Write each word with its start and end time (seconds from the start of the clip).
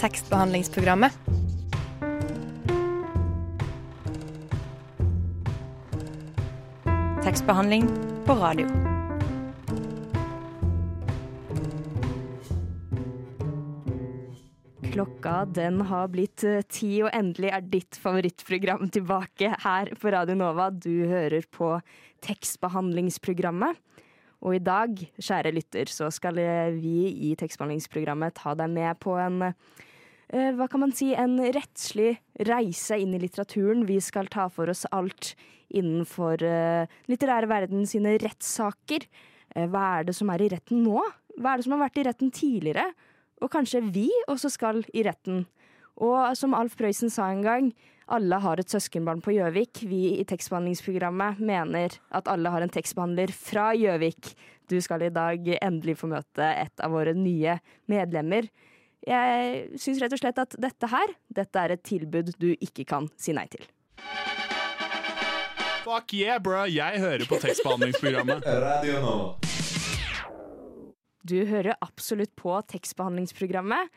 tekstbehandlingsprogrammet. 0.00 1.12
Tekstbehandling 7.24 7.88
på 8.26 8.34
radio. 8.34 8.66
Klokka 14.92 15.44
den 15.44 15.80
har 15.80 16.08
blitt 16.08 16.44
eh, 16.44 16.62
ti, 16.72 17.02
og 17.04 17.10
endelig 17.12 17.50
er 17.52 17.64
ditt 17.68 17.98
favorittprogram 18.00 18.88
tilbake 18.94 19.50
her 19.64 19.90
på 20.00 20.12
Radio 20.14 20.36
Nova. 20.38 20.70
Du 20.70 21.04
hører 21.08 21.44
på 21.52 21.74
tekstbehandlingsprogrammet. 22.24 23.76
Og 24.46 24.54
i 24.54 24.62
dag, 24.62 24.94
kjære 25.18 25.50
lytter, 25.56 25.90
så 25.90 26.06
skal 26.14 26.38
eh, 26.38 26.76
vi 26.78 27.10
i 27.28 27.32
tekstbehandlingsprogrammet 27.38 28.36
ta 28.38 28.54
deg 28.54 28.70
med 28.70 29.00
på 29.02 29.16
en 29.18 29.48
eh, 29.48 30.52
hva 30.54 30.68
kan 30.70 30.84
man 30.84 30.94
si, 30.94 31.10
en 31.18 31.34
rettslig 31.40 32.12
reise 32.46 32.98
inn 33.02 33.16
i 33.16 33.20
litteraturen. 33.24 33.82
Vi 33.88 33.98
skal 34.02 34.30
ta 34.30 34.46
for 34.52 34.70
oss 34.70 34.84
alt 34.94 35.34
innenfor 35.74 36.42
uh, 36.46 36.86
litterære 37.10 37.48
verden 37.50 37.86
sine 37.90 38.14
rettssaker. 38.22 39.06
Eh, 39.56 39.66
hva 39.70 39.82
er 39.96 40.06
det 40.06 40.14
som 40.14 40.30
er 40.30 40.44
i 40.44 40.50
retten 40.52 40.84
nå? 40.84 41.02
Hva 41.36 41.52
er 41.52 41.58
det 41.58 41.66
som 41.66 41.74
har 41.76 41.84
vært 41.88 42.00
i 42.00 42.06
retten 42.06 42.32
tidligere? 42.34 42.86
Og 43.42 43.50
kanskje 43.52 43.82
vi 43.90 44.08
også 44.30 44.50
skal 44.54 44.84
i 44.94 45.02
retten. 45.06 45.44
Og 45.98 46.36
som 46.38 46.54
Alf 46.56 46.76
Prøysen 46.78 47.10
sa 47.12 47.32
en 47.32 47.42
gang, 47.44 47.72
alle 48.06 48.38
har 48.42 48.60
et 48.60 48.70
søskenbarn 48.70 49.22
på 49.24 49.34
Gjøvik. 49.34 49.82
Vi 49.90 50.02
i 50.20 50.26
tekstbehandlingsprogrammet 50.28 51.40
mener 51.42 51.96
at 52.14 52.28
alle 52.30 52.52
har 52.54 52.62
en 52.62 52.72
tekstbehandler 52.72 53.32
fra 53.34 53.72
Gjøvik. 53.74 54.34
Du 54.70 54.78
skal 54.82 55.06
i 55.06 55.12
dag 55.14 55.42
endelig 55.60 55.96
få 56.00 56.10
møte 56.10 56.46
et 56.46 56.82
av 56.82 56.94
våre 56.94 57.14
nye 57.18 57.58
medlemmer. 57.90 58.48
Jeg 59.06 59.78
syns 59.78 60.00
rett 60.02 60.14
og 60.14 60.22
slett 60.22 60.38
at 60.42 60.56
dette 60.58 60.90
her, 60.90 61.14
dette 61.30 61.62
er 61.62 61.74
et 61.76 61.84
tilbud 61.86 62.32
du 62.42 62.52
ikke 62.54 62.86
kan 62.88 63.10
si 63.18 63.34
nei 63.36 63.46
til. 63.50 63.66
Fuck 65.86 66.16
yeah, 66.18 66.40
bro! 66.42 66.64
Jeg 66.66 66.98
hører 66.98 67.26
på 67.30 67.38
tekstbehandlingsprogrammet. 67.42 68.42
Radio 68.46 68.98
Nova. 69.04 69.65
Du 71.26 71.36
hører 71.48 71.74
absolutt 71.82 72.32
på 72.38 72.54
tekstbehandlingsprogrammet. 72.70 73.90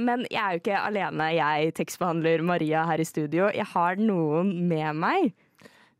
Men 0.00 0.24
jeg 0.30 0.40
er 0.40 0.56
jo 0.56 0.62
ikke 0.62 0.78
alene, 0.80 1.26
jeg 1.36 1.74
tekstbehandler 1.76 2.44
Maria 2.46 2.86
her 2.88 3.02
i 3.02 3.08
studio. 3.08 3.48
Jeg 3.52 3.68
har 3.74 4.00
noen 4.00 4.54
med 4.70 5.00
meg. 5.00 5.32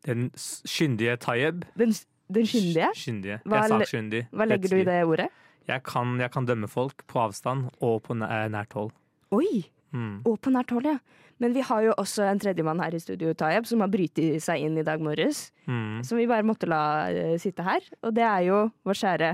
Den 0.07 0.31
skyndige 0.39 1.19
Tayeb. 1.21 1.67
Den, 1.77 1.93
den 2.33 2.49
skyndige? 2.49 2.89
Skyndige. 2.97 3.41
Hva 3.45 3.61
jeg 3.61 3.67
er 3.67 3.69
skyndig. 3.69 3.91
sakkyndig. 3.91 4.23
Hva 4.33 4.49
legger 4.49 4.73
du 4.73 4.79
i 4.79 4.87
det 4.89 5.01
ordet? 5.05 5.29
Jeg 5.69 5.85
kan, 5.87 6.17
jeg 6.19 6.33
kan 6.35 6.49
dømme 6.49 6.71
folk 6.71 7.05
på 7.11 7.21
avstand 7.27 7.69
og 7.85 8.01
på 8.07 8.17
nært 8.17 8.79
hold. 8.79 8.95
Oi! 9.37 9.67
Mm. 9.91 10.23
Og 10.29 10.39
på 10.43 10.53
nært 10.55 10.73
hold, 10.73 10.87
ja. 10.87 10.99
Men 11.41 11.55
vi 11.57 11.63
har 11.65 11.85
jo 11.87 11.93
også 11.99 12.27
en 12.29 12.41
tredjemann 12.41 12.83
her 12.85 12.95
i 12.95 13.01
studio, 13.01 13.33
Tayeb, 13.35 13.67
som 13.69 13.81
har 13.81 13.91
brytet 13.93 14.43
seg 14.45 14.65
inn 14.67 14.77
i 14.79 14.85
dag 14.87 15.01
morges. 15.03 15.49
Mm. 15.65 16.03
Som 16.07 16.21
vi 16.21 16.29
bare 16.31 16.47
måtte 16.47 16.69
la 16.69 16.83
uh, 17.09 17.37
sitte 17.41 17.65
her. 17.65 17.85
Og 18.05 18.13
det 18.17 18.27
er 18.27 18.45
jo 18.49 18.59
vår 18.87 19.01
kjære 19.01 19.31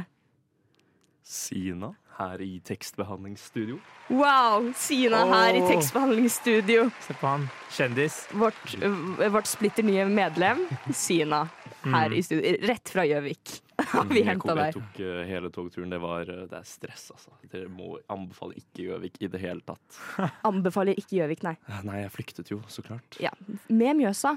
Sina 1.26 1.88
her 2.16 2.40
i 2.40 2.60
tekstbehandlingsstudio. 2.64 3.78
Wow! 4.08 4.68
Sina 4.78 5.24
her 5.26 5.56
i 5.58 5.62
tekstbehandlingsstudio. 5.68 6.84
Se 7.02 7.14
på 7.18 7.26
han. 7.26 7.48
Kjendis. 7.74 8.20
Vårt, 8.32 8.76
øh, 8.82 9.26
vårt 9.34 9.46
splitter 9.50 9.82
nye 9.84 10.04
medlem, 10.08 10.62
Sina, 10.94 11.42
her 11.84 12.08
Mm. 12.08 12.14
i 12.16 12.22
studio. 12.22 12.54
Rett 12.66 12.88
fra 12.88 13.04
Gjøvik 13.06 13.60
vi 14.14 14.22
henta 14.24 14.54
deg. 14.54 14.64
Jeg 14.70 14.74
tok 14.78 15.00
eh, 15.04 15.20
hele 15.28 15.50
togturen. 15.52 15.90
Det 15.92 15.98
var 16.00 16.22
eh, 16.30 16.46
Det 16.48 16.56
er 16.60 16.64
stress, 16.64 17.10
altså. 17.12 17.34
Dere 17.52 17.68
må 17.68 17.98
anbefale 18.08 18.54
ikke 18.56 18.86
Gjøvik 18.86 19.18
i 19.20 19.28
det 19.28 19.40
hele 19.42 19.60
tatt. 19.66 20.30
Anbefaler 20.46 20.94
ikke 20.96 21.18
Gjøvik, 21.20 21.42
nei. 21.44 21.56
Eh, 21.68 21.82
Nei, 21.84 22.00
jeg 22.06 22.14
flyktet 22.14 22.50
jo, 22.54 22.62
så 22.68 22.82
klart. 22.86 23.18
Ja, 23.20 23.30
Med 23.68 23.96
Mjøsa. 23.98 24.36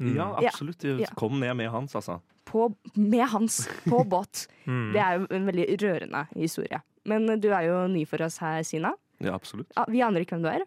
Mm. 0.00 0.16
Ja, 0.16 0.28
absolutt. 0.42 0.82
Ja. 0.98 1.06
Kom 1.14 1.38
ned 1.40 1.54
med 1.56 1.70
hans, 1.70 1.94
altså. 1.94 2.20
På, 2.44 2.68
med 2.94 3.26
hans 3.30 3.60
på 3.86 4.02
båt. 4.12 4.46
Mm. 4.66 4.92
Det 4.94 5.00
er 5.04 5.18
jo 5.20 5.26
en 5.36 5.46
veldig 5.50 5.66
rørende 5.82 6.24
historie. 6.34 6.80
Men 7.06 7.26
du 7.40 7.50
er 7.52 7.66
jo 7.68 7.80
ny 7.92 8.04
for 8.08 8.22
oss 8.26 8.38
her, 8.42 8.62
Sina. 8.66 8.94
Ja, 9.22 9.34
absolutt. 9.36 9.70
Ja, 9.76 9.84
vi 9.88 10.00
aner 10.02 10.24
ikke 10.24 10.36
hvem 10.38 10.44
du 10.46 10.50
er. 10.50 10.64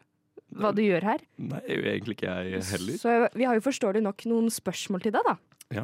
Hva 0.58 0.72
du 0.74 0.80
gjør 0.82 1.04
her. 1.04 1.24
Nei, 1.44 1.60
egentlig 1.76 2.16
ikke 2.16 2.30
jeg 2.32 2.62
heller. 2.72 2.98
Så 3.02 3.16
vi 3.36 3.44
har 3.50 3.58
jo 3.58 3.64
forståelig 3.66 4.02
nok 4.06 4.24
noen 4.32 4.48
spørsmål 4.54 5.04
til 5.04 5.12
deg, 5.18 5.28
da. 5.28 5.36
Ja. 5.82 5.84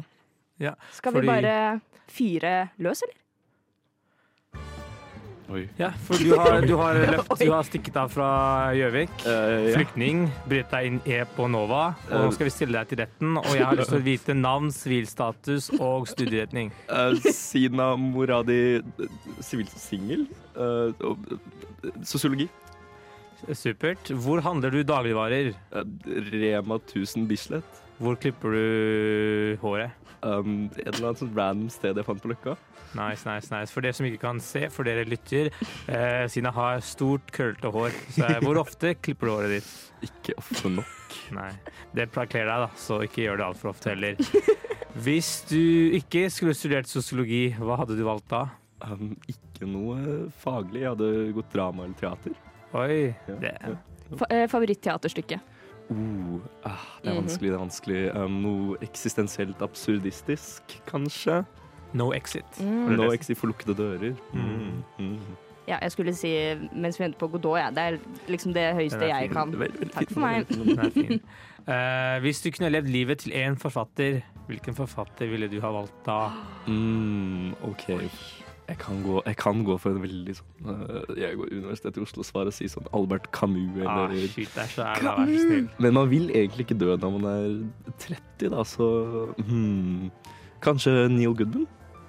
Ja, 0.62 0.72
Skal 0.94 1.12
fordi- 1.12 1.26
vi 1.26 1.34
bare 1.34 1.80
fyre 2.08 2.54
løs, 2.78 3.02
eller? 3.04 3.18
Oi. 5.54 5.68
Ja, 5.78 5.92
for 6.06 6.18
du 6.18 6.32
har, 6.34 6.64
du 6.66 6.72
har, 6.80 6.98
løpt, 7.14 7.36
du 7.38 7.50
har 7.52 7.66
stikket 7.66 7.98
av 8.00 8.10
fra 8.10 8.28
Gjøvik. 8.74 9.12
Uh, 9.22 9.30
ja. 9.30 9.76
Flyktning. 9.76 10.24
Brytt 10.50 10.72
deg 10.74 10.88
inn 10.88 10.98
E 11.06 11.20
på 11.36 11.46
Nova. 11.52 11.84
Og 12.08 12.26
nå 12.26 12.32
skal 12.34 12.48
vi 12.48 12.54
stille 12.56 12.80
deg 12.80 12.90
til 12.90 13.02
retten. 13.04 13.38
Og 13.38 13.52
jeg 13.54 13.62
har 13.62 13.78
lyst 13.78 13.92
til 13.94 14.00
å 14.00 14.06
vite 14.08 14.36
navn, 14.38 14.72
sivilstatus 14.74 15.70
og 15.78 16.08
studieretning. 16.10 16.72
Uh, 16.90 17.14
Sina 17.30 17.92
Moradi, 18.00 18.60
eh, 18.82 19.16
sivilsingel. 19.44 20.26
Uh, 20.58 20.90
sosiologi. 22.02 22.48
Supert. 23.52 24.10
Hvor 24.24 24.40
handler 24.40 24.70
du 24.70 24.82
dagligvarer? 24.82 25.52
Eh, 25.54 25.84
Rema 26.32 26.78
1000 26.80 27.28
Bislett. 27.28 27.82
Hvor 27.98 28.16
klipper 28.18 28.50
du 28.56 29.56
håret? 29.62 29.90
Um, 30.24 30.70
et 30.80 30.88
eller 30.88 31.10
annet 31.10 31.20
sånt 31.20 31.36
random 31.36 31.68
sted 31.70 31.98
jeg 32.00 32.06
fant 32.06 32.22
på 32.22 32.30
Løkka. 32.32 32.56
Nice, 32.94 33.24
nice, 33.26 33.50
nice. 33.50 33.72
For 33.74 33.82
dere 33.84 33.92
som 33.96 34.06
ikke 34.06 34.20
kan 34.22 34.40
se, 34.40 34.68
for 34.70 34.86
dere 34.86 35.04
lytter, 35.08 35.50
eh, 35.90 36.26
Sina 36.30 36.52
har 36.54 36.80
stort, 36.86 37.30
krøllete 37.34 37.70
hår. 37.74 37.90
Så 38.14 38.24
eh, 38.28 38.38
hvor 38.44 38.60
ofte 38.62 38.94
klipper 39.02 39.26
du 39.26 39.32
håret 39.34 39.54
ditt? 39.56 39.70
Ikke 40.08 40.36
ofte 40.38 40.70
nok. 40.70 41.16
Nei. 41.34 41.50
Det 41.94 42.08
kler 42.14 42.46
deg, 42.46 42.66
da, 42.66 42.68
så 42.78 43.00
ikke 43.06 43.24
gjør 43.26 43.40
det 43.40 43.46
altfor 43.48 43.72
ofte 43.72 43.90
heller. 43.94 44.18
Hvis 45.04 45.30
du 45.50 45.58
ikke 45.98 46.28
skulle 46.30 46.54
studert 46.54 46.86
sosiologi, 46.90 47.48
hva 47.58 47.80
hadde 47.82 47.96
du 47.98 48.04
valgt 48.06 48.28
da? 48.30 48.44
Um, 48.84 49.14
ikke 49.30 49.66
noe 49.66 50.28
faglig. 50.42 50.82
Jeg 50.84 50.92
hadde 50.94 51.10
gått 51.34 51.50
drama 51.54 51.86
eller 51.86 51.98
teater. 51.98 52.34
Oi, 52.74 53.14
Ja. 53.30 53.36
det 53.40 53.52
Fa 54.18 54.26
eh, 54.30 54.44
Favorittteaterstykke. 54.50 55.40
Uh, 55.90 56.38
ah, 56.64 56.80
det 57.02 57.10
er 57.10 57.14
Mhm. 57.14 57.24
vanskelig, 57.24 57.50
det 57.50 57.56
er 57.56 57.62
vanskelig. 57.64 58.02
Um, 58.16 58.36
noe 58.42 58.76
eksistensielt 58.84 59.62
absurdistisk, 59.64 60.62
kanskje? 60.88 61.42
No 61.94 62.10
exit. 62.12 62.60
Mm. 62.60 62.94
No 62.98 63.10
exit 63.12 63.38
for 63.38 63.46
forlukkede 63.46 63.76
dører. 63.78 64.14
Mm. 64.32 64.82
Mm. 64.98 65.18
Ja, 65.68 65.78
jeg 65.80 65.92
skulle 65.94 66.12
si 66.14 66.30
mens 66.76 66.98
vi 66.98 67.06
venter 67.06 67.18
på 67.18 67.28
Godot, 67.32 67.58
ja. 67.58 67.70
Det 67.72 67.78
er 67.78 67.98
liksom 68.28 68.52
det 68.54 68.66
høyeste 68.76 69.00
er 69.06 69.14
jeg 69.14 69.30
kan. 69.32 69.54
Takk 69.94 70.12
for 70.12 70.20
meg. 70.20 70.46
Er. 70.50 71.18
Eh, 71.64 72.18
hvis 72.20 72.42
du 72.44 72.50
kunne 72.52 72.68
levd 72.68 72.90
livet 72.92 73.22
til 73.22 73.32
én 73.32 73.54
forfatter, 73.56 74.18
hvilken 74.46 74.74
forfatter 74.76 75.30
ville 75.30 75.48
du 75.48 75.62
ha 75.64 75.70
valgt 75.72 75.94
da? 76.04 76.28
Mm, 76.68 77.54
OK. 77.64 77.86
Jeg 78.68 78.78
kan, 78.78 79.02
gå, 79.02 79.22
jeg 79.26 79.36
kan 79.36 79.62
gå 79.64 79.76
for 79.80 79.92
en 79.92 80.00
veldig 80.00 80.34
sånn 80.38 80.68
uh, 80.68 81.16
Jeg 81.16 81.36
går 81.36 81.50
Universitetet 81.52 81.98
i 82.00 82.04
Oslo 82.04 82.22
og 82.22 82.28
svarer 82.28 82.48
og 82.48 82.56
sier 82.56 82.70
sånn 82.72 82.86
Albert 82.96 83.26
Camus 83.36 83.80
Ah, 83.84 84.12
shit, 84.32 84.52
deg 84.56 84.70
så 84.72 84.86
jævla, 84.88 85.16
vær. 85.20 85.66
Men 85.84 85.96
man 85.98 86.08
vil 86.12 86.30
egentlig 86.32 86.64
ikke 86.64 86.78
dø 86.80 86.94
når 86.96 87.16
man 87.18 87.26
er 87.32 87.58
30, 88.06 88.52
da, 88.54 88.64
så 88.68 88.88
hmm. 89.40 90.12
Kanskje 90.64 90.94
Neil 91.12 91.36
Goodman? 91.36 91.64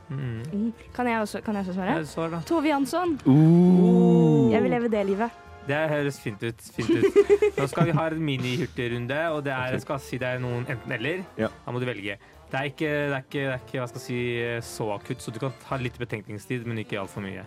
Mm. 0.10 0.44
Mm. 0.52 0.70
Kan 0.96 1.08
jeg 1.10 1.24
også, 1.24 1.42
kan 1.42 1.58
jeg 1.58 1.66
også 1.66 1.74
svare? 1.74 1.98
Ja, 1.98 2.04
svar 2.10 2.30
da. 2.34 2.44
Tove 2.46 2.70
Jansson. 2.70 3.18
Uh. 3.26 4.52
Jeg 4.52 4.64
vil 4.64 4.74
leve 4.76 4.92
det 4.92 5.06
livet. 5.06 5.42
Det 5.66 5.82
høres 5.90 6.20
fint 6.22 6.44
ut. 6.44 6.62
Fint 6.76 6.90
ut. 6.90 7.20
Nå 7.58 7.66
skal 7.72 7.90
vi 7.90 7.98
ha 7.98 8.08
en 8.14 8.22
mini-hurtigrunde, 8.22 9.18
og 9.34 9.42
det 9.48 9.54
er, 9.56 9.74
jeg 9.74 9.82
skal 9.86 10.02
si 10.04 10.20
deg 10.22 10.40
noen 10.44 10.68
enten-eller. 10.70 11.26
Ja. 11.42 11.50
Da 11.66 11.74
må 11.74 11.82
du 11.82 11.88
velge. 11.90 12.20
Det 12.52 12.60
er 12.60 12.70
ikke, 12.70 12.90
det 13.10 13.16
er 13.18 13.24
ikke, 13.26 13.40
det 13.40 13.54
er 13.56 13.64
ikke 13.66 13.80
hva 13.82 13.88
skal 13.90 14.04
jeg 14.04 14.06
si, 14.06 14.68
så 14.70 14.92
akutt, 14.94 15.24
så 15.26 15.34
du 15.34 15.42
kan 15.42 15.56
ha 15.72 15.80
litt 15.82 15.98
betenkningstid, 16.00 16.68
men 16.70 16.84
ikke 16.84 17.02
altfor 17.02 17.26
mye. 17.26 17.44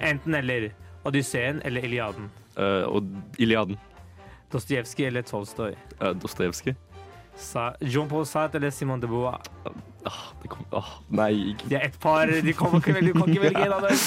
Enten-eller. 0.00 0.70
Odysseen 1.06 1.60
eller 1.64 1.84
Iliaden. 1.84 2.32
Uh, 2.56 2.88
og 2.88 3.04
Iliaden. 3.38 3.78
Dostojevskij 4.52 5.06
eller 5.06 5.22
Tolstoy. 5.22 5.76
Uh, 6.00 6.14
Dostojevskij. 6.16 6.74
Sa 7.38 7.68
Jean-Paul 7.80 8.24
Sartre 8.26 8.58
eller 8.58 8.70
Simone 8.74 9.00
de 9.02 9.06
Beauvoir. 9.06 9.40
Ah, 10.08 10.32
det 10.42 10.48
kom, 10.50 10.64
ah, 10.72 10.88
nei, 11.10 11.30
ikke 11.52 11.68
Det 11.68 11.76
er 11.78 11.84
ett 11.88 11.98
par. 12.00 12.26
De 12.26 12.52
kommer 12.56 12.78
ikke 12.80 12.94
velge, 12.96 13.12
du 13.12 13.18
kan 13.20 13.28
ikke 13.32 13.42
velge 13.44 13.64
en 13.66 13.72
av 13.76 13.82
dem. 13.86 13.98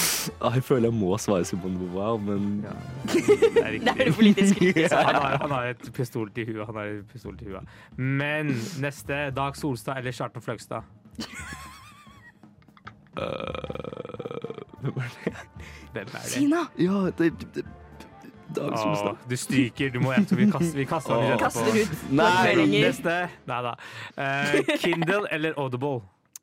ah, 0.41 0.53
Jeg 0.57 0.63
føler 0.67 0.89
jeg 0.89 0.95
må 0.97 1.17
svare 1.21 1.45
Simone 1.47 1.73
de 1.79 1.85
Beauvoir, 1.85 2.17
men 2.17 2.65
Ja. 2.65 2.73
Det 3.11 3.63
er 3.63 3.71
Det 3.79 3.93
er 3.93 4.03
det 4.05 4.15
politisk 4.15 4.59
han 4.91 5.15
har, 5.15 5.37
han 5.45 5.51
har 5.51 5.71
et 5.75 5.91
pistol 5.93 6.31
til 6.35 6.45
huet. 6.51 6.65
Han 6.65 6.75
har 6.75 6.83
et 6.97 7.07
pistol 7.13 7.37
til 7.37 7.47
huet. 7.53 7.67
Men 7.97 8.51
neste 8.83 9.29
Dag 9.35 9.55
Solstad 9.59 9.97
eller 10.01 10.11
Kjartan 10.11 10.41
Fløgstad? 10.41 10.81
øh, 13.19 14.61
Hvem 14.81 14.97
er 14.97 15.09
det? 15.25 15.33
Hvem 15.91 16.07
er 16.07 16.11
det? 16.11 16.21
Sina! 16.31 16.55
Ja, 16.79 17.05
det, 17.17 17.33
det 17.55 17.65
Dag 18.55 18.71
Åh, 18.73 18.77
Solstad. 18.83 19.17
du 19.29 19.35
stryker. 19.37 19.89
Du 19.93 19.99
må, 20.03 20.11
jeg 20.13 20.27
tror 20.27 20.37
vi 20.41 20.47
kaster, 20.51 20.77
vi 20.77 20.85
kaster 20.89 21.15
den 21.15 21.29
rett 21.31 21.39
på. 21.39 21.45
Kaster 21.45 21.77
ut 21.81 22.11
Nei. 22.11 22.65
Neste. 22.73 23.15
Nei 23.47 23.59
da. 23.67 23.73
Uh, 24.17 24.73
Kindle 24.83 25.21
eller 25.31 25.53
Audible? 25.57 26.01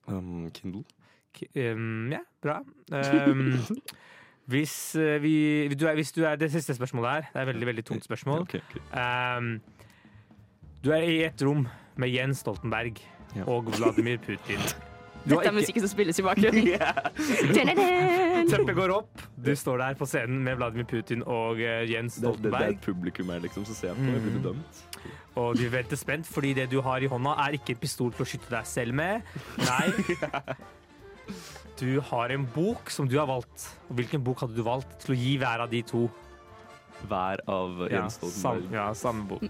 Um, 0.08 0.48
Kindle. 0.56 0.84
Ki- 1.36 1.50
um, 1.72 2.08
ja, 2.12 2.22
bra. 2.42 2.60
Um, 2.92 3.58
Hvis, 4.48 4.96
uh, 4.96 5.18
vi, 5.20 5.68
du 5.76 5.84
er, 5.86 5.92
hvis 5.98 6.08
du 6.16 6.22
er 6.24 6.36
Det 6.40 6.48
siste 6.54 6.72
spørsmålet 6.74 7.10
her. 7.10 7.26
Det 7.32 7.36
er 7.36 7.40
et 7.42 7.50
veldig, 7.52 7.66
veldig 7.68 7.84
tungt 7.84 8.04
spørsmål. 8.08 8.40
Okay, 8.46 8.60
okay. 8.70 8.80
Um, 9.36 9.58
du 10.84 10.90
er 10.96 11.04
i 11.04 11.18
et 11.26 11.42
rom 11.44 11.66
med 12.00 12.08
Jens 12.14 12.38
Stoltenberg 12.40 12.96
Ja. 13.36 13.44
og 13.44 13.68
Vladimir 13.76 14.16
Putin. 14.24 14.62
Dette 15.28 15.38
er 15.38 15.44
ikke- 15.48 15.54
musikken 15.60 15.84
som 15.84 15.92
spilles 15.92 16.18
i 16.18 16.24
bakgrunnen. 16.26 16.64
Teppet 18.48 18.74
går 18.78 18.92
opp, 18.94 19.22
du 19.36 19.50
står 19.58 19.78
der 19.82 19.94
på 20.00 20.06
scenen 20.08 20.40
med 20.44 20.56
Vladimir 20.60 20.86
Putin 20.88 21.22
og 21.26 21.58
Jens 21.60 21.90
Jens 21.92 22.14
Det, 22.22 22.32
det, 22.42 22.52
det 22.54 22.60
er 22.62 22.74
et 22.76 22.80
publikum 22.84 23.28
her, 23.34 23.40
liksom, 23.44 23.66
så 23.68 23.74
ser 23.76 23.90
jeg 23.92 23.96
på. 24.00 24.12
Jeg 24.14 24.22
blir 24.24 24.32
Mm. 24.32 24.42
bedømt. 24.42 24.82
Og 25.38 25.54
du 25.56 25.68
venter 25.70 25.96
spent, 26.00 26.26
fordi 26.26 26.54
det 26.54 26.68
du 26.70 26.80
har 26.82 26.98
i 27.04 27.06
hånda, 27.06 27.34
er 27.46 27.52
ikke 27.58 27.70
en 27.76 27.80
pistol 27.82 28.10
til 28.12 28.24
å 28.24 28.28
skyte 28.28 28.50
deg 28.50 28.66
selv 28.66 28.94
med. 28.94 29.22
Nei. 29.58 29.92
Du 31.78 32.00
har 32.00 32.32
en 32.34 32.42
bok 32.50 32.88
som 32.90 33.06
du 33.06 33.12
har 33.20 33.26
valgt. 33.28 33.68
Og 33.90 33.94
hvilken 34.00 34.22
bok 34.24 34.40
hadde 34.42 34.56
du 34.56 34.64
valgt 34.66 34.96
til 35.04 35.14
å 35.14 35.18
gi 35.18 35.36
hver 35.38 35.60
av 35.62 35.70
de 35.70 35.82
to? 35.86 36.08
Hver 37.06 37.38
av 37.46 37.84
Jens 37.92 38.16
Stoltenberg. 38.18 38.72
ja, 38.74 38.86
samme 38.98 39.28
bok. 39.30 39.44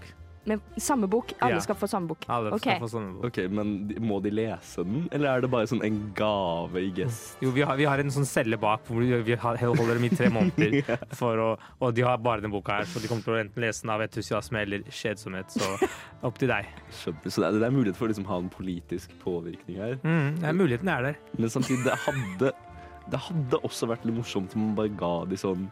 Med 0.47 0.61
samme 0.77 1.07
bok. 1.11 1.33
Alle 1.41 1.55
Ja. 1.55 1.59
skal 1.59 1.75
få 1.75 1.87
samme 1.87 2.07
bok. 2.07 2.23
Alle 2.29 2.51
Ok. 2.53 2.61
skal 2.61 2.79
få 2.79 2.87
samme 2.89 3.13
bok. 3.21 3.25
Ok, 3.25 3.37
men 3.51 3.87
de- 3.87 3.99
Må 3.99 4.21
de 4.23 4.31
lese 4.31 4.77
den, 4.85 5.07
eller 5.11 5.27
er 5.37 5.41
det 5.41 5.49
bare 5.51 5.65
sånn 5.67 5.83
en 5.83 6.11
gave 6.15 6.75
i 6.79 6.91
gest? 6.91 7.35
Jo, 7.41 7.51
vi 7.51 7.61
har, 7.61 7.75
vi 7.75 7.83
har 7.85 7.99
en 7.99 8.07
sånn 8.09 8.25
celle 8.25 8.57
bak 8.57 8.85
hvor 8.87 8.99
vi 8.99 9.21
vi 9.21 9.35
har- 9.35 9.57
holder 9.57 9.93
dem 9.95 10.03
i 10.05 10.09
tre 10.09 10.29
måneder. 10.37 10.97
For 11.13 11.35
å, 11.37 11.57
og 11.81 11.93
de 11.93 12.01
har 12.01 12.17
bare 12.17 12.41
den 12.41 12.51
boka 12.51 12.69
her, 12.77 12.83
så 12.85 13.01
de 13.01 13.07
kommer 13.07 13.23
til 13.23 13.33
å 13.33 13.39
enten 13.43 13.61
lese 13.61 13.81
den 13.81 13.89
av 13.91 14.01
entusiasme 14.01 14.61
eller 14.61 14.79
kjedsomhet. 14.89 15.51
Så 15.51 15.87
opp 16.23 16.37
til 16.37 16.47
deg. 16.47 16.65
Skjønner. 16.89 17.25
Så 17.29 17.35
det 17.41 17.47
er, 17.55 17.59
det 17.59 17.67
er 17.67 17.71
mulighet 17.75 17.95
for 17.95 18.05
å 18.07 18.09
liksom, 18.13 18.25
ha 18.25 18.37
en 18.37 18.49
politisk 18.49 19.09
påvirkning 19.23 19.77
her. 19.77 19.95
Mm, 20.03 20.41
ja, 20.41 20.51
muligheten 20.53 20.87
er 20.87 21.01
der. 21.03 21.15
Men 21.37 21.49
samtidig, 21.49 21.83
det 21.83 21.93
hadde, 21.99 22.53
det 23.11 23.19
hadde 23.19 23.59
også 23.63 23.87
vært 23.87 24.05
litt 24.05 24.15
morsomt 24.15 24.55
om 24.55 24.67
man 24.67 24.75
bare 24.75 24.89
ga 24.95 25.25
de 25.25 25.35
sånn 25.35 25.69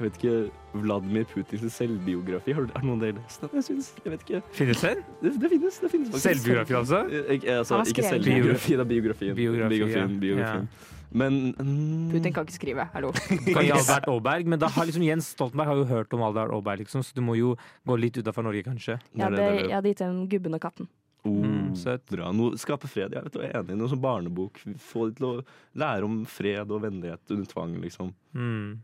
Jeg 0.00 0.08
vet 0.08 0.14
ikke, 0.16 0.34
Vladimir 0.80 1.26
Putins 1.28 1.74
selvbiografi. 1.74 2.54
Har, 2.56 2.68
har 2.72 2.84
noen 2.86 2.96
av 2.96 3.02
dere 3.04 3.18
lest 3.18 3.42
den? 3.44 3.50
Jeg 3.58 3.66
synes, 3.66 3.88
jeg 4.00 4.12
vet 4.14 4.22
ikke. 4.24 4.38
Finnes 4.56 4.84
den? 4.86 5.02
Det, 5.20 5.32
det 5.42 5.50
finnes. 5.52 5.80
det 5.82 5.90
finnes 5.92 6.12
faktisk. 6.14 6.24
Selvbiografi, 6.24 6.76
altså? 6.78 7.00
Jeg, 7.12 7.26
Ikke, 7.36 7.56
altså, 7.58 7.80
ikke 7.92 8.06
selvbiografi, 8.06 8.72
det 8.72 8.80
er 8.86 8.88
biografien. 8.94 9.34
Biografi, 9.36 9.74
biografien, 9.74 10.14
ja. 10.14 10.22
biografien. 10.24 10.70
Men 11.10 11.36
mm, 11.58 12.06
Putin 12.14 12.32
kan 12.32 12.46
ikke 12.48 12.54
skrive. 12.54 12.86
Hallo. 12.94 13.10
Kan 13.28 13.60
ikke 13.66 13.76
Albert 13.76 14.08
Aaberg, 14.08 14.48
men 14.54 14.62
da 14.62 14.70
har 14.72 14.88
liksom 14.88 15.04
Jens 15.04 15.28
Stoltenberg 15.34 15.72
har 15.72 15.80
jo 15.82 15.84
hørt 15.90 16.14
om 16.16 16.22
Albert 16.22 16.54
Aaberg, 16.54 16.84
liksom, 16.86 17.02
så 17.04 17.12
du 17.16 17.20
må 17.26 17.34
jo 17.36 17.56
gå 17.84 17.96
litt 17.98 18.16
utafor 18.22 18.46
Norge, 18.46 18.62
kanskje. 18.64 18.96
Jeg 18.96 19.18
det, 19.18 19.24
hadde, 19.26 19.48
jeg 19.66 19.74
hadde 19.74 19.92
gitt 19.92 20.02
dem 20.06 20.20
Gubben 20.30 20.56
og 20.56 20.62
katten. 20.64 20.88
Oh, 21.26 21.34
Mm, 21.44 21.74
søt. 21.76 22.06
Bra. 22.08 22.30
Noe, 22.32 22.56
skape 22.56 22.88
fred. 22.88 23.12
Jeg 23.12 23.26
vet, 23.26 23.34
jeg 23.42 23.50
er 23.50 23.58
enig. 23.60 23.76
Noe 23.76 23.90
som 23.92 24.00
barnebok. 24.00 24.56
Få 24.80 25.10
dem 25.10 25.18
til 25.18 25.26
å 25.28 25.32
lære 25.76 26.06
om 26.06 26.22
fred 26.24 26.70
og 26.72 26.80
vennlighet 26.86 27.34
under 27.34 27.50
tvang, 27.50 27.74
liksom. 27.82 28.14
Mm. 28.32 28.78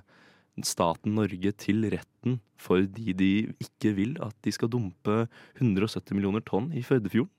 staten 0.66 1.14
Norge 1.18 1.54
til 1.62 1.86
retten 1.92 2.40
fordi 2.58 3.12
de 3.14 3.32
ikke 3.62 3.92
vil 3.94 4.16
at 4.24 4.34
de 4.42 4.50
skal 4.50 4.70
dumpe 4.72 5.28
170 5.60 6.16
millioner 6.16 6.42
tonn 6.42 6.72
i 6.74 6.82
Førdefjorden. 6.82 7.30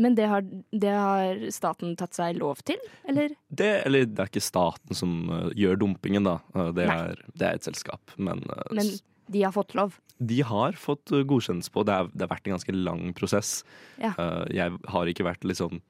Men 0.00 0.16
det 0.16 0.24
har, 0.26 0.46
det 0.72 0.90
har 0.90 1.42
staten 1.54 1.92
tatt 2.00 2.16
seg 2.16 2.40
lov 2.40 2.64
til, 2.66 2.80
eller? 3.06 3.36
Det, 3.46 3.68
eller 3.84 4.08
det 4.08 4.24
er 4.24 4.30
ikke 4.32 4.42
staten 4.42 4.96
som 4.96 5.28
eh, 5.28 5.50
gjør 5.60 5.84
dumpingen, 5.84 6.24
da. 6.26 6.38
Det, 6.74 6.88
er, 6.88 7.20
det 7.36 7.46
er 7.50 7.60
et 7.60 7.68
selskap. 7.68 8.16
Men, 8.16 8.40
Men 8.72 8.88
de 9.26 9.44
har 9.46 9.52
fått 9.54 9.74
lov. 9.74 10.00
de 10.18 10.40
har 10.46 10.76
fått 10.78 11.12
eh, 11.12 11.24
godkjennelse 11.26 11.72
på. 11.74 11.84
Det, 11.84 11.92
er, 11.94 12.10
det 12.12 12.26
har 12.26 12.32
vært 12.32 12.48
en 12.48 12.56
ganske 12.56 12.74
lang 12.76 13.12
prosess. 13.16 13.52
Ja. 13.98 14.14
Eh, 14.18 14.56
jeg 14.60 14.78
har 14.92 15.10
ikke 15.10 15.26
vært 15.26 15.46
sånn 15.58 15.80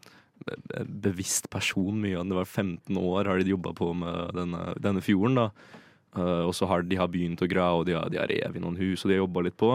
eh, 0.48 0.84
bevisst 0.84 1.50
person 1.52 2.00
mye. 2.00 2.22
Det 2.24 2.38
var 2.38 2.48
15 2.48 3.00
år 3.00 3.30
har 3.30 3.40
de 3.40 3.54
jobba 3.54 3.74
på 3.76 3.92
med 4.00 4.36
denne, 4.38 4.68
denne 4.82 5.04
fjorden. 5.04 5.42
da. 5.42 5.80
Uh, 6.14 6.46
og 6.46 6.52
så 6.54 6.68
har 6.70 6.84
de 6.86 6.94
har 6.94 7.10
begynt 7.10 7.42
å 7.42 7.48
grave, 7.50 7.80
og 7.80 7.88
de 7.88 7.96
har, 7.96 8.06
de 8.12 8.20
har 8.20 8.30
revet 8.30 8.60
i 8.60 8.62
noen 8.62 8.78
hus, 8.78 9.02
og 9.02 9.10
de 9.10 9.16
har 9.16 9.24
jobba 9.24 9.42
litt 9.48 9.56
på. 9.58 9.72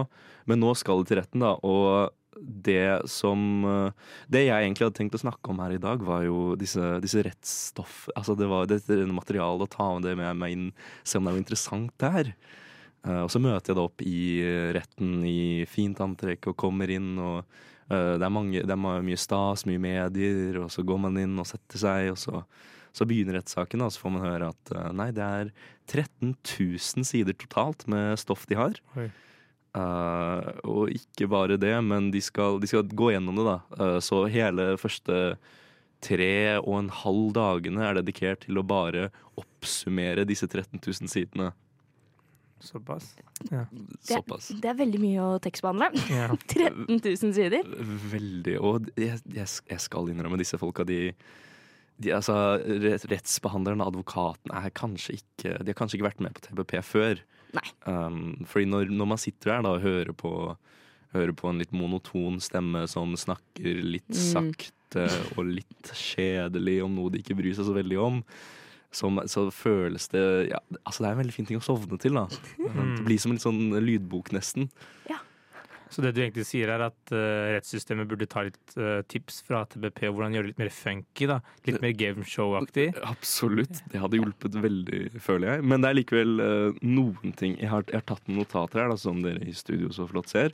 Men 0.48 0.62
nå 0.64 0.72
skal 0.80 1.02
det 1.02 1.12
til 1.12 1.20
retten, 1.20 1.44
da. 1.44 1.58
Og 1.68 2.16
det 2.40 3.10
som 3.12 3.66
uh, 3.68 3.92
Det 4.32 4.46
jeg 4.46 4.64
egentlig 4.64 4.86
hadde 4.86 4.96
tenkt 4.96 5.18
å 5.18 5.20
snakke 5.20 5.52
om 5.52 5.60
her 5.60 5.76
i 5.76 5.82
dag, 5.82 6.04
var 6.06 6.24
jo 6.24 6.54
disse, 6.60 6.94
disse 7.04 7.26
rettsstoff... 7.26 8.06
Altså 8.16 8.38
det 8.40 8.48
var 8.48 8.70
dette 8.72 9.02
materialet, 9.12 9.68
å 9.68 9.74
ta 9.74 9.90
med 9.98 10.08
det 10.08 10.16
med 10.22 10.40
meg 10.40 10.56
inn, 10.56 10.70
se 11.04 11.20
om 11.20 11.28
det 11.28 11.34
er 11.34 11.38
noe 11.38 11.44
interessant 11.44 11.92
der. 12.00 12.32
Eh, 13.10 13.22
og 13.26 13.32
så 13.34 13.42
møter 13.42 13.74
jeg 13.74 13.80
da 13.80 13.86
opp 13.88 14.04
i 14.06 14.22
retten 14.76 15.22
i 15.28 15.66
fint 15.70 16.00
antrekk 16.04 16.52
og 16.52 16.60
kommer 16.60 16.92
inn, 16.94 17.14
og 17.18 17.40
eh, 17.42 18.16
det 18.20 18.26
er, 18.26 18.34
mange, 18.34 18.66
det 18.66 18.76
er 18.76 18.82
mye 18.82 19.20
stas, 19.20 19.66
mye 19.70 19.82
medier, 19.82 20.60
og 20.64 20.70
så 20.74 20.86
går 20.86 21.02
man 21.08 21.18
inn 21.22 21.38
og 21.42 21.48
setter 21.50 21.82
seg, 21.82 22.12
og 22.14 22.20
så, 22.22 22.44
så 22.96 23.08
begynner 23.10 23.40
rettssaken, 23.40 23.86
og 23.86 23.96
så 23.96 24.04
får 24.04 24.16
man 24.18 24.28
høre 24.28 24.52
at 24.54 24.76
eh, 24.76 24.92
nei, 25.00 25.10
det 25.16 25.26
er 25.26 25.56
13 25.90 26.36
000 26.36 27.10
sider 27.10 27.38
totalt 27.38 27.88
med 27.90 28.20
stoff 28.22 28.46
de 28.50 28.60
har. 28.60 28.78
Oi. 29.00 29.10
Uh, 29.78 30.48
og 30.66 30.90
ikke 30.90 31.28
bare 31.30 31.54
det, 31.62 31.76
men 31.86 32.08
de 32.10 32.18
skal, 32.26 32.58
de 32.58 32.66
skal 32.68 32.88
gå 32.90 33.12
gjennom 33.14 33.38
det, 33.38 33.44
da. 33.46 33.58
Uh, 33.78 34.00
så 34.02 34.24
hele 34.26 34.72
første 34.82 35.38
tre 36.02 36.58
og 36.58 36.74
en 36.80 36.90
halv 37.04 37.28
dagene 37.38 37.84
er 37.86 38.00
dedikert 38.00 38.48
til 38.48 38.58
å 38.58 38.66
bare 38.66 39.12
oppsummere 39.38 40.26
disse 40.26 40.50
13 40.50 40.80
000 40.82 41.12
sidene. 41.12 41.52
Såpass. 42.60 43.14
Det, 43.50 43.62
Såpass. 44.04 44.50
det 44.62 44.70
er 44.72 44.78
veldig 44.80 45.00
mye 45.04 45.26
å 45.26 45.38
tekstbehandle. 45.44 45.90
Ja. 46.12 46.30
13 46.52 47.00
000 47.00 47.36
sider. 47.38 47.68
Veldig. 48.12 48.56
Og 48.60 48.90
jeg, 49.00 49.20
jeg, 49.36 49.48
jeg 49.72 49.84
skal 49.84 50.10
innrømme 50.12 50.40
disse 50.42 50.60
folka, 50.60 50.84
de, 50.88 51.14
de 52.00 52.14
altså, 52.16 52.36
Rettsbehandleren 53.12 53.84
og 53.84 53.94
advokaten 53.94 54.54
er 54.56 54.70
kanskje 54.76 55.18
ikke 55.20 55.58
De 55.64 55.72
har 55.72 55.78
kanskje 55.80 56.00
ikke 56.00 56.10
vært 56.10 56.24
med 56.26 56.36
på 56.38 56.48
TPP 56.50 56.76
før. 56.86 57.22
Nei. 57.56 57.66
Um, 57.90 58.20
fordi 58.46 58.68
når, 58.70 58.92
når 58.94 59.08
man 59.16 59.22
sitter 59.22 59.56
der 59.56 59.64
da 59.66 59.76
og 59.78 59.86
hører 59.88 60.12
på, 60.14 60.34
hører 61.16 61.34
på 61.34 61.50
en 61.50 61.64
litt 61.64 61.72
monoton 61.74 62.38
stemme 62.44 62.84
som 62.92 63.16
snakker 63.18 63.82
litt 63.88 64.06
Mm. 64.10 64.20
sakte 64.34 65.06
og 65.38 65.46
litt 65.46 65.90
kjedelig 65.94 66.80
om 66.82 66.96
noe 66.98 67.12
de 67.14 67.20
ikke 67.22 67.36
bryr 67.38 67.54
seg 67.58 67.68
så 67.68 67.74
veldig 67.76 67.98
om, 68.02 68.16
så, 68.92 69.10
så 69.30 69.46
føles 69.54 70.08
det 70.10 70.22
ja, 70.50 70.60
Altså, 70.82 71.04
det 71.04 71.10
er 71.10 71.14
en 71.14 71.22
veldig 71.22 71.36
fin 71.36 71.50
ting 71.50 71.60
å 71.60 71.66
sovne 71.66 72.00
til, 72.02 72.18
da. 72.18 72.26
Mm. 72.58 72.96
Det 72.98 73.04
blir 73.06 73.22
som 73.22 73.36
en 73.36 73.42
sånn 73.42 73.62
lydbok, 73.86 74.34
nesten. 74.36 74.70
Så 75.90 76.04
det 76.06 76.12
du 76.14 76.20
egentlig 76.22 76.46
sier 76.46 76.70
er 76.70 76.84
at 76.86 77.12
uh, 77.16 77.50
rettssystemet 77.56 78.06
burde 78.10 78.28
ta 78.30 78.44
litt 78.46 78.76
uh, 78.78 79.02
tips 79.10 79.40
fra 79.48 79.64
TBP 79.66 80.04
og 80.06 80.20
hvordan 80.20 80.36
gjøre 80.36 80.46
det 80.46 80.52
litt 80.52 80.62
mer 80.62 80.74
funky? 80.74 81.26
da 81.32 81.40
Litt 81.66 81.80
mer 81.82 81.96
gameshow-aktig? 81.98 82.92
Absolutt. 83.10 83.82
Det 83.90 84.02
hadde 84.04 84.20
hjulpet 84.20 84.58
veldig, 84.62 85.00
føler 85.18 85.56
jeg. 85.56 85.66
Men 85.72 85.82
det 85.82 85.90
er 85.90 85.98
likevel 85.98 86.44
uh, 86.44 86.84
noen 86.86 87.34
ting 87.40 87.58
Jeg 87.58 87.72
har, 87.74 87.88
jeg 87.90 88.04
har 88.04 88.06
tatt 88.12 88.30
noen 88.30 88.44
notater 88.44 88.84
her, 88.84 88.94
da, 88.94 89.00
som 89.02 89.24
dere 89.26 89.42
i 89.42 89.56
studio 89.58 89.90
så 89.96 90.06
flott 90.10 90.30
ser. 90.30 90.54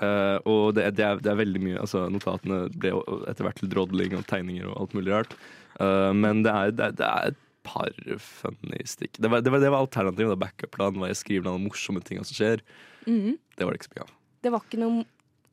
Eh, 0.00 0.38
og 0.48 0.76
det, 0.76 0.86
det, 0.96 1.04
er, 1.04 1.18
det 1.20 1.28
er 1.28 1.40
veldig 1.42 1.60
mye 1.60 1.80
altså 1.82 2.06
Notatene 2.08 2.62
ble 2.72 2.94
etter 3.28 3.44
hvert 3.44 3.58
til 3.60 3.68
drodling 3.68 4.14
og 4.16 4.24
tegninger 4.30 4.68
og 4.70 4.78
alt 4.84 4.94
mulig 4.96 5.12
rart. 5.12 5.34
Eh, 5.80 6.10
men 6.16 6.44
det 6.46 6.52
er, 6.52 6.74
det, 6.76 6.90
det 7.00 7.08
er 7.08 7.32
et 7.32 7.40
par 7.66 7.92
funny 8.24 8.82
stikk. 8.88 9.18
Det 9.20 9.30
var, 9.30 9.44
det 9.44 9.52
var, 9.52 9.62
det 9.62 9.72
var 9.72 9.84
alternativet. 9.84 10.40
Backup-planen 10.40 11.02
var 11.02 11.12
jeg 11.12 11.20
skriver 11.22 11.48
noen 11.48 11.66
morsomme 11.68 12.02
ting 12.04 12.22
som 12.24 12.36
skjer. 12.36 12.64
Mm. 13.06 13.36
Det 13.56 13.66
var 13.66 13.74
det 13.74 13.80
ikke 13.80 13.90
så 13.90 13.96
mye 13.96 14.06
av. 14.06 14.14
Det 14.40 14.52
var 14.54 14.64
ikke 14.64 14.80
noe 14.80 15.08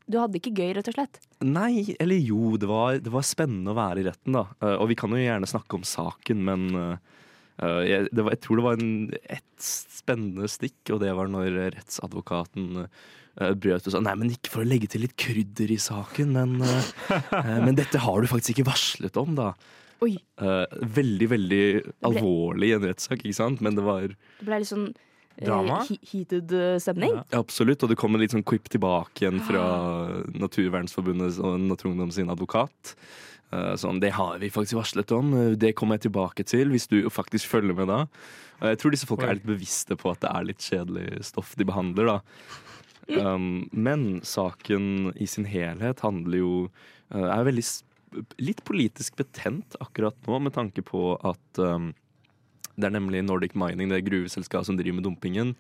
Du 0.08 0.16
hadde 0.22 0.40
ikke 0.40 0.56
gøy, 0.56 0.70
rett 0.78 0.88
og 0.88 0.96
slett? 0.96 1.18
Nei, 1.44 1.98
eller 2.00 2.16
jo, 2.16 2.56
det 2.56 2.70
var, 2.70 2.96
det 3.04 3.12
var 3.12 3.26
spennende 3.28 3.74
å 3.74 3.76
være 3.78 4.00
i 4.00 4.06
retten, 4.08 4.38
da. 4.38 4.46
Eh, 4.64 4.78
og 4.80 4.88
vi 4.94 4.96
kan 5.00 5.12
jo 5.12 5.20
gjerne 5.20 5.50
snakke 5.52 5.76
om 5.76 5.84
saken, 5.84 6.46
men 6.48 6.68
eh, 6.80 7.16
jeg, 7.90 8.08
det 8.16 8.24
var, 8.24 8.36
jeg 8.38 8.42
tror 8.46 8.60
det 8.60 8.66
var 8.70 8.80
en, 8.80 8.94
et 9.36 9.68
spennende 9.68 10.48
stikk, 10.48 10.80
og 10.96 11.02
det 11.04 11.12
var 11.18 11.28
når 11.34 11.58
rettsadvokaten 11.74 12.84
uh, 12.86 13.52
brøt 13.58 13.90
og 13.90 13.96
sa 13.96 14.02
nei, 14.06 14.14
men 14.22 14.32
ikke 14.32 14.54
for 14.54 14.64
å 14.64 14.70
legge 14.70 14.88
til 14.94 15.04
litt 15.04 15.18
krydder 15.20 15.74
i 15.74 15.80
saken, 15.82 16.38
men, 16.38 16.62
men 17.66 17.80
dette 17.80 18.00
har 18.06 18.22
du 18.22 18.30
faktisk 18.30 18.54
ikke 18.54 18.70
varslet 18.70 19.18
om, 19.20 19.34
da. 19.42 19.50
Oi. 20.06 20.14
Eh, 20.42 20.66
veldig, 20.98 21.28
veldig 21.32 21.64
alvorlig 22.06 22.70
i 22.70 22.76
en 22.78 22.86
rettssak, 22.90 23.24
ikke 23.26 23.34
sant? 23.40 23.62
Men 23.66 23.76
det 23.76 23.84
var 23.86 24.08
Det 24.08 24.46
ble 24.46 24.60
litt 24.62 24.70
sånn 24.70 24.88
eh, 25.38 25.46
Drama? 25.48 25.80
he- 25.90 26.00
heated 26.12 26.52
eh, 26.54 26.78
stemning. 26.84 27.16
Ja. 27.18 27.40
Absolutt, 27.42 27.82
og 27.84 27.90
det 27.90 27.98
kom 27.98 28.14
en 28.16 28.22
litt 28.22 28.36
sånn 28.36 28.46
quip 28.46 28.70
tilbake 28.70 29.26
igjen 29.26 29.40
fra 29.48 29.64
Naturvernforbundet 30.38 31.40
og 31.42 31.58
Naturungdom 31.66 32.12
sin 32.14 32.30
advokat. 32.34 32.96
Eh, 33.52 33.74
Sånn, 33.80 34.02
det 34.04 34.12
har 34.18 34.38
vi 34.42 34.50
faktisk 34.52 34.76
varslet 34.82 35.12
om, 35.16 35.32
det 35.58 35.74
kommer 35.80 35.96
jeg 35.98 36.10
tilbake 36.12 36.44
til 36.46 36.70
hvis 36.74 36.88
du 36.92 36.98
faktisk 37.10 37.48
følger 37.48 37.78
med 37.78 37.88
da. 37.88 38.02
Og 38.60 38.68
jeg 38.74 38.80
tror 38.82 38.92
disse 38.94 39.08
folka 39.08 39.30
er 39.30 39.38
litt 39.40 39.48
bevisste 39.48 39.96
på 39.96 40.12
at 40.12 40.20
det 40.26 40.32
er 40.34 40.48
litt 40.50 40.66
kjedelig 40.66 41.24
stoff 41.30 41.56
de 41.56 41.66
behandler, 41.70 42.10
da. 42.18 42.20
Um, 43.08 43.70
men 43.72 44.20
saken 44.28 45.14
i 45.16 45.24
sin 45.32 45.46
helhet 45.48 46.02
handler 46.04 46.42
jo 46.42 46.50
Er 47.08 47.46
veldig 47.48 47.64
litt 48.42 48.64
politisk 48.68 49.16
betent 49.20 49.76
akkurat 49.84 50.16
nå, 50.28 50.40
med 50.48 50.54
tanke 50.56 50.84
på 50.86 51.16
at 51.26 51.62
um, 51.64 51.92
det 52.78 52.90
er 52.90 52.94
nemlig 52.94 53.24
Nordic 53.26 53.56
Mining, 53.58 53.90
det 53.90 54.04
gruveselskapet 54.06 54.70
som 54.70 54.78
driver 54.78 55.00
med 55.00 55.08
dumpingen, 55.08 55.56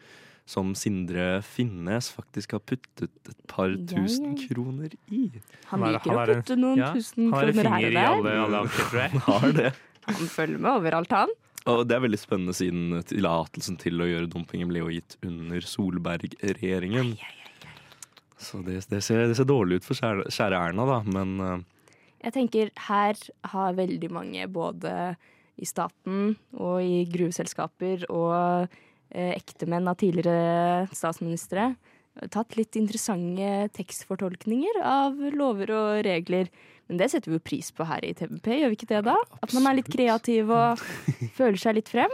som 0.47 0.69
Sindre 0.79 1.41
Finnes 1.43 2.07
faktisk 2.13 2.53
har 2.55 2.61
puttet 2.63 3.09
et 3.27 3.41
par 3.51 3.73
tusen 3.89 4.35
ja. 4.37 4.45
kroner 4.47 4.93
i. 5.11 5.25
Han 5.71 5.81
Han 5.81 5.83
er- 5.89 5.97
liker 5.97 6.11
han 6.13 6.17
å 6.17 6.21
er 6.21 6.29
en- 6.31 6.43
putte 6.43 6.55
noen 6.61 6.77
ja, 6.79 6.91
tusen 6.95 7.33
her. 7.33 7.33
har 7.33 7.51
der. 7.51 7.63
Han 7.63 7.73
har 7.73 7.81
finger 7.81 7.91
i 7.91 8.05
alle, 8.05 8.37
alle 8.45 8.61
jeg. 9.01 9.21
Har 9.27 9.51
det. 9.57 9.73
Han 10.07 10.29
følger 10.37 10.59
med 10.63 10.71
overalt, 10.71 11.11
han. 11.11 11.33
Og 11.67 11.81
det 11.89 11.97
er 11.97 11.99
veldig 12.05 12.19
spennende 12.21 12.53
siden 12.55 13.01
tillatelsen 13.03 13.75
til 13.81 13.99
å 13.99 14.05
gjøre 14.07 14.29
dumpingen 14.31 14.69
ble 14.71 14.79
jo 14.79 14.87
gitt 14.93 15.17
under 15.27 15.59
Solberg-regjeringen. 15.59 17.17
Så 18.39 18.61
det, 18.63 18.85
det, 18.87 19.01
ser, 19.03 19.25
det 19.27 19.35
ser 19.35 19.47
dårlig 19.49 19.81
ut 19.81 19.87
for 19.87 19.97
kjære, 19.99 20.29
kjære 20.31 20.59
Erna, 20.69 20.85
da, 20.87 20.99
men 21.11 21.39
eh, 21.43 21.57
Jeg 22.27 22.35
tenker 22.35 22.71
her 22.89 23.19
har 23.53 23.75
veldig 23.77 24.09
mange, 24.11 24.47
både 24.51 24.91
i 25.57 25.65
staten 25.65 26.33
og 26.59 26.81
i 26.83 27.05
gruveselskaper 27.09 28.03
og 28.11 28.67
eh, 29.15 29.31
ektemenn 29.31 29.87
av 29.87 29.95
tidligere 30.01 30.89
statsministre, 30.91 31.71
tatt 32.33 32.57
litt 32.57 32.75
interessante 32.79 33.67
tekstfortolkninger 33.77 34.81
av 34.83 35.15
lover 35.37 35.71
og 35.75 36.01
regler. 36.07 36.49
Men 36.87 36.99
det 37.01 37.11
setter 37.11 37.31
vi 37.31 37.37
jo 37.37 37.45
pris 37.47 37.69
på 37.75 37.87
her 37.87 38.03
i 38.05 38.13
TVP, 38.17 38.49
gjør 38.59 38.73
vi 38.73 38.79
ikke 38.79 38.91
det 38.91 39.03
da? 39.07 39.15
At 39.43 39.53
man 39.55 39.69
er 39.69 39.79
litt 39.79 39.91
kreativ 39.91 40.51
og 40.55 40.83
føler 41.37 41.59
seg 41.61 41.77
litt 41.79 41.91
frem. 41.91 42.11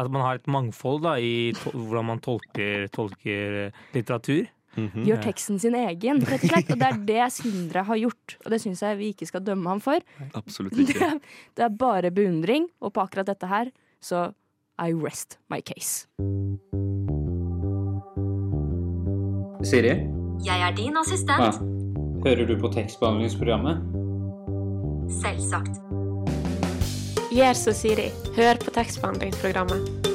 At 0.00 0.08
man 0.12 0.24
har 0.24 0.38
et 0.38 0.48
mangfold 0.48 1.02
da, 1.04 1.16
i 1.20 1.50
to 1.58 1.72
hvordan 1.74 2.08
man 2.14 2.24
tolker, 2.24 2.86
tolker 2.94 3.74
litteratur. 3.96 4.48
Mhm. 4.76 5.04
Gjør 5.08 5.22
teksten 5.24 5.58
sin 5.62 5.74
egen, 5.74 6.20
rett 6.26 6.44
og 6.44 6.50
slett. 6.54 6.70
Og 6.74 6.78
det 6.78 6.88
er 6.88 6.98
det 7.12 7.32
Sindre 7.32 7.84
har 7.88 7.96
gjort, 7.96 8.36
og 8.44 8.50
det 8.54 8.60
syns 8.62 8.82
jeg 8.82 8.98
vi 9.00 9.12
ikke 9.14 9.26
skal 9.26 9.44
dømme 9.46 9.68
ham 9.70 9.80
for. 9.80 10.00
absolutt 10.34 10.76
Det 10.76 10.88
ikke. 10.88 11.04
er, 11.04 11.18
det 11.56 11.64
er 11.64 11.68
bare 11.68 12.10
beundring, 12.10 12.68
og 12.80 12.94
på 12.94 13.00
akkurat 13.04 13.26
dette 13.26 13.46
her 13.50 13.72
så 14.00 14.30
I 14.80 14.92
rest 14.96 15.38
my 15.50 15.60
case. 15.60 16.06
Siri, 19.62 19.92
Jeg 20.44 20.60
er 20.64 20.72
din 20.76 20.96
assistent. 20.96 21.40
ja. 21.40 21.50
hører 22.24 22.46
du 22.46 22.56
på 22.60 22.68
tekstbehandlingsprogrammet? 22.72 23.82
Selvsagt. 25.20 25.76
Gjør 27.30 27.52
som 27.54 27.74
Siri. 27.76 28.08
Hør 28.36 28.54
på 28.64 28.72
tekstbehandlingsprogrammet. 28.74 30.09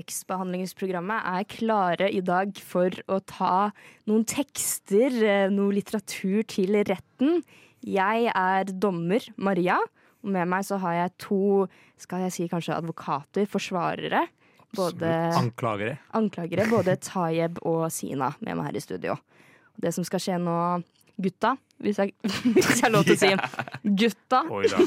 Tekstbehandlingsprogrammet 0.00 1.26
er 1.28 1.46
klare 1.50 2.08
i 2.12 2.20
dag 2.24 2.56
for 2.64 2.94
å 3.12 3.18
ta 3.28 3.70
noen 4.08 4.24
tekster, 4.28 5.12
eh, 5.22 5.48
noe 5.52 5.74
litteratur 5.76 6.42
til 6.48 6.78
retten. 6.88 7.42
Jeg 7.84 8.30
er 8.32 8.64
dommer 8.72 9.20
Maria, 9.36 9.78
og 10.24 10.30
med 10.32 10.48
meg 10.48 10.64
så 10.64 10.78
har 10.80 10.94
jeg 11.02 11.14
to, 11.26 11.66
skal 12.00 12.24
jeg 12.26 12.32
si 12.32 12.48
kanskje 12.48 12.76
advokater, 12.76 13.46
forsvarere. 13.48 14.26
Både 14.76 15.08
Anklagere. 15.34 15.98
anklagere, 16.14 16.68
både 16.76 16.96
Tayeb 17.02 17.58
og 17.66 17.88
Sina, 17.92 18.32
med 18.40 18.56
meg 18.56 18.70
her 18.70 18.76
i 18.78 18.84
studio. 18.84 19.16
Det 19.80 19.92
som 19.96 20.04
skal 20.04 20.20
skje 20.22 20.36
nå, 20.40 20.56
gutta, 21.20 21.54
hvis 21.82 21.98
jeg, 22.00 22.14
hvis 22.54 22.68
jeg 22.78 22.84
har 22.86 22.92
lov 22.94 23.04
til 23.08 23.16
å 23.16 23.20
si 23.20 23.32
gutta, 24.04 24.44
Oi 24.52 24.68
da. 24.70 24.78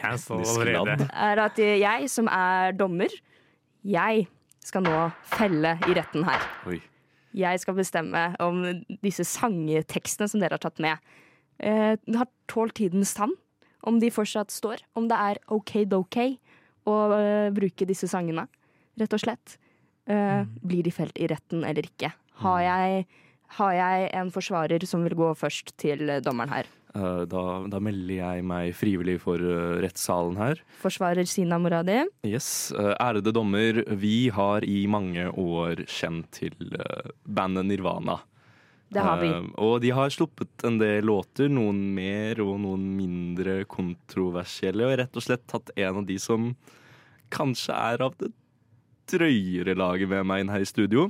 Cancel 0.00 0.42
allerede. 0.42 1.06
er 1.12 1.40
at 1.44 1.60
jeg 1.62 2.10
som 2.12 2.28
er 2.32 2.72
dommer, 2.76 3.12
jeg 3.84 4.26
skal 4.64 4.84
nå 4.86 4.96
felle 5.28 5.76
i 5.84 5.94
retten 5.96 6.24
her. 6.26 6.44
Oi. 6.70 6.80
Jeg 7.34 7.60
skal 7.60 7.76
bestemme 7.76 8.28
om 8.42 8.62
disse 9.02 9.26
sangtekstene 9.26 10.30
som 10.30 10.42
dere 10.42 10.56
har 10.56 10.62
tatt 10.62 10.80
med, 10.82 10.98
eh, 11.58 11.96
har 11.98 12.28
tålt 12.48 12.76
tidens 12.78 13.14
tann. 13.14 13.34
Om 13.84 13.98
de 14.00 14.08
fortsatt 14.08 14.48
står. 14.48 14.80
Om 14.96 15.08
det 15.08 15.16
er 15.18 15.38
ok-dokay 15.52 16.38
å 16.86 16.94
eh, 17.18 17.50
bruke 17.52 17.84
disse 17.84 18.08
sangene, 18.08 18.46
rett 18.96 19.12
og 19.12 19.20
slett. 19.20 19.58
Eh, 20.06 20.44
blir 20.64 20.82
de 20.82 20.90
felt 20.90 21.18
i 21.18 21.28
retten 21.28 21.64
eller 21.64 21.82
ikke? 21.82 22.12
Har 22.40 22.60
jeg, 22.60 23.06
har 23.58 23.72
jeg 23.72 24.08
en 24.14 24.30
forsvarer 24.30 24.86
som 24.86 25.04
vil 25.04 25.14
gå 25.14 25.34
først 25.36 25.76
til 25.76 26.06
dommeren 26.24 26.48
her? 26.48 26.70
Eh, 26.94 27.24
Da, 27.26 27.42
da 27.66 27.80
melder 27.82 28.14
jeg 28.20 28.44
meg 28.46 28.74
frivillig 28.78 29.16
for 29.22 29.40
eh, 29.42 29.80
rettssalen 29.82 30.36
her. 30.38 30.60
Forsvarer 30.82 31.26
Sina 31.26 31.58
Moradi. 31.58 32.04
Yes, 32.26 32.70
eh, 32.72 32.94
Ærede 33.02 33.32
dommer, 33.34 33.82
vi 33.98 34.28
har 34.34 34.64
i 34.64 34.84
mange 34.86 35.26
år 35.30 35.84
kjent 35.90 36.30
til 36.38 36.54
bandet 37.26 37.66
Nirvana. 37.66 38.20
Det 38.94 39.02
har 39.02 39.18
vi. 39.18 39.30
Og 39.58 39.80
de 39.82 39.90
har 39.90 40.12
sluppet 40.14 40.62
en 40.68 40.78
del 40.78 41.02
låter, 41.08 41.48
noen 41.50 41.80
mer 41.96 42.38
og 42.44 42.60
noen 42.62 42.84
mindre 42.94 43.64
kontroversielle, 43.66 44.86
og 44.86 44.98
rett 45.00 45.18
og 45.18 45.24
slett 45.24 45.42
tatt 45.50 45.72
en 45.74 45.98
av 46.04 46.06
de 46.06 46.18
som 46.22 46.52
kanskje 47.34 47.74
er 47.74 48.04
av 48.06 48.14
det 48.20 48.30
drøyere 49.10 49.74
laget 49.76 50.08
med 50.12 50.28
meg 50.28 50.44
inn 50.44 50.52
her 50.54 50.62
i 50.62 50.68
studio. 50.68 51.08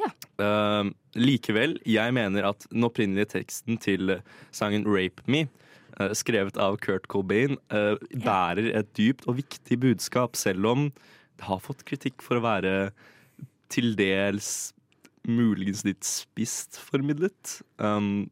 Ja. 0.00 0.10
Uh, 0.40 0.90
likevel, 1.18 1.76
jeg 1.88 2.16
mener 2.16 2.48
at 2.52 2.64
den 2.70 2.86
opprinnelige 2.86 3.34
teksten 3.36 3.78
til 3.80 4.16
sangen 4.54 4.86
'Rape 4.88 5.24
Me', 5.28 5.48
uh, 6.00 6.14
skrevet 6.16 6.56
av 6.56 6.78
Kurt 6.80 7.08
Cobain, 7.12 7.58
uh, 7.74 8.00
bærer 8.24 8.72
et 8.72 8.92
dypt 8.96 9.28
og 9.28 9.40
viktig 9.42 9.80
budskap, 9.80 10.36
selv 10.36 10.66
om 10.66 10.90
det 11.36 11.48
har 11.48 11.60
fått 11.60 11.84
kritikk 11.88 12.24
for 12.24 12.40
å 12.40 12.44
være 12.44 12.92
til 13.70 13.94
dels 13.96 14.72
muligens 15.28 15.84
litt 15.84 16.06
spisst 16.06 16.78
formidlet. 16.80 17.60
Um, 17.78 18.30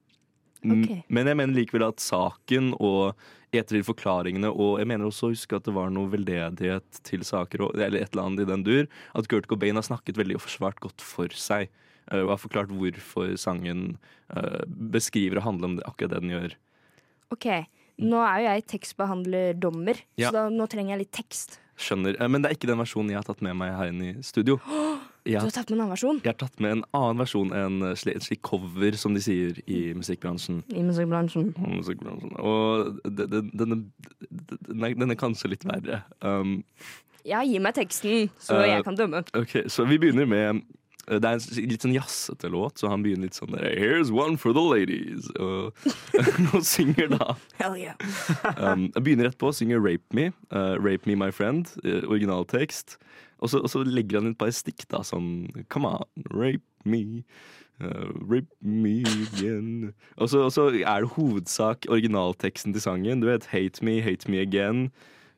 okay. 0.65 1.03
Men 1.09 1.31
jeg 1.31 1.39
mener 1.41 1.59
likevel 1.59 1.89
at 1.89 2.03
saken 2.03 2.73
og 2.79 3.19
etter 3.53 3.79
de 3.79 3.83
forklaringene, 3.87 4.51
og 4.53 4.79
jeg 4.79 4.87
mener 4.91 5.07
også 5.09 5.29
å 5.29 5.33
huske 5.33 5.57
at 5.57 5.65
det 5.65 5.73
var 5.75 5.89
noe 5.91 6.11
veldedighet 6.13 7.01
til 7.07 7.23
saker, 7.25 7.65
eller 7.75 8.01
et 8.03 8.13
eller 8.13 8.25
annet 8.27 8.45
i 8.45 8.49
den 8.51 8.65
dur, 8.67 8.87
at 9.17 9.29
Kurt 9.29 9.47
Cobain 9.49 9.75
har 9.79 9.87
snakket 9.87 10.17
veldig 10.21 10.37
og 10.37 10.45
forsvart 10.45 10.81
godt 10.85 11.01
for 11.01 11.29
seg. 11.33 11.69
eh, 12.13 12.21
Og 12.21 12.29
har 12.35 12.37
forklart 12.41 12.69
hvorfor 12.73 13.37
sangen 13.37 13.99
eh, 14.37 14.65
beskriver 14.69 15.39
og 15.39 15.45
handler 15.45 15.65
om 15.69 15.77
det, 15.77 15.85
akkurat 15.89 16.11
det 16.11 16.21
den 16.21 16.31
gjør. 16.37 16.55
OK. 17.33 17.47
Nå 17.99 18.21
er 18.23 18.39
jo 18.41 18.49
jeg 18.53 18.67
tekstbehandlerdommer, 18.67 19.97
Ja. 20.17 20.29
så 20.31 20.33
da, 20.33 20.49
nå 20.51 20.69
trenger 20.69 20.95
jeg 20.97 20.99
litt 21.07 21.13
tekst. 21.13 21.59
Skjønner. 21.79 22.17
Eh, 22.21 22.29
Men 22.29 22.43
det 22.43 22.51
er 22.51 22.55
ikke 22.57 22.69
den 22.71 22.79
versjonen 22.79 23.11
jeg 23.11 23.17
har 23.21 23.25
tatt 23.25 23.41
med 23.43 23.57
meg 23.57 23.73
her 23.77 23.89
inne 23.93 24.13
i 24.19 24.23
studio. 24.23 24.57
Du 24.59 24.99
Jeg 25.29 25.41
har 25.41 25.47
har, 25.49 25.51
tatt 25.59 25.71
med 25.71 25.77
en 25.79 25.83
annen 25.85 25.93
versjon 25.93 26.21
jeg 26.25 26.31
har 26.33 26.39
tatt 26.41 26.61
med 26.65 26.71
en 26.77 26.85
annen 26.97 27.19
versjon, 27.21 27.53
en 27.53 27.81
sli- 28.01 28.15
en 28.15 28.25
slik 28.25 28.41
cover, 28.43 28.97
som 28.97 29.15
de 29.15 29.21
sier 29.21 29.59
i 29.67 29.93
musikkbransjen. 29.95 30.63
i 30.73 30.83
musikkbransjen. 30.83 31.51
musikkbransjen. 31.59 32.33
Og 32.41 32.99
denne, 33.05 33.43
de- 33.43 33.51
denne, 33.61 34.95
den 34.97 35.11
er, 35.11 35.15
kanskje 35.21 35.51
litt 35.53 35.65
verre. 35.69 36.03
Um, 36.23 36.63
Ja, 37.29 37.43
gi 37.45 37.59
meg 37.61 37.75
teksten, 37.77 38.31
så 38.41 38.57
uh, 38.57 38.65
jeg 38.67 38.85
kan 38.87 38.97
dømme. 38.97 39.21
Ok, 39.37 39.67
Så 39.69 39.85
vi 39.89 39.99
begynner 39.99 40.25
med 40.27 40.63
Det 41.09 41.25
er 41.25 41.39
en 41.39 41.69
litt 41.71 41.85
sånn 41.85 41.95
jazzete 41.97 42.51
låt, 42.53 42.81
så 42.81 42.91
han 42.93 43.05
begynner 43.05 43.31
litt 43.31 43.39
sånn 43.39 43.55
der, 43.55 43.71
Here's 43.81 44.13
one 44.13 44.37
for 44.41 44.53
the 44.57 44.63
ladies. 44.63 45.29
Og, 45.41 45.73
og 46.53 46.65
synger 46.69 47.09
da 47.15 47.35
Hell 47.61 47.79
yeah. 47.81 47.97
um, 48.57 48.89
begynner 48.99 49.31
rett 49.31 49.39
på, 49.41 49.53
synger 49.57 49.81
Rape 49.81 50.05
Me. 50.17 50.29
Uh, 50.53 50.77
Rape 50.77 51.09
Me 51.09 51.17
My 51.19 51.31
Friend. 51.35 51.71
Uh, 51.85 52.03
originaltekst. 52.11 52.99
Og 53.39 53.53
så, 53.53 53.63
og 53.63 53.71
så 53.71 53.85
legger 53.87 54.21
han 54.21 54.33
et 54.33 54.41
par 54.41 54.51
stikk, 54.55 54.85
da, 54.93 55.05
sånn 55.07 55.49
Come 55.73 55.95
on, 55.97 56.29
rape 56.35 56.65
me. 56.85 57.23
Uh, 57.81 58.11
rape 58.27 58.51
me 58.61 59.01
again. 59.07 59.95
Og 60.19 60.33
så, 60.33 60.45
og 60.49 60.53
så 60.53 60.69
er 60.75 61.05
det 61.05 61.15
hovedsak 61.15 61.87
originalteksten 61.89 62.75
til 62.75 62.85
sangen. 62.85 63.23
Du 63.23 63.31
vet 63.31 63.49
Hate 63.55 63.85
me, 63.87 64.01
hate 64.03 64.31
me 64.31 64.43
again. 64.43 64.89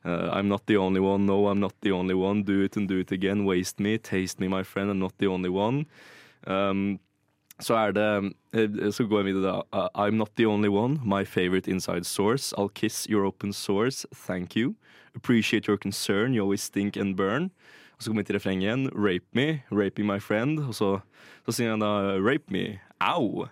Uh, 0.03 0.29
I'm 0.33 0.47
not 0.47 0.65
the 0.65 0.77
only 0.77 0.99
one, 0.99 1.25
no, 1.25 1.47
I'm 1.47 1.59
not 1.59 1.73
the 1.81 1.91
only 1.91 2.15
one. 2.15 2.43
Do 2.43 2.61
it 2.61 2.77
and 2.77 2.87
do 2.87 2.99
it 2.99 3.11
again. 3.11 3.45
Waste 3.45 3.79
me, 3.79 3.97
taste 3.97 4.39
me, 4.39 4.47
my 4.47 4.63
friend, 4.63 4.89
I'm 4.89 4.99
not 4.99 5.17
the 5.17 5.27
only 5.27 5.49
one. 5.49 5.85
Um, 6.47 6.99
så 7.61 7.75
er 7.75 7.91
det 7.91 8.33
eh, 8.53 8.91
Så 8.91 9.07
går 9.07 9.17
jeg 9.17 9.25
videre, 9.25 9.63
da. 9.71 9.79
Uh, 9.79 10.07
I'm 10.07 10.17
not 10.17 10.29
the 10.35 10.45
only 10.45 10.69
one. 10.69 10.99
My 11.05 11.23
favorite 11.23 11.67
inside 11.67 12.05
source. 12.05 12.53
I'll 12.57 12.73
kiss 12.73 13.07
your 13.09 13.25
open 13.25 13.53
source. 13.53 14.05
Thank 14.15 14.55
you. 14.55 14.75
Appreciate 15.15 15.67
your 15.67 15.77
concern. 15.77 16.33
You 16.33 16.41
always 16.41 16.61
stink 16.61 16.97
and 16.97 17.15
burn. 17.15 17.51
Og 17.97 18.03
så 18.03 18.09
kommer 18.09 18.21
vi 18.21 18.25
til 18.25 18.35
refrenget 18.35 18.63
igjen. 18.63 18.89
Rape 18.95 19.25
me. 19.33 19.61
Raping 19.71 20.07
my 20.07 20.19
friend. 20.19 20.59
Og 20.59 20.75
så, 20.75 20.99
så 21.45 21.51
sier 21.51 21.69
han 21.69 21.79
da 21.79 22.17
Rape 22.17 22.49
me. 22.49 22.79
Au. 22.99 23.45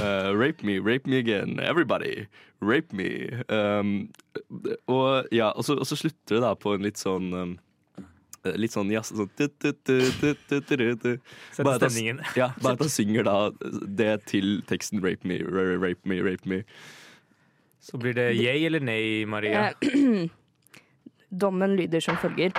Uh, 0.00 0.32
rape 0.34 0.64
me, 0.64 0.78
rape 0.78 1.06
me 1.06 1.18
again. 1.18 1.60
Everybody. 1.60 2.26
Rape 2.60 2.92
me. 2.92 3.42
Um, 3.48 4.12
og 4.86 5.26
ja, 5.32 5.50
og 5.50 5.64
så, 5.64 5.76
og 5.76 5.86
så 5.86 5.96
slutter 5.96 6.38
det 6.38 6.42
da 6.42 6.54
på 6.56 6.74
en 6.74 6.82
litt 6.86 7.00
sånn 7.00 7.32
um, 7.34 7.54
Litt 8.60 8.74
sånn 8.74 8.90
jazz 8.92 9.08
sånn 9.08 9.30
Bare 11.64 11.78
at 11.78 11.86
han-. 11.86 12.20
Ja, 12.36 12.50
bare 12.60 12.74
at 12.76 12.82
han 12.84 12.92
synger 12.92 13.24
da 13.24 13.36
det 13.88 14.26
til 14.28 14.60
teksten 14.68 15.00
'rape 15.00 15.24
me, 15.24 15.38
rape 15.48 16.04
me, 16.04 16.20
rape 16.20 16.44
me'. 16.44 16.60
Så 17.80 17.96
blir 18.00 18.12
det 18.16 18.34
yay 18.36 18.66
eller 18.66 18.80
nei, 18.84 19.24
Maria? 19.28 19.70
Eh, 19.80 20.28
Dommen 21.44 21.76
lyder 21.76 22.00
som 22.04 22.16
følger. 22.20 22.52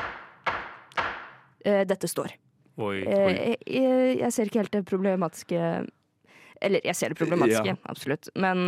Eh, 1.66 1.86
dette 1.86 2.10
står. 2.10 2.34
Oi. 2.82 2.98
Eh, 3.06 3.56
jeg, 3.66 4.18
jeg 4.20 4.34
ser 4.34 4.50
ikke 4.50 4.62
helt 4.62 4.74
det 4.74 4.84
problematiske 4.90 5.62
Eller 6.62 6.82
jeg 6.86 6.96
ser 6.96 7.10
det 7.14 7.18
problematiske, 7.20 7.74
Ja. 7.74 7.76
absolutt. 7.92 8.30
Men 8.36 8.68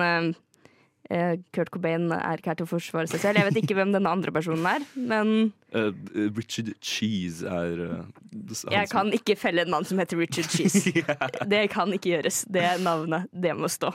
eh, 1.09 1.37
Kurt 1.55 1.71
Cobain 1.71 2.09
er 2.11 2.37
ikke 2.37 2.51
her 2.51 2.59
til 2.59 2.67
å 2.67 2.71
forsvare 2.73 3.07
seg 3.07 3.21
selv. 3.23 3.39
Jeg 3.39 3.47
vet 3.51 3.61
ikke 3.63 3.77
hvem 3.77 3.93
denne 3.95 4.11
andre 4.11 4.31
personen 4.35 4.65
er, 4.65 4.85
men 4.95 5.53
Uh, 5.75 5.91
Richard 6.31 6.69
Cheese 6.79 7.43
er 7.43 7.81
uh, 7.83 8.69
jeg 8.71 8.87
kan 8.87 9.09
ikke 9.11 9.35
felle 9.35 9.65
en 9.65 9.69
mann 9.73 9.83
som 9.83 9.99
heter 9.99 10.15
Richard 10.17 10.47
Cheese. 10.47 10.93
Det 11.51 11.65
kan 11.73 11.91
ikke 11.91 12.13
gjøres. 12.13 12.45
Det 12.47 12.63
navnet, 12.85 13.27
det 13.35 13.51
må 13.59 13.67
stå. 13.67 13.91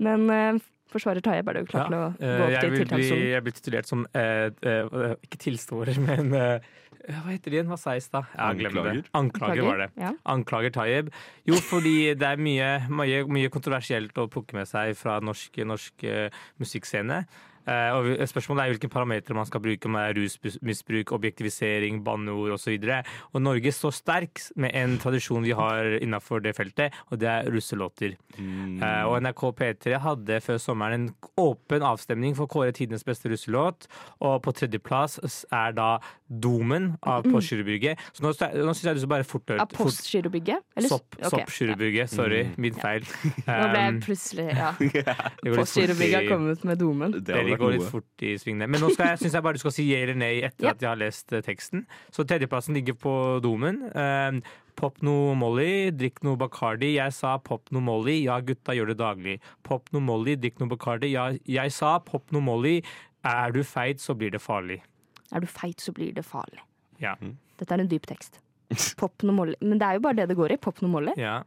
Men 0.00 0.24
forsvarer 0.92 1.24
Taje 1.24 1.42
er 1.42 1.58
jo 1.60 1.66
klar 1.70 1.88
til 1.88 1.96
å 1.98 2.04
Eh, 2.12 2.36
gå 2.38 2.44
opp 2.44 2.52
jeg, 2.52 2.62
til 2.62 2.76
tiltakssonen. 2.82 3.26
jeg 3.32 3.42
blir 3.46 3.56
titulert 3.58 3.88
som 3.90 4.06
eh, 4.14 4.48
eh, 4.62 5.14
Ikke 5.26 5.40
tilståer, 5.42 5.92
men 6.08 6.32
Hva 6.32 7.22
heter 7.32 7.50
de 7.50 7.56
igjen? 7.58 7.70
Hva 7.72 7.78
sa 7.80 7.96
jeg 7.96 8.04
i 8.04 8.06
stad? 8.06 8.28
Ja, 8.36 8.50
glem 8.54 8.76
det. 8.76 8.82
Anklager? 8.82 9.08
Anklager 9.18 9.66
var 9.66 9.80
det. 9.82 9.88
Ja. 9.98 10.12
Anklager 10.34 10.74
Tayeb. 10.76 11.08
Jo, 11.48 11.56
fordi 11.66 11.94
det 12.14 12.28
er 12.28 12.38
mye, 12.38 12.68
mye, 12.92 13.24
mye 13.26 13.50
kontroversielt 13.50 14.14
å 14.22 14.28
plukke 14.30 14.54
med 14.54 14.68
seg 14.70 14.92
fra 15.00 15.16
norsk, 15.24 15.58
norsk 15.66 16.04
musikkscene. 16.62 17.24
Eh, 17.68 17.94
og 17.94 18.28
spørsmålet 18.28 18.64
er 18.64 18.74
hvilke 18.74 18.90
parametere 18.92 19.36
man 19.36 19.48
skal 19.48 19.62
bruke, 19.62 19.88
om 19.88 19.98
det 19.98 20.04
er 20.04 20.18
rusmisbruk, 20.18 21.12
objektivisering, 21.14 22.02
banneord 22.04 22.56
osv. 22.56 22.74
Og, 22.82 23.12
og 23.32 23.44
Norge 23.44 23.72
står 23.74 23.96
sterk 23.96 24.42
med 24.56 24.74
en 24.78 24.98
tradisjon 25.02 25.46
vi 25.46 25.54
har 25.56 25.98
innafor 26.00 26.42
det 26.44 26.56
feltet, 26.58 26.96
og 27.10 27.20
det 27.22 27.30
er 27.30 27.50
russelåter. 27.52 28.16
Mm. 28.38 28.80
Eh, 28.82 29.04
og 29.06 29.18
NRK 29.22 29.44
P3 29.60 30.00
hadde 30.02 30.40
før 30.44 30.60
sommeren 30.62 30.98
en 31.02 31.08
åpen 31.40 31.86
avstemning 31.86 32.36
for 32.38 32.48
å 32.48 32.52
kåre 32.52 32.74
tidenes 32.76 33.06
beste 33.06 33.30
russelåt, 33.32 33.88
og 34.20 34.40
på 34.44 34.54
tredjeplass 34.58 35.20
er 35.52 35.76
da 35.76 35.94
Domen 36.40 36.96
av 37.04 37.26
Postgirobygget. 37.28 38.00
Så 38.16 38.22
nå, 38.24 38.30
nå 38.32 38.72
syns 38.72 38.86
jeg 38.88 38.96
du 38.96 39.00
skal 39.02 39.10
bare 39.12 39.26
fort 39.28 39.50
Av 39.52 39.68
Postgirobygget? 39.68 40.62
Eller- 40.76 40.88
Sopp, 40.88 41.16
okay. 41.18 41.28
Soppgirobygget. 41.28 42.08
Sorry, 42.12 42.42
min 42.56 42.72
feil. 42.80 43.04
Nå 43.44 43.58
ble 43.68 43.82
jeg 43.82 43.92
Um, 43.92 44.00
plutselig 44.00 44.46
Ja. 44.56 44.70
Postgirobygget 45.58 46.16
har 46.22 46.28
kommet 46.30 46.64
med 46.64 46.78
domen. 46.80 47.12
Det 47.12 47.36
det 47.50 47.58
går 47.60 47.76
litt 47.76 47.88
fort 47.90 48.24
i 48.24 48.32
svingene. 48.40 48.68
Men 48.70 48.80
nå 48.80 48.90
skal 48.94 49.12
jeg, 49.12 49.18
synes 49.26 49.34
jeg 49.36 49.42
bare 49.44 49.58
du 49.58 49.62
skal 49.64 49.74
si 49.76 49.84
ja 49.90 49.98
eller 50.06 50.16
nei 50.16 50.32
etter 50.46 50.64
Ja. 50.64 50.70
at 50.70 50.80
jeg 50.80 50.88
har 50.88 50.96
lest 51.00 51.32
eh, 51.32 51.42
teksten. 51.44 51.84
Så 52.14 52.24
tredjeplassen 52.24 52.74
ligger 52.78 52.94
på 52.96 53.14
domen. 53.44 53.82
Um, 53.92 54.42
pop 54.76 55.02
no 55.04 55.34
Molly, 55.36 55.90
drikk 55.92 56.22
noe 56.24 56.36
Bacardi. 56.40 56.94
Jeg 56.96 57.12
sa 57.12 57.36
pop 57.38 57.68
no 57.72 57.80
Molly, 57.84 58.22
ja 58.24 58.38
gutta 58.40 58.72
gjør 58.72 58.94
det 58.94 58.98
daglig. 59.02 59.36
Pop 59.62 59.90
no 59.92 60.00
Molly, 60.00 60.36
drikk 60.40 60.62
noe 60.62 60.72
Bacardi. 60.72 61.12
Ja, 61.12 61.28
jeg 61.44 61.72
sa 61.76 61.98
pop 62.00 62.32
no 62.32 62.40
Molly. 62.40 62.78
Er 63.22 63.52
du 63.54 63.60
feit, 63.62 64.00
så 64.02 64.16
blir 64.18 64.32
det 64.34 64.40
farlig. 64.42 64.80
Er 65.32 65.40
du 65.40 65.46
feit, 65.46 65.80
så 65.80 65.92
blir 65.96 66.12
det 66.14 66.24
farlig. 66.28 66.60
Ja. 67.00 67.14
Dette 67.58 67.72
er 67.74 67.80
en 67.80 67.88
dyp 67.88 68.06
tekst. 68.06 68.38
Pop 69.00 69.22
noe 69.26 69.34
Molly. 69.36 69.54
Men 69.60 69.78
det 69.80 69.86
er 69.88 69.94
jo 69.98 70.04
bare 70.04 70.14
det 70.22 70.28
det 70.28 70.36
går 70.38 70.52
i. 70.52 70.56
Pop 70.60 70.80
noe 70.82 70.90
Molly. 70.90 71.12
ja. 71.16 71.42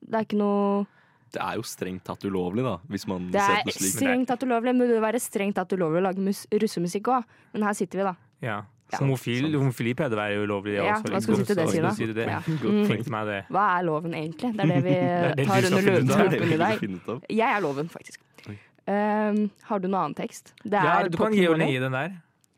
Det 0.00 0.16
er 0.16 0.24
ikke 0.24 0.38
noe 0.40 0.86
Det 1.30 1.40
er 1.44 1.56
jo 1.58 1.62
strengt 1.68 2.02
tatt 2.08 2.22
ulovlig, 2.24 2.62
da, 2.64 2.78
hvis 2.88 3.04
man 3.06 3.26
Det 3.30 3.38
ser 3.44 3.58
er 3.58 3.66
på 3.68 3.74
slik. 3.76 3.92
strengt 3.98 4.26
tatt 4.30 4.42
ulovlig, 4.46 4.72
men 4.74 4.88
det 4.88 4.96
må 4.96 5.02
være 5.04 5.20
strengt 5.20 5.54
tatt 5.58 5.74
ulovlig 5.76 6.00
å 6.00 6.04
lage 6.08 6.18
mus 6.24 6.46
russemusikk 6.50 7.10
òg. 7.12 7.24
Men 7.52 7.62
her 7.68 7.76
sitter 7.76 7.98
vi, 8.00 8.04
da. 8.08 8.14
ja. 8.42 8.60
Ja. 8.90 8.98
Homofil, 9.04 9.44
homofili 9.54 9.92
pleide 9.94 10.16
å 10.16 10.18
være 10.18 10.40
ulovlig, 10.42 10.72
Ja, 10.80 10.96
også. 10.96 11.12
hva 11.12 11.20
skal 11.22 11.34
du 11.36 11.38
si 11.38 11.44
til 11.46 11.56
det, 11.60 11.66
Så- 11.68 11.74
Sina? 11.76 11.90
si 11.94 12.06
det. 12.12 12.24
Ja. 12.26 12.40
Mm. 12.48 13.44
Hva 13.54 13.66
er 13.78 13.84
loven 13.86 14.14
egentlig? 14.18 14.50
Det 14.56 14.64
er 14.64 14.66
det 14.66 14.82
vi 14.88 14.94
er 14.96 15.34
det 15.36 15.46
tar 15.46 15.68
under 15.68 15.78
er 15.78 16.30
løpet 16.30 16.52
i 16.52 16.56
dag. 16.58 17.22
Jeg 17.30 17.56
er 17.56 17.60
loven, 17.62 17.88
faktisk. 17.92 18.18
Um, 18.88 19.50
har 19.68 19.78
du 19.78 19.86
noe 19.86 20.00
annen 20.08 20.16
tekst? 20.18 20.54
Det 20.64 20.74
er 20.80 20.84
Ja, 20.88 21.08
du 21.08 21.16
kan 21.20 21.32
gi 21.32 21.46
og 21.46 21.58
gi 21.62 21.78
den 21.78 21.92
der. 21.92 22.16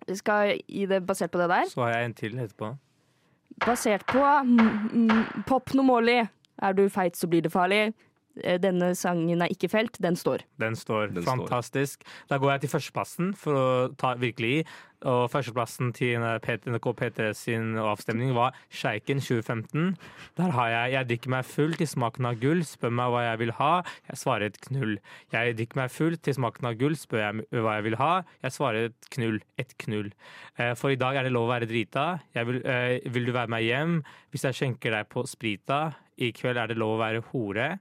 Vi 0.09 0.17
skal 0.19 0.57
gi 0.69 0.87
det 0.87 1.03
basert 1.07 1.31
på 1.31 1.41
det 1.43 1.49
der. 1.53 1.69
Så 1.71 1.83
har 1.85 1.97
jeg 1.97 2.05
en 2.05 2.15
til 2.15 2.39
etterpå. 2.39 2.73
Basert 3.67 4.07
på 4.09 4.23
mm, 4.23 4.89
mm, 4.93 5.45
Pop 5.47 5.75
No 5.75 5.83
Molly. 5.87 6.23
Er 6.63 6.73
du 6.73 6.89
feit, 6.89 7.17
så 7.17 7.29
blir 7.29 7.43
det 7.43 7.53
farlig. 7.53 7.93
Eh, 8.43 8.59
Denne 8.59 8.95
sangen 8.97 9.43
er 9.43 9.49
ikke 9.53 9.69
felt, 9.69 9.99
den 10.01 10.15
står. 10.17 10.41
Den 10.59 10.75
står 10.75 11.13
Den 11.13 11.23
står. 11.23 11.37
fantastisk. 11.47 12.01
Da 12.31 12.39
går 12.39 12.53
jeg 12.53 12.61
til 12.63 12.71
førsteplassen 12.71 13.35
for 13.37 13.53
å 13.55 13.97
ta 13.97 14.15
virkelig 14.15 14.61
i. 14.63 14.65
Og 15.05 15.27
førsteplassen 15.33 15.93
til 15.93 16.15
NRK 16.23 16.93
P3 16.95 17.33
sin 17.35 17.73
avstemning 17.77 18.33
var 18.37 18.53
Sjeiken 18.71 19.19
2015. 19.19 19.97
Der 20.39 20.51
har 20.55 20.69
jeg 20.71 20.93
'Jeg 20.93 21.09
drikker 21.09 21.29
meg 21.31 21.45
full 21.45 21.73
til 21.75 21.87
smaken 21.89 22.25
av 22.27 22.37
gull', 22.39 22.63
spør 22.63 22.93
meg 22.93 23.11
hva 23.11 23.23
jeg 23.31 23.39
vil 23.41 23.51
ha. 23.53 23.83
Jeg 24.09 24.17
svarer 24.17 24.43
et 24.47 24.61
knull. 24.61 24.99
Jeg 25.33 25.57
drikker 25.57 25.77
meg 25.77 25.91
full 25.91 26.17
til 26.17 26.35
smaken 26.35 26.67
av 26.69 26.79
gull, 26.79 26.95
spør 26.95 27.19
jeg 27.19 27.47
hva 27.51 27.75
jeg 27.75 27.83
vil 27.85 27.97
ha. 27.97 28.23
Jeg 28.45 28.53
svarer 28.53 28.85
et 28.87 29.11
knull. 29.11 29.41
Et 29.59 29.75
knull. 29.79 30.13
Eh, 30.57 30.75
For 30.75 30.91
i 30.91 30.95
dag 30.97 31.17
er 31.17 31.23
det 31.25 31.33
lov 31.33 31.49
å 31.49 31.61
være 31.61 31.67
drita. 31.67 32.21
Jeg 32.35 32.47
vil, 32.47 32.63
eh, 32.65 33.01
vil 33.11 33.25
du 33.27 33.33
være 33.33 33.49
med 33.49 33.63
hjem 33.65 34.05
hvis 34.31 34.43
jeg 34.45 34.55
skjenker 34.55 34.91
deg 34.93 35.09
på 35.09 35.27
sprita? 35.27 35.95
I 36.17 36.31
kveld 36.31 36.57
er 36.57 36.69
det 36.69 36.77
lov 36.79 37.01
å 37.01 37.03
være 37.03 37.23
hore. 37.33 37.81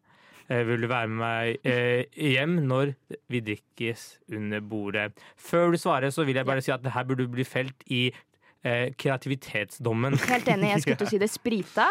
Eh, 0.51 0.65
Vil 0.67 0.83
du 0.83 0.89
være 0.91 1.07
med 1.07 1.21
meg 1.21 1.67
eh, 1.67 2.03
hjem 2.19 2.57
når 2.67 2.93
vi 3.31 3.41
drikkes 3.45 4.05
under 4.35 4.63
bordet? 4.65 5.11
Før 5.39 5.71
du 5.71 5.79
svarer, 5.79 6.11
så 6.11 6.25
vil 6.27 6.41
jeg 6.41 6.47
bare 6.47 6.63
si 6.63 6.73
at 6.73 6.83
det 6.83 6.91
her 6.95 7.07
burde 7.07 7.29
bli 7.31 7.45
felt 7.47 7.85
i 7.87 8.09
eh, 8.11 8.91
kreativitetsdommen. 8.99 10.19
Helt 10.33 10.51
enig, 10.51 10.73
jeg 10.75 10.85
skulle 10.85 10.99
til 11.03 11.07
å 11.07 11.13
si 11.13 11.21
det. 11.21 11.31
Sprita. 11.31 11.87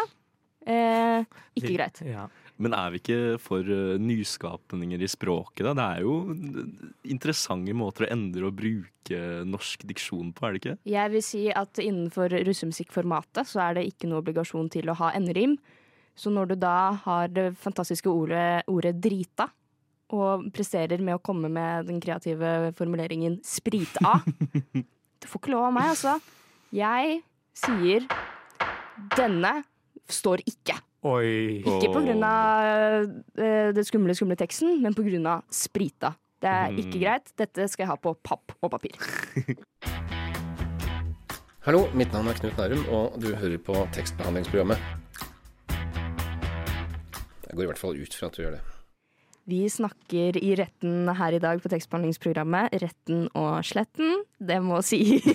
Eh, 0.61 1.25
ikke 1.57 1.73
greit. 1.73 2.03
Ja. 2.05 2.27
Men 2.61 2.75
er 2.77 2.91
vi 2.93 2.99
ikke 3.01 3.39
for 3.41 3.65
nyskapninger 3.97 5.01
i 5.01 5.07
språket, 5.09 5.63
da? 5.65 5.71
Det 5.73 5.85
er 5.87 6.03
jo 6.05 6.99
interessante 7.09 7.73
måter 7.73 8.05
å 8.05 8.11
endre 8.13 8.51
og 8.51 8.59
bruke 8.59 9.21
norsk 9.49 9.87
diksjon 9.89 10.29
på, 10.37 10.45
er 10.45 10.53
det 10.53 10.61
ikke? 10.61 10.75
Jeg 10.91 11.13
vil 11.15 11.25
si 11.25 11.41
at 11.49 11.81
innenfor 11.81 12.35
russemusikkformatet 12.45 13.49
så 13.49 13.63
er 13.65 13.79
det 13.79 13.87
ikke 13.89 14.11
noe 14.11 14.21
obligasjon 14.21 14.69
til 14.77 14.93
å 14.93 14.99
ha 15.01 15.09
enderim. 15.17 15.57
Så 16.21 16.29
når 16.29 16.51
du 16.51 16.55
da 16.61 16.91
har 17.01 17.31
det 17.33 17.47
fantastiske 17.57 18.05
ordet, 18.11 18.61
ordet 18.69 18.93
'drita', 19.01 19.47
og 20.13 20.43
presterer 20.53 20.99
med 21.01 21.15
å 21.15 21.21
komme 21.23 21.49
med 21.49 21.87
den 21.87 22.01
kreative 22.03 22.73
formuleringen 22.77 23.39
'sprita', 23.41 24.21
du 25.21 25.25
får 25.25 25.41
ikke 25.41 25.53
lov 25.55 25.65
av 25.71 25.73
meg, 25.79 25.89
altså. 25.95 26.19
Jeg 26.71 27.21
sier 27.57 28.05
'denne 29.17 29.63
står 30.11 30.43
ikke'. 30.45 30.77
Oi. 31.09 31.63
Ikke 31.65 31.89
på 31.89 32.03
grunn 32.05 32.21
av 32.21 33.09
eh, 33.41 33.71
det 33.73 33.87
skumle, 33.87 34.13
skumle 34.13 34.37
teksten, 34.37 34.77
men 34.83 34.93
på 34.93 35.01
grunn 35.07 35.25
av 35.25 35.41
sprita. 35.49 36.13
Det 36.41 36.49
er 36.49 36.69
ikke 36.77 36.97
Mm. 36.97 37.01
greit. 37.01 37.33
Dette 37.37 37.67
skal 37.69 37.83
jeg 37.85 37.89
ha 37.89 37.95
på 37.97 38.13
papp 38.21 38.53
og 38.61 38.71
papir. 38.71 38.93
Hallo, 41.65 41.87
mitt 41.93 42.11
navn 42.13 42.27
er 42.27 42.33
Knut 42.37 42.57
Nærum, 42.57 42.85
og 42.89 43.17
du 43.21 43.33
hører 43.35 43.57
på 43.61 43.73
tekstbehandlingsprogrammet. 43.93 45.00
Jeg 47.51 47.59
går 47.59 47.65
i 47.65 47.69
hvert 47.73 47.81
fall 47.81 47.99
ut 47.99 48.13
fra 48.15 48.29
at 48.31 48.37
du 48.37 48.45
gjør 48.45 48.55
det. 48.55 48.61
Vi 49.51 49.59
snakker 49.73 50.37
i 50.39 50.53
retten 50.55 51.09
her 51.17 51.35
i 51.35 51.41
dag 51.41 51.59
på 51.59 51.69
tekstbehandlingsprogrammet 51.73 52.75
Retten 52.79 53.25
og 53.35 53.65
sletten. 53.67 54.21
Det 54.39 54.59
må 54.63 54.77
sies 54.85 55.25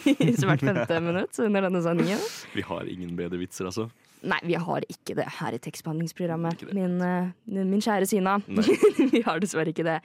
hvert 0.47 0.63
femte 0.65 1.01
minutt 1.05 1.37
under 1.43 1.67
denne 1.67 1.83
sendingen. 1.85 2.23
Vi 2.57 2.65
har 2.65 2.89
ingen 2.89 3.17
bedre 3.19 3.41
vitser, 3.43 3.69
altså. 3.69 3.91
Nei, 4.27 4.39
vi 4.49 4.57
har 4.59 4.83
ikke 4.89 5.15
det 5.19 5.27
her 5.39 5.55
i 5.55 5.59
tekstbehandlingsprogrammet. 5.63 6.63
Min, 6.75 6.97
eh, 7.05 7.29
min 7.45 7.83
kjære 7.85 8.09
Sina. 8.09 8.39
Vi 9.13 9.21
har 9.27 9.43
dessverre 9.43 9.75
ikke 9.75 9.85
det. 9.87 9.99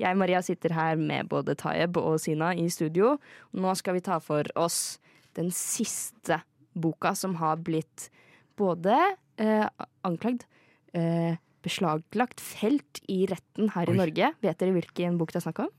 Jeg 0.00 0.16
Maria 0.16 0.40
sitter 0.42 0.72
her 0.72 0.96
med 0.96 1.28
både 1.28 1.54
Tayeb 1.58 1.98
og 2.00 2.16
Sina 2.22 2.54
i 2.56 2.64
studio. 2.72 3.18
Nå 3.52 3.74
skal 3.78 3.98
vi 3.98 4.04
ta 4.08 4.16
for 4.24 4.48
oss 4.58 4.96
den 5.36 5.52
siste 5.54 6.40
boka 6.78 7.12
som 7.18 7.36
har 7.42 7.60
blitt 7.60 8.08
både 8.58 8.96
eh, 9.38 9.66
anklagd, 10.06 10.46
eh, 10.96 11.36
beslaglagt, 11.64 12.40
felt 12.42 13.02
i 13.10 13.24
retten 13.30 13.72
her 13.74 13.90
i 13.90 13.96
Norge. 13.98 14.32
Vet 14.44 14.60
dere 14.60 14.76
hvilken 14.76 15.18
bok 15.20 15.34
det 15.34 15.40
er 15.42 15.46
snakk 15.48 15.62
om? 15.66 15.74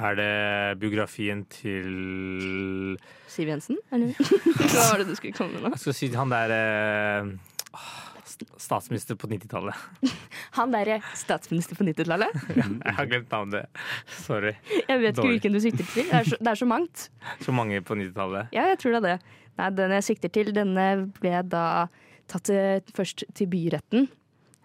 Er 0.00 0.16
det 0.16 0.80
biografien 0.80 1.42
til 1.50 2.96
Siv 3.28 3.50
Jensen? 3.50 3.80
Eller 3.92 4.14
hva 4.72 4.84
var 4.92 5.02
det 5.02 5.10
du 5.10 5.16
skulle 5.18 5.36
komme 5.36 5.58
med 5.58 5.66
nå? 5.66 5.72
Jeg 5.74 5.82
skal 5.82 5.96
si 5.98 6.10
han 6.20 6.32
der 6.32 6.54
eh, 6.56 7.32
statsminister 8.60 9.18
på 9.20 9.28
90-tallet. 9.28 9.76
Han 10.56 10.72
derre 10.72 11.00
statsminister 11.18 11.76
på 11.76 11.84
90-tallet. 11.84 12.38
Jeg 12.54 12.94
har 12.96 13.10
glemt 13.10 13.34
navnet. 13.34 13.82
Sorry. 14.22 14.54
Jeg 14.86 15.02
vet 15.02 15.18
ikke 15.18 15.34
hvilken 15.34 15.58
du 15.58 15.60
sikter 15.60 15.90
til. 15.90 16.08
Det 16.08 16.20
er 16.22 16.30
så, 16.30 16.38
det 16.40 16.54
er 16.54 16.62
så 16.62 16.70
mangt. 16.70 17.10
Så 17.44 17.52
mange 17.52 17.82
på 17.84 17.98
90-tallet. 17.98 18.54
Ja, 18.56 18.70
jeg 18.70 18.80
tror 18.80 18.96
det 18.96 19.02
er 19.02 19.08
det. 19.10 19.36
Nei, 19.58 19.68
den 19.76 19.92
jeg 19.98 20.06
sikter 20.06 20.32
til, 20.32 20.54
denne 20.56 20.86
ble 21.18 21.42
da 21.50 21.66
tatt 22.30 22.48
først 22.94 23.26
til 23.34 23.48
byretten 23.50 24.06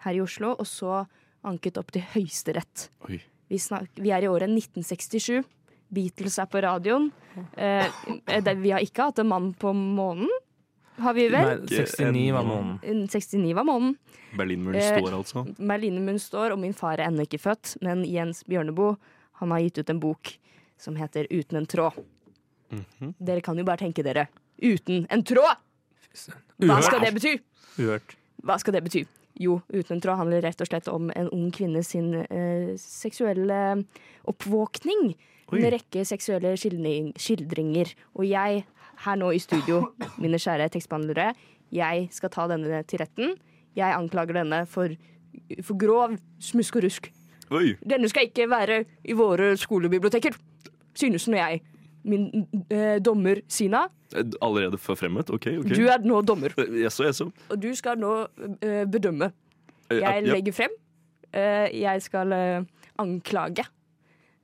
her 0.06 0.18
i 0.18 0.22
Oslo, 0.24 0.54
og 0.60 0.68
så 0.70 1.04
anket 1.46 1.78
opp 1.82 1.92
til 1.94 2.06
Høyesterett. 2.14 2.88
Vi, 3.10 3.60
vi 4.02 4.12
er 4.16 4.26
i 4.26 4.30
året 4.32 4.50
1967. 4.50 5.44
Beatles 5.96 6.40
er 6.42 6.48
på 6.50 6.62
radioen. 6.66 7.12
Eh, 7.58 7.86
det, 8.42 8.56
vi 8.64 8.72
har 8.74 8.82
ikke 8.84 9.10
hatt 9.12 9.22
en 9.22 9.30
mann 9.30 9.52
på 9.60 9.74
månen, 9.76 10.30
har 11.04 11.12
vi 11.18 11.26
vel? 11.28 11.44
Nei, 11.60 11.84
69 11.84 12.32
var 12.32 12.46
månen. 12.48 12.78
En 12.88 13.02
69 13.12 13.52
var 13.58 13.66
månen. 13.68 13.98
Berlinmuren 14.40 14.80
Eh, 14.80 14.96
står 14.96 15.18
altså. 15.18 15.44
Berlinmuren 15.60 16.20
står, 16.24 16.54
og 16.56 16.60
min 16.62 16.74
far 16.74 17.00
er 17.00 17.10
ennå 17.10 17.26
ikke 17.28 17.42
født, 17.44 17.76
men 17.84 18.06
Jens 18.08 18.44
Bjørneboe 18.48 18.96
han 19.42 19.52
har 19.52 19.60
gitt 19.66 19.82
ut 19.84 19.92
en 19.92 20.00
bok 20.00 20.32
som 20.80 20.96
heter 20.96 21.28
Uten 21.32 21.60
en 21.60 21.68
tråd. 21.68 22.00
Mhm. 22.72 23.14
Dere 23.20 23.42
kan 23.44 23.58
jo 23.60 23.64
bare 23.68 23.84
tenke 23.84 24.04
dere. 24.04 24.28
Uten 24.64 25.06
en 25.12 25.24
tråd! 25.24 25.60
Hva 26.64 26.80
skal 26.82 27.04
det 27.04 27.14
bety? 27.18 27.36
Uhørt. 27.78 28.16
Hva 28.44 28.56
skal 28.60 28.78
det 28.78 28.84
bety? 28.88 29.04
Jo, 29.40 29.60
Uten 29.68 29.98
en 29.98 30.02
tråd 30.04 30.20
handler 30.22 30.44
rett 30.46 30.62
og 30.64 30.70
slett 30.70 30.88
om 30.88 31.10
en 31.12 31.28
ung 31.36 31.50
kvinne 31.54 31.82
sin 31.84 32.14
eh, 32.24 32.76
seksuelle 32.80 33.82
oppvåkning. 34.32 35.10
Oi. 35.52 35.60
En 35.60 35.68
rekke 35.74 36.06
seksuelle 36.08 36.54
skildring, 36.58 37.12
skildringer. 37.20 37.92
Og 38.16 38.24
jeg, 38.30 38.64
her 39.04 39.20
nå 39.20 39.34
i 39.36 39.42
studio, 39.44 39.82
mine 40.24 40.40
kjære 40.42 40.70
tekstbehandlere, 40.74 41.34
jeg 41.76 42.08
skal 42.16 42.32
ta 42.32 42.48
denne 42.52 42.82
til 42.88 43.04
retten. 43.04 43.36
Jeg 43.76 43.92
anklager 43.92 44.40
denne 44.40 44.64
for, 44.72 44.96
for 45.60 45.80
grov 45.80 46.16
smusk 46.40 46.80
og 46.80 46.88
rusk. 46.88 47.12
Oi! 47.54 47.76
Denne 47.84 48.10
skal 48.10 48.30
ikke 48.30 48.48
være 48.50 48.84
i 49.04 49.14
våre 49.18 49.52
skolebiblioteker, 49.60 50.38
synes 50.98 51.28
nå 51.28 51.38
jeg. 51.42 51.62
Min 52.06 52.30
eh, 52.70 53.02
dommer 53.04 53.42
Sina, 53.52 53.84
Allerede 54.42 54.78
forfremmet? 54.82 55.30
OK. 55.34 55.48
ok. 55.62 55.70
du 55.76 55.86
er 55.92 56.04
nå 56.06 56.22
dommer. 56.26 56.54
Eh, 56.62 56.82
Jaså, 56.86 57.06
jaså. 57.08 57.30
Og 57.52 57.62
du 57.62 57.70
skal 57.78 58.00
nå 58.02 58.14
uh, 58.26 58.84
bedømme. 58.90 59.32
Eh, 59.92 60.02
Jeg 60.02 60.26
legger 60.28 60.56
frem. 60.64 60.76
Uh, 61.36 61.68
jeg 61.76 62.02
skal 62.06 62.32
uh, 62.32 62.86
anklage 63.02 63.66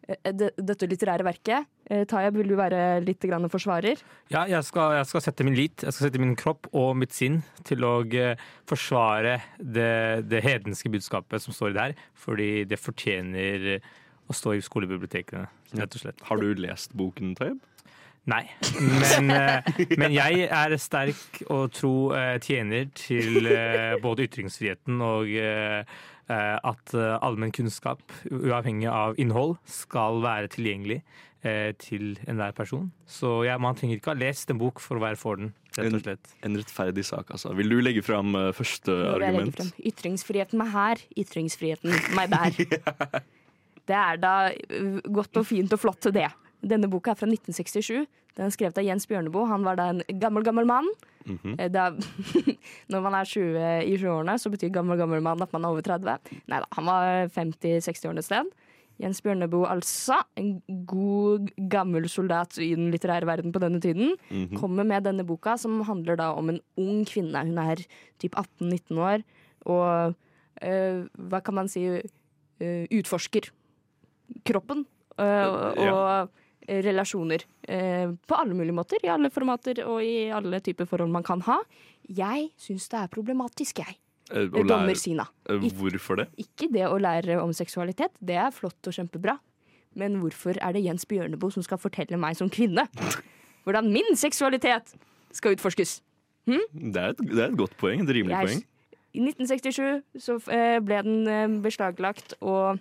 eh, 0.07 0.31
det, 0.36 0.51
dette 0.60 0.89
litterære 0.91 1.23
verket. 1.27 1.69
Tayab, 2.07 2.38
vil 2.39 2.47
du 2.47 2.55
være 2.55 3.01
litt 3.03 3.19
grann 3.27 3.43
forsvarer? 3.51 3.99
Ja, 4.31 4.45
jeg 4.47 4.63
skal, 4.63 4.93
jeg 4.95 5.07
skal 5.10 5.23
sette 5.25 5.43
min 5.43 5.57
lit, 5.57 5.84
jeg 5.84 5.91
skal 5.91 6.07
sette 6.07 6.21
min 6.23 6.38
kropp 6.39 6.69
og 6.71 6.93
mitt 6.95 7.12
sinn 7.12 7.41
til 7.67 7.84
å 7.84 7.97
eh, 8.15 8.39
forsvare 8.69 9.34
det, 9.60 10.23
det 10.31 10.39
hedenske 10.45 10.88
budskapet 10.93 11.43
som 11.43 11.51
står 11.57 11.73
der, 11.75 11.97
fordi 12.15 12.63
det 12.69 12.79
fortjener 12.79 13.81
å 14.31 14.38
stå 14.38 14.53
i 14.55 14.63
skolebibliotekene, 14.63 15.49
rett 15.75 15.97
og 15.97 16.05
slett. 16.05 16.23
Har 16.29 16.39
du 16.39 16.53
lest 16.63 16.95
boken, 16.95 17.34
Taib? 17.36 17.60
Nei, 18.29 18.43
men, 18.77 19.31
eh, 19.34 19.79
men 19.97 20.13
jeg 20.13 20.45
er 20.45 20.75
sterk 20.77 21.39
og 21.49 21.71
tro 21.73 21.93
eh, 22.13 22.36
tjener 22.43 22.91
til 22.93 23.47
eh, 23.49 23.95
både 24.01 24.27
ytringsfriheten 24.29 25.01
og 25.01 25.31
at 26.31 26.93
allmenn 26.95 27.51
kunnskap, 27.51 27.99
uavhengig 28.31 28.88
av 28.88 29.17
innhold, 29.19 29.57
skal 29.67 30.21
være 30.23 30.47
tilgjengelig 30.53 31.01
til 31.81 32.13
enhver 32.29 32.53
person. 32.55 32.86
Så 33.03 33.41
ja, 33.43 33.57
man 33.60 33.75
trenger 33.75 33.97
ikke 33.97 34.13
ha 34.13 34.15
lest 34.15 34.53
en 34.53 34.62
bok 34.62 34.79
for 34.79 34.95
å 34.95 35.03
være 35.03 35.19
for 35.19 35.41
den, 35.41 35.49
rett 35.75 35.97
og 35.97 36.05
slett. 36.05 36.31
En 36.47 36.55
rettferdig 36.55 37.03
sak, 37.10 37.34
altså. 37.36 37.51
Vil 37.57 37.73
du 37.73 37.81
legge 37.84 38.05
fram 38.05 38.38
første 38.55 38.93
vil 38.95 39.01
jeg 39.01 39.17
legge 39.17 39.34
argument? 39.34 39.57
frem 39.57 39.89
Ytringsfriheten 39.91 40.62
meg 40.62 40.71
her, 40.71 41.03
ytringsfriheten 41.25 41.99
meg 42.15 42.31
der. 42.38 43.19
Det 43.91 43.99
er 43.99 44.23
da 44.23 44.36
godt 45.19 45.41
og 45.41 45.49
fint 45.51 45.75
og 45.75 45.84
flott 45.84 46.07
det. 46.15 46.29
Denne 46.62 46.89
boka 46.89 47.12
er 47.12 47.15
fra 47.19 47.28
1967. 47.28 48.06
Den 48.38 48.45
er 48.45 48.54
skrevet 48.54 48.78
av 48.78 48.86
Jens 48.86 49.08
Bjørneboe. 49.10 49.47
Han 49.50 49.63
var 49.65 49.76
da 49.80 49.89
en 49.91 50.02
gammel, 50.21 50.43
gammel 50.43 50.65
mann. 50.65 50.88
Mm 51.26 51.39
-hmm. 51.43 51.67
Da, 51.69 51.89
når 52.91 53.02
man 53.02 53.13
er 53.13 53.26
20 53.26 53.84
i 53.86 53.97
20-årene, 53.97 54.38
så 54.39 54.50
betyr 54.50 54.69
gammel, 54.69 54.97
gammel 54.97 55.21
mann 55.21 55.41
at 55.41 55.54
man 55.54 55.63
er 55.65 55.69
over 55.69 55.82
30. 55.82 56.17
Nei 56.47 56.60
da, 56.60 56.65
han 56.71 56.86
var 56.86 57.28
50-60-årene 57.28 58.17
et 58.17 58.26
sted. 58.26 58.45
Jens 59.02 59.21
Bjørneboe 59.21 59.67
altså, 59.67 60.13
en 60.38 60.62
god, 60.86 61.50
gammel 61.69 62.10
soldat 62.10 62.58
i 62.58 62.76
den 62.76 62.91
litterære 62.91 63.26
verden 63.26 63.52
på 63.52 63.60
denne 63.60 63.82
tiden, 63.82 64.15
Mhm. 64.30 64.58
kommer 64.58 64.84
med 64.84 65.04
denne 65.04 65.26
boka, 65.26 65.58
som 65.58 65.82
handler 65.82 66.15
da 66.15 66.24
om 66.34 66.50
en 66.50 66.60
ung 66.78 67.06
kvinne. 67.06 67.43
Hun 67.45 67.58
er 67.58 67.76
typ 68.19 68.36
18-19 68.36 68.97
år, 69.00 69.21
og 69.65 70.13
øh, 70.63 71.08
hva 71.17 71.39
kan 71.39 71.54
man 71.54 71.67
si, 71.67 71.80
øh, 72.60 72.88
utforsker 72.91 73.50
kroppen 74.45 74.86
Øh, 75.19 75.47
og 75.47 75.78
Ja. 75.78 76.26
Relasjoner 76.67 77.43
eh, 77.67 78.12
på 78.28 78.36
alle 78.38 78.54
mulige 78.58 78.76
måter, 78.76 79.02
i 79.04 79.10
alle 79.12 79.30
formater 79.34 79.82
og 79.88 80.02
i 80.06 80.30
alle 80.34 80.60
typer 80.62 80.86
forhold 80.89 81.12
man 81.12 81.24
kan 81.24 81.41
ha. 81.47 81.60
Jeg 82.08 82.50
syns 82.62 82.88
det 82.91 83.00
er 83.02 83.08
problematisk, 83.13 83.80
jeg. 83.84 83.97
Eh, 84.32 84.45
Dommer 84.47 84.95
Sina. 84.95 85.26
eh, 85.50 85.58
Hvorfor 85.60 86.21
det? 86.21 86.28
Ikke 86.38 86.69
det 86.71 86.86
å 86.88 87.00
lære 87.02 87.39
om 87.41 87.52
seksualitet, 87.54 88.12
det 88.21 88.36
er 88.38 88.52
flott 88.56 88.88
og 88.88 88.93
kjempebra. 88.93 89.38
Men 89.95 90.19
hvorfor 90.21 90.56
er 90.62 90.71
det 90.74 90.86
Jens 90.86 91.04
Bjørneboe 91.06 91.52
som 91.52 91.63
skal 91.63 91.78
fortelle 91.82 92.15
meg 92.17 92.38
som 92.39 92.50
kvinne 92.50 92.86
hvordan 93.65 93.91
min 93.91 94.15
seksualitet 94.15 94.93
skal 95.36 95.54
utforskes? 95.58 95.97
Det 96.47 96.95
er 96.97 97.10
et, 97.12 97.17
det 97.28 97.38
er 97.43 97.50
et 97.52 97.58
godt 97.60 97.76
poeng. 97.78 98.02
Et 98.02 98.15
rimelig 98.15 98.38
Jeg- 98.38 98.47
poeng. 98.47 98.63
I 99.13 99.19
1967 99.19 100.04
så 100.24 100.38
ble 100.82 101.02
den 101.04 101.58
beslaglagt 101.62 102.34
og 102.39 102.80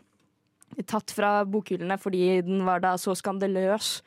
tatt 0.86 1.12
fra 1.14 1.40
bokhyllene 1.48 1.96
fordi 2.00 2.40
den 2.46 2.64
var 2.66 2.82
da 2.84 2.96
så 3.00 3.14
skandaløs 3.18 4.00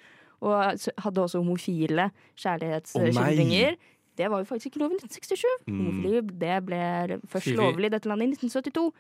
og 0.43 0.87
hadde 1.05 1.23
også 1.23 1.39
homofile 1.39 2.09
kjærlighetsskildringer. 2.39 3.75
det 4.17 4.29
var 4.29 4.41
jo 4.41 4.47
faktisk 4.49 4.71
ikke 4.71 4.83
lov 4.83 4.91
i 4.91 4.99
1967. 4.99 5.45
Mm. 5.67 5.77
Homofili 5.77 6.21
det 6.41 6.57
ble 6.67 7.19
først 7.31 7.49
Fyri. 7.49 7.57
lovlig 7.59 7.89
i 7.89 7.93
dette 7.95 8.09
landet 8.11 8.27
i 8.27 8.35
1972. 8.35 8.91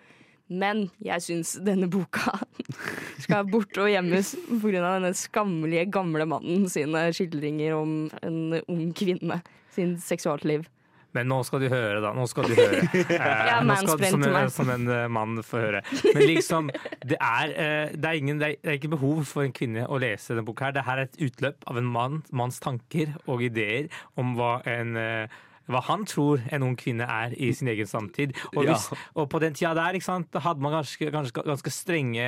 Men 0.53 0.89
jeg 1.03 1.23
syns 1.23 1.53
denne 1.63 1.87
boka 1.91 2.35
skal 3.23 3.47
bort 3.47 3.77
og 3.79 3.89
gjemmes 3.91 4.33
pga. 4.61 4.79
denne 4.83 5.13
skammelige 5.15 5.87
gamle 5.91 6.27
mannen 6.29 6.67
sine 6.71 7.07
skildringer 7.15 7.75
om 7.77 7.93
en 8.21 8.59
ung 8.67 8.91
kvinne 8.97 9.41
sin 9.73 9.97
seksualliv. 9.99 10.67
Men 11.13 11.29
nå 11.29 11.39
skal 11.47 11.63
du 11.63 11.67
høre, 11.71 12.01
da. 12.03 12.11
Nå 12.17 12.25
skal 12.29 12.49
du 12.49 12.57
høre. 12.57 12.81
Eh, 13.13 13.59
nå 13.63 13.75
skal 13.79 13.99
du 13.99 14.05
som, 14.09 14.23
en, 14.25 14.49
som 14.51 14.69
en 14.73 14.89
eh, 14.91 15.05
mann 15.11 15.39
få 15.45 15.61
høre. 15.61 15.81
Men 16.15 16.25
liksom, 16.27 16.69
det 17.05 17.17
er, 17.19 17.53
eh, 17.53 17.93
det, 17.93 18.09
er 18.09 18.19
ingen, 18.19 18.41
det, 18.41 18.55
er, 18.63 18.77
ikke 18.77 18.93
behov 18.95 19.23
for 19.29 19.45
en 19.45 19.55
kvinne 19.55 19.85
å 19.87 19.99
lese 20.01 20.33
denne 20.33 20.45
boka. 20.47 20.69
her. 20.69 20.77
Det 20.77 20.85
her 20.87 21.01
er 21.01 21.09
et 21.09 21.19
utløp 21.27 21.65
av 21.69 21.79
en 21.79 21.89
mann, 21.95 22.21
manns 22.35 22.59
tanker 22.63 23.13
og 23.27 23.43
ideer 23.45 23.89
om 24.19 24.35
hva 24.39 24.57
en 24.69 24.99
eh, 24.99 25.41
hva 25.71 25.79
han 25.87 26.01
tror 26.07 26.41
en 26.51 26.63
ung 26.67 26.73
kvinne 26.79 27.05
er 27.07 27.33
i 27.39 27.53
sin 27.55 27.67
egen 27.71 27.87
samtid. 27.87 28.33
Og, 28.53 28.65
hvis, 28.67 28.89
og 29.15 29.29
på 29.31 29.39
den 29.43 29.53
tida 29.55 29.73
der 29.77 29.93
ikke 29.95 30.09
sant, 30.09 30.35
hadde 30.43 30.61
man 30.63 30.73
ganske, 30.75 31.05
ganske, 31.13 31.41
ganske 31.45 31.71
strenge 31.71 32.25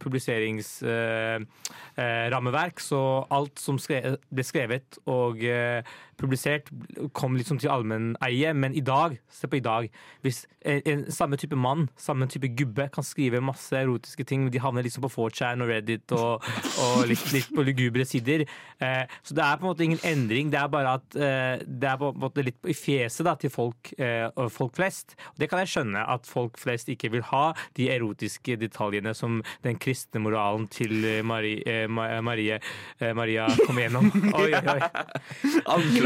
publiseringsrammeverk, 0.00 2.80
så 2.80 3.26
alt 3.36 3.58
som 3.60 3.78
skre, 3.82 4.16
ble 4.32 4.44
skrevet 4.46 4.98
og 5.10 5.44
eh, 5.44 5.82
publisert, 6.20 6.70
kom 7.16 7.36
liksom 7.38 7.60
til 7.60 7.72
allmenneie. 7.72 8.52
Men 8.54 8.76
i 8.76 8.84
dag, 8.84 9.18
se 9.32 9.48
på 9.50 9.58
i 9.58 9.64
dag, 9.64 9.88
hvis 10.24 10.44
en, 10.60 10.82
en 10.86 11.04
samme 11.12 11.38
type 11.40 11.56
mann, 11.56 11.88
samme 12.00 12.28
type 12.30 12.52
gubbe, 12.58 12.88
kan 12.94 13.06
skrive 13.06 13.42
masse 13.44 13.76
erotiske 13.76 14.26
ting, 14.28 14.48
de 14.52 14.62
havner 14.62 14.84
liksom 14.86 15.06
på 15.06 15.12
4chan 15.16 15.64
og 15.64 15.72
Reddit 15.72 16.14
og, 16.16 16.46
og 16.84 17.06
litt, 17.08 17.24
litt 17.34 17.50
på 17.54 17.64
lugubre 17.66 18.04
sider. 18.08 18.44
Eh, 18.80 19.04
så 19.22 19.36
det 19.36 19.44
er 19.46 19.60
på 19.60 19.66
en 19.66 19.70
måte 19.72 19.86
ingen 19.86 20.04
endring, 20.06 20.52
det 20.52 20.60
er 20.60 20.72
bare 20.72 20.96
at 21.00 21.16
eh, 21.16 21.64
det 21.64 21.90
er 21.90 22.00
på 22.00 22.12
en 22.12 22.20
måte 22.20 22.44
litt 22.44 22.70
i 22.70 22.76
fjeset 22.76 23.26
da, 23.26 23.36
til 23.40 23.52
folk, 23.52 23.92
eh, 23.98 24.28
folk 24.52 24.76
flest. 24.76 25.16
Og 25.32 25.42
det 25.42 25.50
kan 25.50 25.62
jeg 25.62 25.72
skjønne, 25.74 26.04
at 26.04 26.28
folk 26.28 26.60
flest 26.60 26.90
ikke 26.92 27.12
vil 27.14 27.24
ha 27.30 27.50
de 27.78 27.88
erotiske 27.92 28.58
detaljene 28.60 29.14
som 29.16 29.40
den 29.64 29.78
kristne 29.80 30.22
moralen 30.22 30.68
til 30.72 31.04
eh, 31.04 31.20
Marie, 31.26 31.62
eh, 31.64 31.86
Marie, 31.88 32.60
eh, 33.00 33.14
Maria 33.16 33.48
kom 33.64 33.80
gjennom. 33.80 34.10
Oi, 34.40 34.50
oi, 34.54 34.76
oi. 34.76 34.80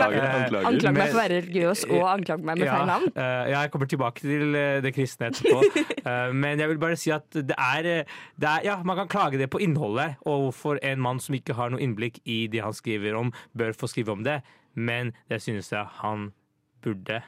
Anklager, 0.04 0.34
anklager. 0.44 0.68
Anklag 0.70 0.94
meg 0.96 1.08
for 1.10 1.16
å 1.16 1.20
være 1.22 1.38
religiøs 1.40 1.82
og 1.90 2.04
anklag 2.10 2.44
meg 2.44 2.60
med 2.60 2.68
feil 2.70 2.86
navn. 2.90 3.08
eh, 3.14 3.44
ja, 3.52 3.62
jeg 3.64 3.72
kommer 3.74 3.90
tilbake 3.90 4.24
til 4.24 4.54
eh, 4.60 4.78
det 4.84 4.92
kristne 4.96 5.30
etterpå. 5.32 5.62
Eh, 6.04 6.32
men 6.36 6.60
jeg 6.60 6.68
vil 6.68 6.76
bare 6.82 6.96
si 7.00 7.08
at 7.14 7.24
det 7.32 7.54
er, 7.56 7.86
eh, 7.88 8.16
det 8.36 8.48
er 8.50 8.64
Ja, 8.66 8.74
man 8.84 8.98
kan 8.98 9.08
klage 9.08 9.38
det 9.40 9.46
på 9.48 9.56
innholdet, 9.64 10.18
og 10.28 10.50
hvorfor 10.50 10.76
en 10.84 11.00
mann 11.00 11.20
som 11.24 11.32
ikke 11.38 11.56
har 11.56 11.72
noe 11.72 11.80
innblikk 11.80 12.18
i 12.28 12.42
det 12.52 12.60
han 12.60 12.76
skriver 12.76 13.16
om, 13.16 13.30
bør 13.56 13.72
få 13.72 13.88
skrive 13.88 14.12
om 14.12 14.20
det, 14.26 14.42
men 14.76 15.14
det 15.32 15.40
synes 15.40 15.70
jeg 15.72 15.88
han 16.02 16.26
burde. 16.84 17.22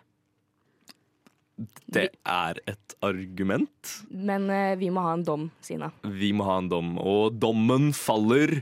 Det 1.89 2.11
er 2.29 2.61
et 2.69 2.97
argument. 3.01 3.95
Men 4.12 4.45
vi 4.77 4.91
må 4.93 5.01
ha 5.07 5.15
en 5.17 5.25
dom, 5.25 5.49
Sina. 5.65 5.89
Vi 6.05 6.35
må 6.37 6.45
ha 6.45 6.59
en 6.61 6.69
dom, 6.69 6.99
og 7.01 7.39
dommen 7.41 7.95
faller. 7.97 8.59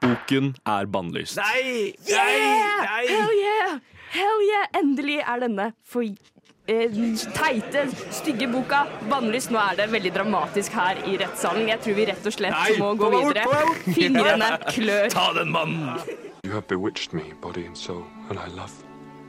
Boken 0.00 0.54
er 0.66 0.86
bannlyst. 0.90 1.36
Nei! 1.36 1.92
Yeah! 2.08 2.86
Hell 3.06 3.32
yeah! 3.36 3.78
Hell 4.14 4.44
yeah! 4.46 4.66
Endelig 4.80 5.18
er 5.20 5.42
denne 5.44 5.66
for 5.84 6.02
eh, 6.04 6.96
teite, 7.36 7.84
stygge 8.14 8.48
boka 8.50 8.86
bannlyst. 9.10 9.52
Nå 9.52 9.60
er 9.60 9.76
det 9.82 9.90
veldig 9.92 10.14
dramatisk 10.16 10.74
her 10.78 11.02
i 11.04 11.18
rettssalen. 11.20 11.68
Jeg 11.68 11.84
tror 11.84 11.98
vi 12.00 12.08
rett 12.10 12.30
og 12.32 12.36
slett 12.38 12.56
Nei, 12.56 12.78
må 12.80 12.94
gå 12.98 13.12
bort, 13.12 13.36
videre. 13.36 13.94
Fingrene 13.98 14.50
klør. 14.70 15.08
Ta 15.12 15.30
den 15.36 15.52
mannen! 15.54 16.00
You 16.46 16.54
have 16.56 16.66
bewitched 16.68 17.12
me, 17.12 17.34
body 17.42 17.66
and 17.66 17.76
soul, 17.76 18.04
and 18.30 18.38
I 18.38 18.48
love, 18.56 18.72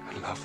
I 0.07 0.15
love, 0.23 0.39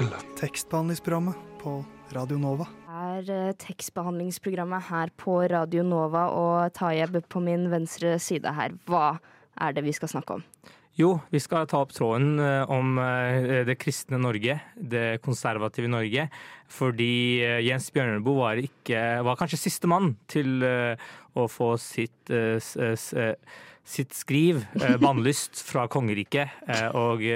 I 0.00 0.08
love. 0.08 0.24
Tekstbehandlingsprogrammet 0.40 1.36
på 1.60 1.82
Radio 2.16 2.40
Nova. 2.40 2.66
Er 2.90 3.30
eh, 3.30 3.52
tekstbehandlingsprogrammet 3.60 4.88
her 4.90 5.12
på 5.18 5.38
Radio 5.50 5.84
Nova, 5.86 6.26
og 6.34 6.74
Tayeb 6.76 7.16
på 7.30 7.42
min 7.44 7.68
venstre 7.72 8.16
side 8.22 8.52
her. 8.56 8.74
Hva 8.88 9.14
er 9.60 9.74
det 9.76 9.84
vi 9.86 9.94
skal 9.96 10.12
snakke 10.12 10.38
om? 10.38 10.44
Jo, 10.98 11.14
vi 11.32 11.40
skal 11.40 11.68
ta 11.70 11.80
opp 11.84 11.94
tråden 11.96 12.40
eh, 12.42 12.72
om 12.72 12.98
eh, 13.00 13.62
det 13.68 13.78
kristne 13.80 14.20
Norge, 14.20 14.58
det 14.74 15.20
konservative 15.24 15.90
Norge. 15.90 16.26
Fordi 16.70 17.42
Jens 17.66 17.90
Bjørneboe 17.94 18.40
var, 18.42 18.62
ikke, 18.62 19.02
var 19.26 19.38
kanskje 19.38 19.64
sistemann 19.64 20.14
til 20.30 20.62
å 20.62 21.46
få 21.50 21.72
sitt, 21.82 22.30
sitt 22.62 24.14
skriv 24.14 24.62
bannlyst 25.02 25.64
fra 25.66 25.88
kongeriket 25.90 26.94
og 26.94 27.26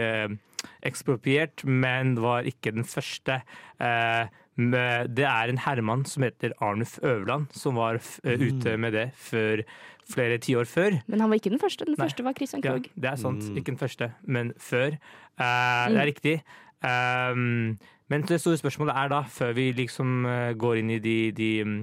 ekspropriert, 0.85 1.65
men 1.67 2.15
var 2.23 2.47
ikke 2.49 2.73
den 2.77 2.87
første. 2.89 3.41
Eh, 3.83 4.31
Det 4.57 5.27
er 5.27 5.51
en 5.51 5.59
herremann 5.59 6.05
som 6.07 6.23
heter 6.23 6.55
Arnulf 6.63 6.99
Øverland, 7.03 7.49
som 7.53 7.75
var 7.81 7.99
f 7.99 8.21
eh, 8.23 8.39
ute 8.39 8.77
med 8.79 8.95
det 8.95 9.09
før, 9.19 9.65
flere 10.11 10.39
tiår 10.39 10.69
før. 10.71 11.01
Men 11.11 11.25
han 11.25 11.33
var 11.33 11.41
ikke 11.41 11.51
den 11.51 11.63
første. 11.63 11.85
Den 11.89 11.97
Nei. 11.99 12.05
første 12.07 12.25
var 12.25 12.37
Christian 12.39 12.63
Ja, 12.65 12.77
det 12.79 13.11
er 13.11 13.17
sant. 13.19 13.43
Mm. 13.43 13.59
Ikke 13.59 13.73
den 13.73 13.81
første, 13.81 14.13
men 14.23 14.53
før. 14.59 14.95
Eh, 15.41 15.91
Det 15.91 16.01
er 16.01 16.07
riktig. 16.07 16.37
Um, 16.85 17.79
men 18.13 18.23
det 18.29 18.41
store 18.41 18.61
spørsmålet 18.61 18.95
er 18.95 19.09
da, 19.09 19.23
før 19.23 19.55
vi 19.57 19.73
liksom 19.73 20.27
går 20.61 20.83
inn 20.83 20.91
i 20.93 20.99
de, 21.01 21.33
de 21.33 21.51
mm, 21.65 21.79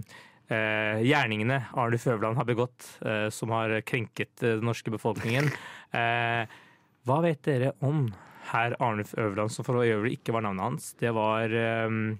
eh, 0.51 0.99
gjerningene 1.07 1.59
Arnulf 1.73 2.07
Øverland 2.07 2.39
har 2.39 2.47
begått, 2.47 2.87
uh, 3.05 3.29
som 3.33 3.53
har 3.55 3.73
krenket 3.87 4.35
den 4.43 4.65
norske 4.65 4.93
befolkningen. 4.93 5.49
eh, 5.97 6.43
hva 7.07 7.17
vet 7.25 7.41
dere 7.47 7.73
om 7.81 8.09
herr 8.51 8.75
Arnulf 8.79 9.13
Øverland, 9.17 9.53
som 9.53 9.65
for 9.65 9.81
øvrig 9.81 10.19
ikke 10.19 10.35
var 10.35 10.45
navnet 10.45 10.67
hans? 10.67 10.93
Det 10.99 11.13
var 11.15 11.53
um, 11.87 12.17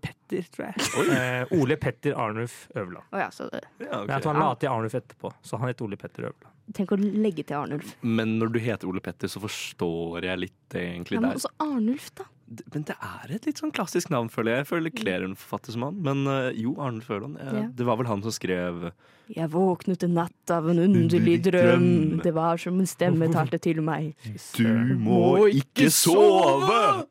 Petter, 0.00 0.46
tror 0.54 0.66
jeg. 0.70 1.12
Eh, 1.12 1.52
Ole 1.60 1.76
Petter 1.76 2.14
Arnulf 2.16 2.68
Øverland. 2.74 3.04
Oh, 3.12 3.18
ja, 3.20 3.28
så 3.30 3.50
det- 3.50 3.60
Ja, 3.80 3.86
okay. 3.86 4.06
Men 4.06 4.08
jeg 4.16 4.22
tror 4.22 4.32
han 4.32 4.42
la 4.42 4.54
til 4.54 4.68
Arnulf 4.72 4.94
etterpå, 4.94 5.32
så 5.44 5.58
han 5.60 5.68
het 5.68 5.82
Ole 5.84 5.96
Petter 6.00 6.22
Øverland. 6.30 6.50
Tenk 6.72 6.88
å 6.92 6.96
legge 6.96 7.44
til 7.44 7.56
Arnulf. 7.58 7.90
Men 8.02 8.38
når 8.40 8.52
du 8.54 8.58
heter 8.58 8.88
Ole 8.88 9.00
Petter, 9.04 9.28
så 9.28 9.40
forstår 9.42 10.22
jeg 10.24 10.38
litt 10.38 10.70
egentlig 10.72 11.18
Ja, 11.18 11.20
men 11.20 11.36
også 11.36 11.50
Arnulf, 11.60 12.14
da. 12.14 12.24
Men 12.72 12.82
det 12.84 12.96
er 13.00 13.34
et 13.34 13.46
litt 13.46 13.56
sånn 13.60 13.72
klassisk 13.72 14.10
navn, 14.10 14.28
føler 14.30 14.52
jeg. 14.52 14.64
Jeg 14.64 14.66
føler 14.68 14.90
det 14.90 14.94
kler 15.00 15.24
en 15.24 15.34
forfatter 15.34 15.72
som 15.72 15.82
han. 15.82 16.02
Men 16.02 16.26
eh, 16.26 16.52
jo, 16.60 16.74
Arnulf 16.78 17.10
eh, 17.10 17.60
Ja. 17.60 17.68
Det 17.68 17.84
var 17.86 17.96
vel 17.96 18.06
han 18.06 18.22
som 18.22 18.30
skrev 18.32 18.92
Jeg 19.32 19.48
våknet 19.50 20.02
en 20.04 20.14
natt 20.14 20.50
av 20.50 20.68
en 20.68 20.78
underlig 20.78 21.42
drøm. 21.42 22.20
Det 22.22 22.32
var 22.34 22.56
som 22.60 22.78
en 22.80 22.86
stemme 22.86 23.30
talte 23.32 23.58
til 23.60 23.80
meg. 23.84 24.14
Du 24.56 24.96
må 25.00 25.48
ikke 25.52 25.90
sove! 25.92 27.06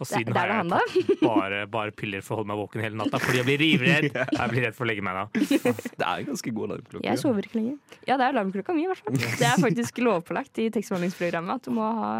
Og 0.00 0.08
siden 0.08 0.32
har 0.34 0.48
jeg 0.48 0.56
han, 0.56 0.70
tatt 0.72 1.20
bare, 1.20 1.58
bare 1.68 1.92
piller 1.92 2.22
for 2.24 2.34
å 2.34 2.40
holde 2.40 2.48
meg 2.48 2.56
våken 2.62 2.80
hele 2.80 2.96
natta, 2.96 3.18
fordi 3.20 3.36
jeg 3.42 3.46
blir 3.50 3.58
rivredd. 3.60 4.06
Jeg 4.40 4.48
blir 4.54 4.64
redd 4.64 4.76
for 4.78 4.86
å 4.86 4.88
legge 4.88 5.02
meg 5.04 5.18
da. 5.18 5.24
Det 5.36 6.06
er 6.06 6.22
en 6.22 6.28
ganske 6.30 6.52
god 6.56 6.70
alarmklokke. 6.70 7.04
Jeg 7.04 7.20
sover 7.20 7.44
ikke 7.44 7.58
lenger. 7.60 7.76
Ja, 8.08 8.16
det 8.16 8.24
er 8.24 8.32
alarmklokka 8.32 8.72
mi, 8.76 8.86
i 8.86 8.88
hvert 8.88 9.02
fall. 9.04 9.18
Det 9.20 9.46
er 9.50 9.60
faktisk 9.60 10.00
lovpålagt 10.00 10.62
i 10.64 10.70
tekstbehandlingsprogrammet 10.72 11.60
at 11.60 11.68
du 11.68 11.74
må 11.76 11.84
ha 12.00 12.10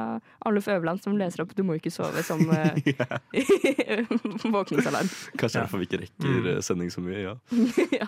Arnulf 0.45 0.69
Øverland 0.69 1.01
som 1.03 1.17
leser 1.17 1.43
opp 1.47 1.55
'Du 1.57 1.63
må 1.65 1.79
ikke 1.81 1.91
sove' 1.95 2.21
som 2.23 2.45
uh, 2.53 2.77
våkningsalarm. 4.53 5.09
Kanskje 5.41 5.61
derfor 5.65 5.79
vi 5.81 5.89
ikke 5.89 6.03
rekker 6.05 6.29
Mm. 6.31 6.47
eh, 6.57 6.61
sending 6.61 6.91
så 6.91 7.01
mye. 7.01 7.19
ja. 7.23 7.35
ja. 7.93 8.07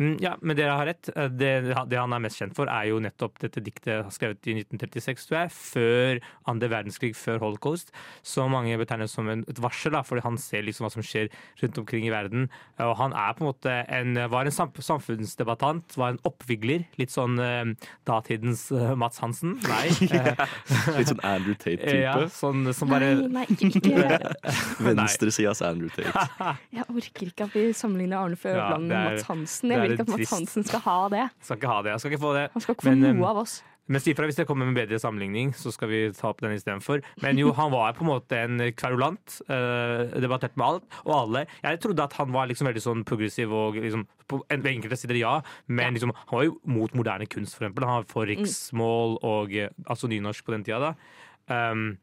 Mm, 0.00 0.16
Ja, 0.20 0.36
men 0.40 0.56
dere 0.56 0.70
har 0.76 0.86
rett. 0.86 1.10
Eh, 1.14 1.28
Det, 1.28 1.74
det 1.90 1.98
han 1.98 2.12
er 2.12 2.18
mest 2.20 2.38
kjent 2.40 2.54
for, 2.56 2.66
er 2.72 2.86
jo 2.88 2.98
nettopp 3.00 3.38
dette 3.38 3.60
diktet 3.60 4.02
han 4.02 4.10
skrevet 4.10 4.46
i 4.48 4.54
1936, 4.62 5.26
tror 5.28 5.38
jeg, 5.42 5.50
før 5.52 6.20
andre 6.48 6.68
verdenskrig, 6.72 7.14
før 7.16 7.38
holocaust, 7.40 7.92
som 8.22 8.50
mange 8.50 8.78
betegner 8.80 8.99
som 9.08 9.28
en, 9.32 9.44
et 9.48 9.60
varsel, 9.62 9.94
da, 9.94 10.02
fordi 10.06 10.24
han 10.26 10.36
ser 10.40 10.64
liksom 10.66 10.86
hva 10.86 10.92
som 10.92 11.04
skjer 11.04 11.30
rundt 11.62 11.80
omkring 11.80 12.06
i 12.08 12.12
verden. 12.12 12.48
Og 12.82 12.94
han 12.98 13.14
er 13.16 13.36
på 13.36 13.44
en 13.44 13.50
måte 13.50 13.76
en, 13.88 14.18
var 14.32 14.48
en 14.48 14.54
samfunnsdebattant, 14.54 15.96
var 16.00 16.14
en 16.14 16.20
oppvigler. 16.28 16.84
Litt 17.00 17.14
sånn 17.14 17.38
eh, 17.40 17.72
datidens 18.08 18.66
eh, 18.74 18.92
Mats 18.98 19.22
Hansen. 19.22 19.56
Nei. 19.64 19.88
eh, 20.16 20.44
Litt 20.98 21.12
sånn 21.12 21.24
Andrew 21.26 21.56
Tate-type. 21.56 21.96
ja, 22.02 22.16
sånn 22.34 22.68
som 22.76 22.90
bare 22.92 23.12
Nei, 23.20 23.30
nei, 23.40 23.46
ikke, 23.54 23.70
ikke. 23.80 24.34
Venstresidas 24.90 25.62
Andrew 25.66 25.92
Tate. 25.94 26.26
Jeg 26.76 26.86
orker 26.88 27.30
ikke 27.30 27.48
at 27.48 27.56
vi 27.56 27.66
sammenligner 27.76 28.20
Arnulf 28.20 28.46
Ja, 28.48 28.72
med 28.78 28.92
Mats 28.92 29.28
Hansen. 29.30 29.72
Jeg 29.74 29.84
vil 29.84 29.96
ikke 29.96 30.08
at 30.08 30.14
Mats 30.16 30.34
Hansen 30.34 30.66
skal 30.66 30.84
ha 30.86 31.00
det. 31.12 31.26
Skal 31.44 31.60
ikke 31.60 31.72
ha 31.72 31.82
det. 31.86 31.94
Jeg 31.94 32.04
skal 32.04 32.14
ikke 32.14 32.22
få 32.22 32.36
det. 32.36 32.46
Han 32.54 32.64
skal 32.64 32.76
ikke 32.76 32.86
få 32.86 32.94
Men, 32.94 33.04
noe 33.06 33.18
um, 33.18 33.28
av 33.30 33.42
oss. 33.44 33.60
Men 33.90 34.02
si 34.02 34.12
ifra 34.14 34.28
hvis 34.28 34.38
jeg 34.38 34.46
kommer 34.48 34.68
med 34.68 34.76
en 34.76 34.80
bedre 34.84 35.00
sammenligning, 35.02 35.50
så 35.58 35.72
skal 35.74 35.90
vi 35.90 36.00
ta 36.14 36.28
opp 36.30 36.42
den 36.44 36.54
istedenfor. 36.54 37.02
Men 37.24 37.40
jo, 37.40 37.50
han 37.56 37.72
var 37.74 37.96
på 37.96 38.04
en 38.06 38.10
måte 38.12 38.38
en 38.38 38.62
kverulant. 38.78 39.40
Uh, 39.50 40.06
debattert 40.22 40.54
med 40.54 40.66
alt 40.66 41.00
og 41.02 41.14
alle. 41.16 41.44
Jeg 41.64 41.80
trodde 41.82 42.06
at 42.06 42.14
han 42.20 42.30
var 42.34 42.50
liksom 42.50 42.70
veldig 42.70 42.84
sånn 42.84 43.06
progressiv 43.08 43.50
og 43.56 43.80
liksom 43.80 44.06
på 44.30 44.38
enkelte 44.54 44.98
sider 44.98 45.18
ja, 45.18 45.32
men 45.66 45.96
liksom, 45.96 46.12
han 46.14 46.36
var 46.36 46.46
jo 46.46 46.58
mot 46.70 46.94
moderne 46.94 47.26
kunst, 47.30 47.56
for 47.56 47.66
eksempel. 47.66 47.88
Han 47.88 48.02
var 48.02 48.12
for 48.12 48.30
riksmål 48.30 49.18
og 49.26 49.56
eh, 49.58 49.72
altså 49.90 50.10
nynorsk 50.10 50.46
på 50.46 50.54
den 50.54 50.66
tida, 50.66 50.92
da. 50.92 50.94
Um, 51.50 51.96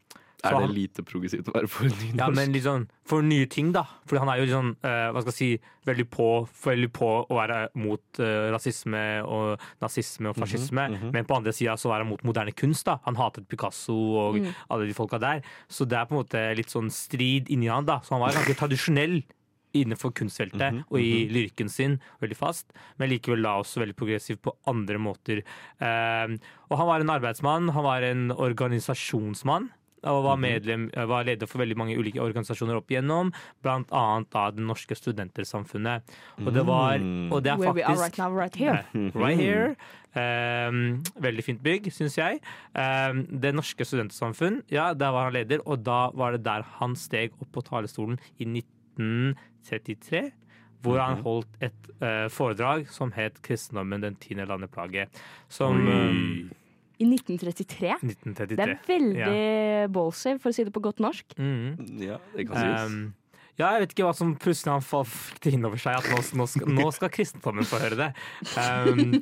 Er 0.43 0.51
det 0.53 0.59
han- 0.61 0.73
lite 0.73 1.01
progressivt 1.03 1.47
å 1.49 1.53
være 1.55 1.67
for 1.67 1.85
nynorsk? 1.89 2.17
ja, 2.17 2.27
men 2.29 2.53
sånn 2.61 2.87
for 3.03 3.21
nye 3.23 3.47
ting, 3.49 3.71
da. 3.71 3.83
Fordi 4.05 4.19
han 4.19 4.29
er 4.29 4.37
jo 4.37 4.45
liksom, 4.45 4.75
eh, 4.83 5.11
hva 5.11 5.21
skal 5.21 5.31
jeg 5.33 5.33
si, 5.33 5.59
veldig 5.87 6.05
på, 6.11 6.27
veldig 6.63 6.89
på 6.93 7.09
å 7.27 7.33
være 7.33 7.69
mot 7.75 8.01
uh, 8.19 8.51
rasisme 8.53 9.23
og 9.25 9.59
nazisme 9.81 10.29
og 10.29 10.35
fascisme. 10.35 10.89
mhm. 10.91 11.11
Men 11.13 11.25
på 11.25 11.35
andre 11.37 11.51
sida 11.53 11.73
så 11.75 11.89
er 11.95 12.03
han 12.03 12.07
mot 12.09 12.21
moderne 12.23 12.53
kunst, 12.53 12.85
da. 12.85 12.99
Han 13.05 13.15
hatet 13.15 13.47
Picasso 13.47 13.93
og 13.95 14.35
Mm. 14.35 14.53
alle 14.69 14.85
de 14.85 14.93
folka 14.93 15.19
der. 15.19 15.41
Så 15.69 15.87
det 15.87 15.97
er 15.97 16.05
på 16.05 16.11
en 16.17 16.23
måte 16.23 16.55
litt 16.55 16.67
sånn 16.69 16.91
strid 16.91 17.47
inni 17.49 17.67
han, 17.67 17.85
da. 17.85 17.99
Så 18.01 18.09
han 18.11 18.19
var 18.21 18.31
ganske 18.33 18.55
tradisjonell 18.55 19.23
innenfor 19.73 20.11
kunstfeltet 20.13 20.71
Mhm, 20.73 20.85
og 20.89 20.97
i 20.99 21.27
lyrikken 21.29 21.69
sin, 21.69 21.99
veldig 22.21 22.35
fast, 22.37 22.65
men 22.97 23.09
likevel 23.09 23.43
da 23.43 23.59
også 23.61 23.77
veldig 23.85 23.95
progressiv 23.95 24.37
på 24.41 24.53
andre 24.65 24.97
måter. 24.97 25.43
Eh, 25.79 26.37
og 26.71 26.77
han 26.77 26.87
var 26.87 26.99
en 27.01 27.09
arbeidsmann, 27.09 27.69
han 27.71 27.83
var 27.83 28.01
en 28.01 28.31
organisasjonsmann. 28.31 29.69
Og 30.03 30.21
Mhm. 30.21 30.23
var, 30.23 30.35
medlem, 30.37 30.91
var 31.07 31.23
leder 31.25 31.47
for 31.47 31.57
veldig 31.59 31.75
mange 31.77 31.97
ulike 31.97 32.21
organisasjoner 32.21 32.75
opp 32.77 32.87
igjennom, 32.87 33.31
annet 33.65 34.29
da 34.29 34.51
Det 34.51 34.59
Norske 34.63 34.95
Studentersamfunnet. 34.95 36.01
Og 36.45 36.53
det 36.53 36.65
var 36.65 36.97
Mm. 36.99 37.31
og 37.31 37.43
det 37.43 37.51
er 37.51 37.57
Where 37.57 37.73
we 37.73 37.81
are 37.83 37.95
right 37.97 38.17
now, 38.17 38.29
right 38.31 38.55
here. 38.55 38.85
Eh, 38.93 39.11
Right 39.15 39.39
here. 39.39 39.75
Um, 40.15 41.03
veldig 41.19 41.43
fint 41.43 41.61
bygg, 41.63 41.91
syns 41.91 42.15
jeg. 42.17 42.39
Um, 42.75 43.25
det 43.39 43.53
Norske 43.55 43.83
studentsamfunn, 43.85 44.61
ja, 44.71 44.93
der 44.93 45.11
var 45.11 45.23
han 45.31 45.33
leder, 45.33 45.59
og 45.67 45.83
da 45.83 46.09
var 46.13 46.31
det 46.31 46.43
der 46.43 46.61
han 46.63 46.95
steg 46.95 47.31
opp 47.41 47.51
på 47.51 47.61
talerstolen 47.63 48.19
i 48.39 48.45
1933. 48.45 50.31
Hvor 50.83 50.99
han 50.99 51.17
Mhm. 51.17 51.23
holdt 51.23 51.47
et 51.61 51.73
uh, 52.01 52.29
foredrag 52.29 52.87
som 52.89 53.11
het 53.11 53.41
'Kristendommen 53.41 54.01
den 54.01 54.15
tiende 54.15 54.45
landeplage'. 54.45 55.07
Som 55.49 55.87
um, 55.87 56.51
I 56.97 57.05
1933. 57.05 57.93
1933. 58.01 58.57
Det 58.57 58.65
er 58.65 58.75
veldig 58.89 59.93
ballsy, 59.93 60.35
for 60.41 60.51
å 60.51 60.57
si 60.57 60.67
det 60.67 60.73
på 60.75 60.83
godt 60.83 61.01
norsk. 61.03 61.37
Mm. 61.37 62.01
Ja, 62.01 62.19
det 62.33 62.49
kan 62.49 62.61
sies. 62.61 62.91
Um, 62.91 63.15
Ja, 63.57 63.71
jeg 63.73 63.87
vet 63.87 63.93
ikke 63.95 64.05
hva 64.05 64.13
som 64.13 64.35
plutselig 64.37 64.69
han 64.69 64.83
fikk 64.85 65.39
det 65.41 65.51
inn 65.57 65.65
over 65.65 65.81
seg, 65.81 65.95
at 65.97 66.05
nå, 66.13 66.19
nå, 66.37 66.45
skal, 66.51 66.69
nå 66.77 66.83
skal 66.97 67.09
kristendommen 67.09 67.65
få 67.65 67.79
høre 67.81 67.97
det. 67.97 68.09
Um, 68.53 69.15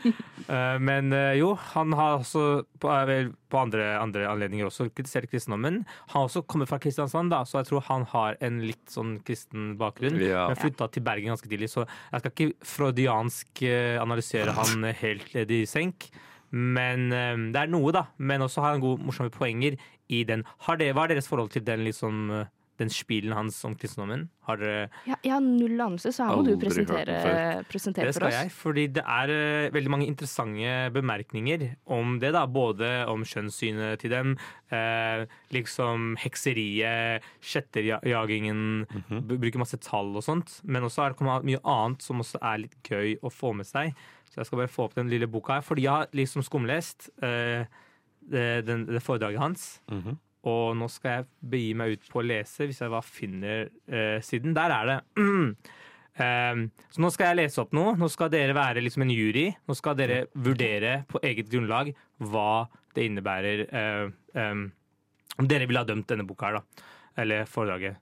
uh, 0.50 0.76
men 0.84 1.16
uh, 1.16 1.32
jo, 1.40 1.54
han 1.72 1.96
har 1.96 2.18
også 2.18 2.44
på, 2.84 2.92
uh, 2.92 3.32
på 3.32 3.62
andre, 3.62 3.88
andre 4.02 4.28
anledninger 4.28 4.68
også 4.68 4.90
kritisert 4.90 5.32
kristendommen. 5.32 5.86
Han 6.12 6.18
har 6.18 6.28
også 6.28 6.44
kommet 6.52 6.68
fra 6.68 6.82
Kristiansand, 6.84 7.32
da, 7.32 7.46
så 7.48 7.62
jeg 7.62 7.72
tror 7.72 7.88
han 7.88 8.04
har 8.12 8.36
en 8.44 8.60
litt 8.66 8.84
sånn 8.92 9.16
kristen 9.24 9.78
bakgrunn. 9.80 10.20
Ja. 10.20 10.50
Men 10.52 10.60
flytta 10.60 10.92
til 10.92 11.08
Bergen 11.08 11.32
ganske 11.32 11.52
tidlig, 11.52 11.72
så 11.72 11.88
jeg 11.88 12.26
skal 12.26 12.36
ikke 12.36 12.70
freudiansk 12.76 13.66
analysere 14.04 14.60
han 14.60 14.84
helt 15.00 15.32
ledig 15.32 15.64
i 15.64 15.70
senk. 15.78 16.10
Men 16.52 17.08
um, 17.12 17.48
det 17.56 17.62
er 17.66 17.72
noe, 17.74 17.92
da. 17.96 18.06
Men 18.18 18.42
også 18.46 18.62
har 18.62 18.76
han 18.76 18.84
gode, 18.84 19.02
morsomme 19.06 19.32
poenger 19.34 19.78
i 20.10 20.24
den. 20.28 20.44
Har 20.68 20.78
det, 20.78 20.92
hva 20.94 21.06
er 21.08 21.16
deres 21.16 21.28
forhold 21.32 21.50
til 21.56 21.64
den 21.66 21.86
liksom 21.88 22.46
den 22.76 22.90
spilen 22.92 23.32
hans 23.32 23.56
om 23.64 23.72
kristendommen? 23.80 24.26
Har 24.44 24.58
dere 24.60 24.90
Ja, 25.08 25.16
jeg 25.24 25.32
har 25.32 25.40
null 25.40 25.80
anelse, 25.80 26.12
så 26.12 26.26
her 26.28 26.36
må 26.36 26.44
du 26.44 26.58
presentere, 26.60 27.64
presentere, 27.72 28.12
for 28.12 28.26
oss. 28.28 28.34
det 28.34 28.34
skal 28.34 28.34
jeg, 28.36 28.52
fordi 28.52 28.84
det 28.98 29.04
er 29.08 29.32
uh, 29.32 29.70
veldig 29.72 29.94
mange 29.94 30.08
interessante 30.12 30.74
bemerkninger 30.92 31.64
om 31.96 32.18
det. 32.20 32.34
da, 32.36 32.42
Både 32.46 32.90
om 33.08 33.24
kjønnssynet 33.24 34.04
til 34.04 34.12
dem, 34.12 34.36
uh, 34.76 35.24
liksom 35.56 36.18
hekseriet, 36.20 37.24
kjetterjagingen, 37.80 38.86
b- 39.10 39.38
bruker 39.40 39.62
masse 39.62 39.80
tall 39.84 40.12
og 40.20 40.24
sånt. 40.26 40.60
Men 40.68 40.84
også 40.88 41.06
er 41.08 41.16
det 41.16 41.42
mye 41.48 41.64
annet 41.64 42.04
som 42.06 42.22
også 42.24 42.42
er 42.44 42.64
litt 42.66 42.76
gøy 42.92 43.16
å 43.24 43.32
få 43.34 43.54
med 43.56 43.68
seg. 43.70 43.96
Så 44.36 44.42
jeg 44.42 44.50
skal 44.50 44.60
bare 44.66 44.72
få 44.72 44.90
opp 44.90 44.98
den 44.98 45.08
lille 45.08 45.30
boka 45.32 45.56
her. 45.56 45.64
Fordi 45.64 45.86
jeg 45.86 45.96
har 45.96 46.12
liksom 46.12 46.44
skumlest 46.44 47.08
eh, 47.24 47.64
det, 48.20 48.46
den, 48.68 48.84
det 48.90 49.04
foredraget 49.04 49.40
hans. 49.40 49.68
Mhm. 49.92 50.20
Og 50.46 50.76
nå 50.78 50.86
skal 50.94 51.10
jeg 51.16 51.26
begi 51.50 51.72
meg 51.74 51.96
ut 51.96 52.12
på 52.12 52.20
å 52.22 52.26
lese, 52.26 52.68
hvis 52.68 52.84
jeg 52.84 52.92
bare 52.94 53.08
finner 53.08 53.64
eh, 53.90 54.20
siden. 54.22 54.54
Der 54.54 54.74
er 54.76 54.92
det. 54.92 54.98
Um, 55.18 56.68
så 56.94 57.02
nå 57.02 57.10
skal 57.16 57.32
jeg 57.32 57.40
lese 57.40 57.64
opp 57.64 57.74
noe. 57.74 57.96
Nå 57.98 58.12
skal 58.14 58.30
dere 58.30 58.54
være 58.54 58.84
liksom 58.86 59.08
en 59.08 59.14
jury. 59.16 59.48
Nå 59.66 59.78
skal 59.80 59.98
dere 59.98 60.26
vurdere 60.38 61.00
på 61.10 61.24
eget 61.26 61.50
grunnlag 61.50 61.96
hva 62.30 62.68
det 62.96 63.08
innebærer 63.10 63.66
eh, 63.66 64.06
um, 64.38 64.68
Om 65.42 65.48
dere 65.50 65.66
ville 65.68 65.82
ha 65.82 65.88
dømt 65.88 66.12
denne 66.14 66.28
boka 66.28 66.52
her, 66.52 66.62
da. 66.62 66.92
Eller 67.24 67.50
foredraget. 67.50 67.98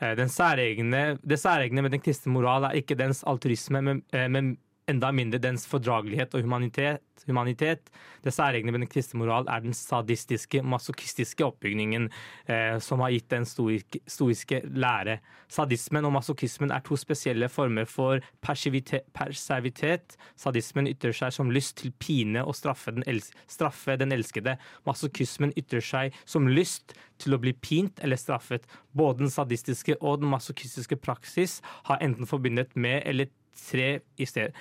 Eh, 0.00 0.16
den 0.16 0.30
særegne, 0.32 1.18
det 1.20 1.38
særegne 1.40 1.82
med 1.82 1.92
den 1.92 2.00
kristne 2.00 2.32
moral 2.32 2.64
er 2.64 2.78
ikke 2.80 2.96
dens 2.96 3.20
altruisme, 3.28 3.82
men, 3.84 4.02
eh, 4.12 4.28
men 4.28 4.56
enda 4.90 5.10
mindre 5.14 5.40
dens 5.42 5.66
fordragelighet 5.70 6.34
og 6.34 6.44
humanitet. 6.46 7.06
humanitet. 7.26 7.90
Det 8.24 8.32
særegne 8.32 8.72
med 8.72 8.80
den 8.80 8.88
kristne 8.88 9.18
moral 9.20 9.44
er 9.48 9.60
den 9.60 9.74
sadistiske, 9.76 10.62
masochistiske 10.62 11.44
oppbygningen 11.44 12.08
eh, 12.48 12.78
som 12.80 13.00
har 13.04 13.12
gitt 13.12 13.28
den 13.30 13.44
stoiske, 13.44 14.00
stoiske 14.08 14.62
lære. 14.64 15.18
Sadismen 15.48 16.04
og 16.08 16.14
masochismen 16.16 16.72
er 16.72 16.80
to 16.80 16.96
spesielle 16.96 17.48
former 17.48 17.84
for 17.84 18.24
perservitet. 18.40 20.16
Sadismen 20.36 20.88
ytrer 20.88 21.12
seg 21.12 21.34
som 21.36 21.52
lyst 21.52 21.76
til 21.82 21.92
pine 21.92 22.44
og 22.44 22.56
straffe 22.56 22.94
den, 22.96 23.04
els 23.06 23.32
straffe 23.48 23.98
den 24.00 24.12
elskede. 24.16 24.56
Masochismen 24.88 25.52
ytrer 25.60 25.84
seg 25.84 26.16
som 26.24 26.48
lyst 26.48 26.96
til 27.20 27.36
å 27.36 27.40
bli 27.42 27.52
pint 27.52 28.00
eller 28.00 28.16
straffet. 28.16 28.64
Både 28.96 29.26
den 29.26 29.32
sadistiske 29.32 29.98
og 30.00 30.22
den 30.22 30.32
masochistiske 30.32 30.96
praksis 30.96 31.60
har 31.90 32.00
enten 32.00 32.28
forbundet 32.28 32.72
med 32.76 33.02
eller 33.04 33.28
tre 33.56 34.00
i 34.18 34.26
stedet 34.28 34.52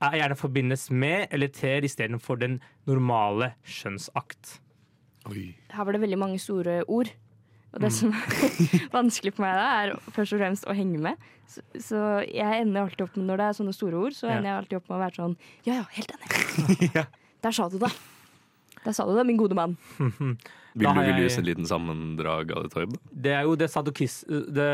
er 0.00 0.14
gjerne 0.20 0.36
forbindes 0.38 0.90
med 0.94 1.26
eller 1.34 1.48
ter 1.50 1.82
istedenfor 1.82 2.38
den 2.38 2.60
normale 2.86 3.52
skjønnsakt. 3.66 4.60
Her 5.28 5.84
var 5.84 5.92
det 5.92 6.00
veldig 6.04 6.18
mange 6.18 6.38
store 6.38 6.84
ord. 6.88 7.10
Og 7.72 7.80
det 7.82 7.90
Mm. 7.90 7.96
som 7.98 8.12
er 8.14 8.88
vanskelig 8.98 9.34
for 9.34 9.42
meg 9.44 9.54
da, 9.58 9.64
er 9.82 9.98
først 10.14 10.32
og 10.32 10.38
fremst 10.40 10.64
å 10.64 10.72
henge 10.72 10.98
med. 10.98 11.16
Så, 11.48 11.60
så 11.84 11.98
jeg 12.24 12.62
ender 12.62 12.86
alltid 12.86 13.02
opp 13.04 13.16
med, 13.18 13.26
når 13.28 13.36
det 13.36 13.44
er 13.48 13.58
sånne 13.58 13.74
store 13.76 13.98
ord, 14.06 14.12
så 14.16 14.28
Ja. 14.30 14.36
ender 14.38 14.48
jeg 14.50 14.58
alltid 14.62 14.76
opp 14.78 14.88
med 14.88 14.96
å 14.96 15.02
være 15.02 15.18
sånn 15.18 15.36
Ja 15.66 15.74
ja, 15.74 15.84
helt 15.92 16.12
enig. 16.16 17.06
Der 17.42 17.50
sa 17.52 17.68
du 17.68 17.78
det. 17.78 17.90
Der 18.84 18.94
sa 18.96 19.06
du 19.06 19.14
det, 19.16 19.26
min 19.26 19.40
gode 19.40 19.58
mann. 19.58 19.76
Vil 20.78 20.86
du, 20.86 21.00
vil 21.00 21.16
du 21.16 21.22
gi 21.22 21.26
oss 21.26 21.38
et 21.40 21.46
liten 21.48 21.66
sammendrag 21.66 22.52
av 22.54 22.62
det, 22.62 22.70
Torb? 22.70 22.92
Det 23.10 23.32
er 23.34 23.46
jo 23.48 23.56
det, 23.58 23.66
sadokis, 23.72 24.20
det 24.28 24.66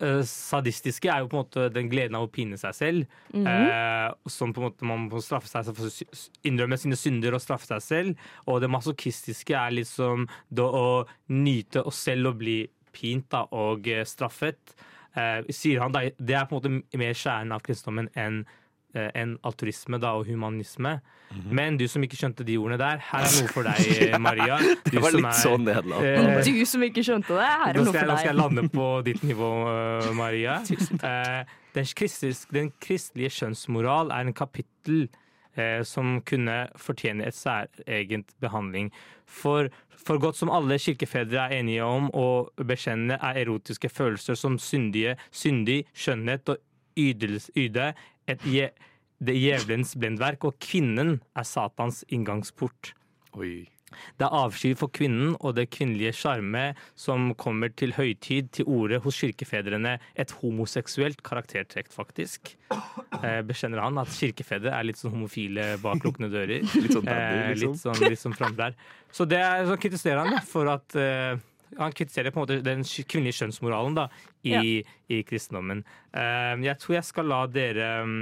uh, 0.00 0.22
sadistiske 0.26 1.10
er 1.12 1.22
jo 1.22 1.28
på 1.30 1.38
en 1.38 1.44
måte 1.44 1.66
den 1.70 1.90
gleden 1.92 2.16
av 2.18 2.26
å 2.26 2.30
pine 2.32 2.58
seg 2.58 2.74
selv. 2.74 3.18
Mm 3.30 3.46
-hmm. 3.46 3.68
uh, 3.70 4.14
som 4.26 4.52
på 4.52 4.60
en 4.60 4.66
måte 4.66 4.88
man 4.88 5.06
må 5.06 5.20
straffe 5.22 5.46
seg 5.46 5.70
for 5.76 5.86
å 5.86 6.18
innrømme 6.42 6.78
sine 6.78 6.96
synder 6.96 7.34
og 7.34 7.44
straffe 7.44 7.66
seg 7.66 7.82
selv. 7.82 8.16
Og 8.46 8.60
det 8.60 8.70
masochistiske 8.70 9.54
er 9.54 9.70
liksom 9.70 10.26
det 10.50 10.64
å 10.64 11.06
nyte 11.28 11.82
oss 11.82 12.02
selv 12.02 12.32
og 12.32 12.38
bli 12.38 12.66
pint 12.92 13.30
da, 13.30 13.46
og 13.52 13.88
eh, 13.88 14.04
straffet. 14.04 14.74
Uh, 15.14 15.46
sier 15.50 15.80
han 15.80 15.92
da, 15.92 16.10
Det 16.18 16.34
er 16.34 16.46
på 16.46 16.58
en 16.58 16.62
måte 16.82 16.98
mer 16.98 17.14
kjernen 17.14 17.52
av 17.52 17.62
kristendommen 17.62 18.08
enn 18.16 18.44
enn 19.14 19.36
altruisme 19.44 19.98
da, 20.00 20.12
og 20.18 20.26
humanisme. 20.28 21.00
Mhm. 21.34 21.48
Men 21.58 21.76
du 21.80 21.86
som 21.90 22.02
ikke 22.06 22.16
skjønte 22.20 22.44
de 22.46 22.56
ordene 22.60 22.78
der, 22.78 23.00
her 23.10 23.24
er 23.26 23.32
noe 23.40 23.50
for 23.50 23.66
deg, 23.66 23.80
eh, 24.08 24.18
Maria. 24.22 24.58
Du 24.84 24.90
Det 24.94 25.02
var 25.02 25.16
litt 25.16 25.26
er, 25.30 25.40
sånn 25.40 25.64
nedlatende. 25.66 26.38
eh, 26.38 26.44
Du 26.60 26.64
som 26.70 26.82
ikke 26.86 27.02
skjønte 27.06 27.34
det, 27.40 27.48
her 27.50 27.72
er 27.72 27.80
noe 27.80 27.86
for 27.90 27.98
deg. 27.98 28.08
nå 28.12 28.16
skal 28.20 28.30
jeg 28.30 28.38
lande 28.38 28.68
på 28.70 28.86
ditt 29.08 29.22
nivå, 29.26 29.50
øh, 29.72 30.12
Maria. 30.22 30.60
Eh, 30.68 31.44
den, 31.74 31.90
kristis, 31.98 32.44
den 32.54 32.70
kristelige 32.80 33.32
skjønnsmoral 33.34 34.12
er 34.14 34.28
en 34.28 34.36
kapittel 34.36 35.08
eh, 35.56 35.82
som 35.82 36.20
kunne 36.26 36.68
fortjene 36.78 37.26
et 37.26 37.34
særegent 37.34 38.30
behandling. 38.44 38.92
For, 39.26 39.70
for 39.98 40.20
godt 40.22 40.36
som 40.38 40.50
alle 40.52 40.76
kirkefedre 40.78 41.48
er 41.48 41.56
enige 41.58 41.82
om 41.82 42.10
å 42.14 42.26
bekjenne, 42.62 43.16
er 43.18 43.42
erotiske 43.42 43.88
følelser 43.90 44.38
som 44.38 44.58
syndige, 44.60 45.16
syndig, 45.34 45.82
skjønnhet 45.96 46.52
og 46.54 46.62
yde 47.00 47.40
yde 47.58 47.88
et 48.28 48.42
je, 48.48 48.70
det 49.24 49.36
djevelens 49.38 49.94
blendverk, 50.00 50.44
og 50.48 50.58
kvinnen 50.62 51.18
er 51.36 51.46
Satans 51.48 52.02
inngangsport. 52.12 52.94
Oi. 53.38 53.68
Det 54.18 54.26
er 54.26 54.34
avsky 54.34 54.72
for 54.74 54.90
kvinnen 54.90 55.36
og 55.38 55.52
det 55.54 55.68
kvinnelige 55.70 56.10
sjarme 56.18 56.64
som 56.98 57.28
kommer 57.38 57.70
til 57.78 57.92
høytid 57.94 58.48
til 58.56 58.66
orde 58.66 58.98
hos 59.04 59.20
kirkefedrene. 59.22 59.92
Et 60.18 60.32
homoseksuelt 60.40 61.22
karaktertrekk, 61.22 61.92
faktisk. 61.94 62.56
Eh, 63.22 63.38
bekjenner 63.46 63.84
han 63.84 64.00
at 64.02 64.10
kirkefedre 64.10 64.74
er 64.74 64.88
litt 64.88 64.98
sånn 64.98 65.14
homofile 65.14 65.76
bak 65.82 66.02
lukkede 66.02 66.32
dører. 66.32 66.66
Litt 66.74 66.90
sånn 66.96 67.06
daddy, 67.06 67.38
Eh, 67.38 67.54
liksom. 67.54 67.70
litt 67.70 67.84
sånn, 67.84 68.02
litt 68.10 68.24
sånn 68.24 68.58
der. 68.58 68.74
Så 69.14 69.28
det 69.30 69.38
er, 69.38 69.62
så 69.70 69.78
kritiserer 69.78 70.24
han 70.26 70.42
for 70.42 70.74
at 70.74 70.98
eh, 70.98 71.38
han 71.78 71.94
kritiserer 71.96 72.34
på 72.34 72.40
en 72.40 72.44
måte 72.44 72.58
den 72.64 72.84
kvinnelige 72.84 73.40
skjønnsmoralen 73.40 73.96
da, 73.98 74.08
i, 74.46 74.82
i 75.10 75.22
kristendommen. 75.26 75.84
Uh, 76.14 76.58
jeg 76.64 76.76
tror 76.82 76.98
jeg 76.98 77.08
skal 77.08 77.30
la 77.30 77.40
dere 77.50 77.88
um, 78.04 78.18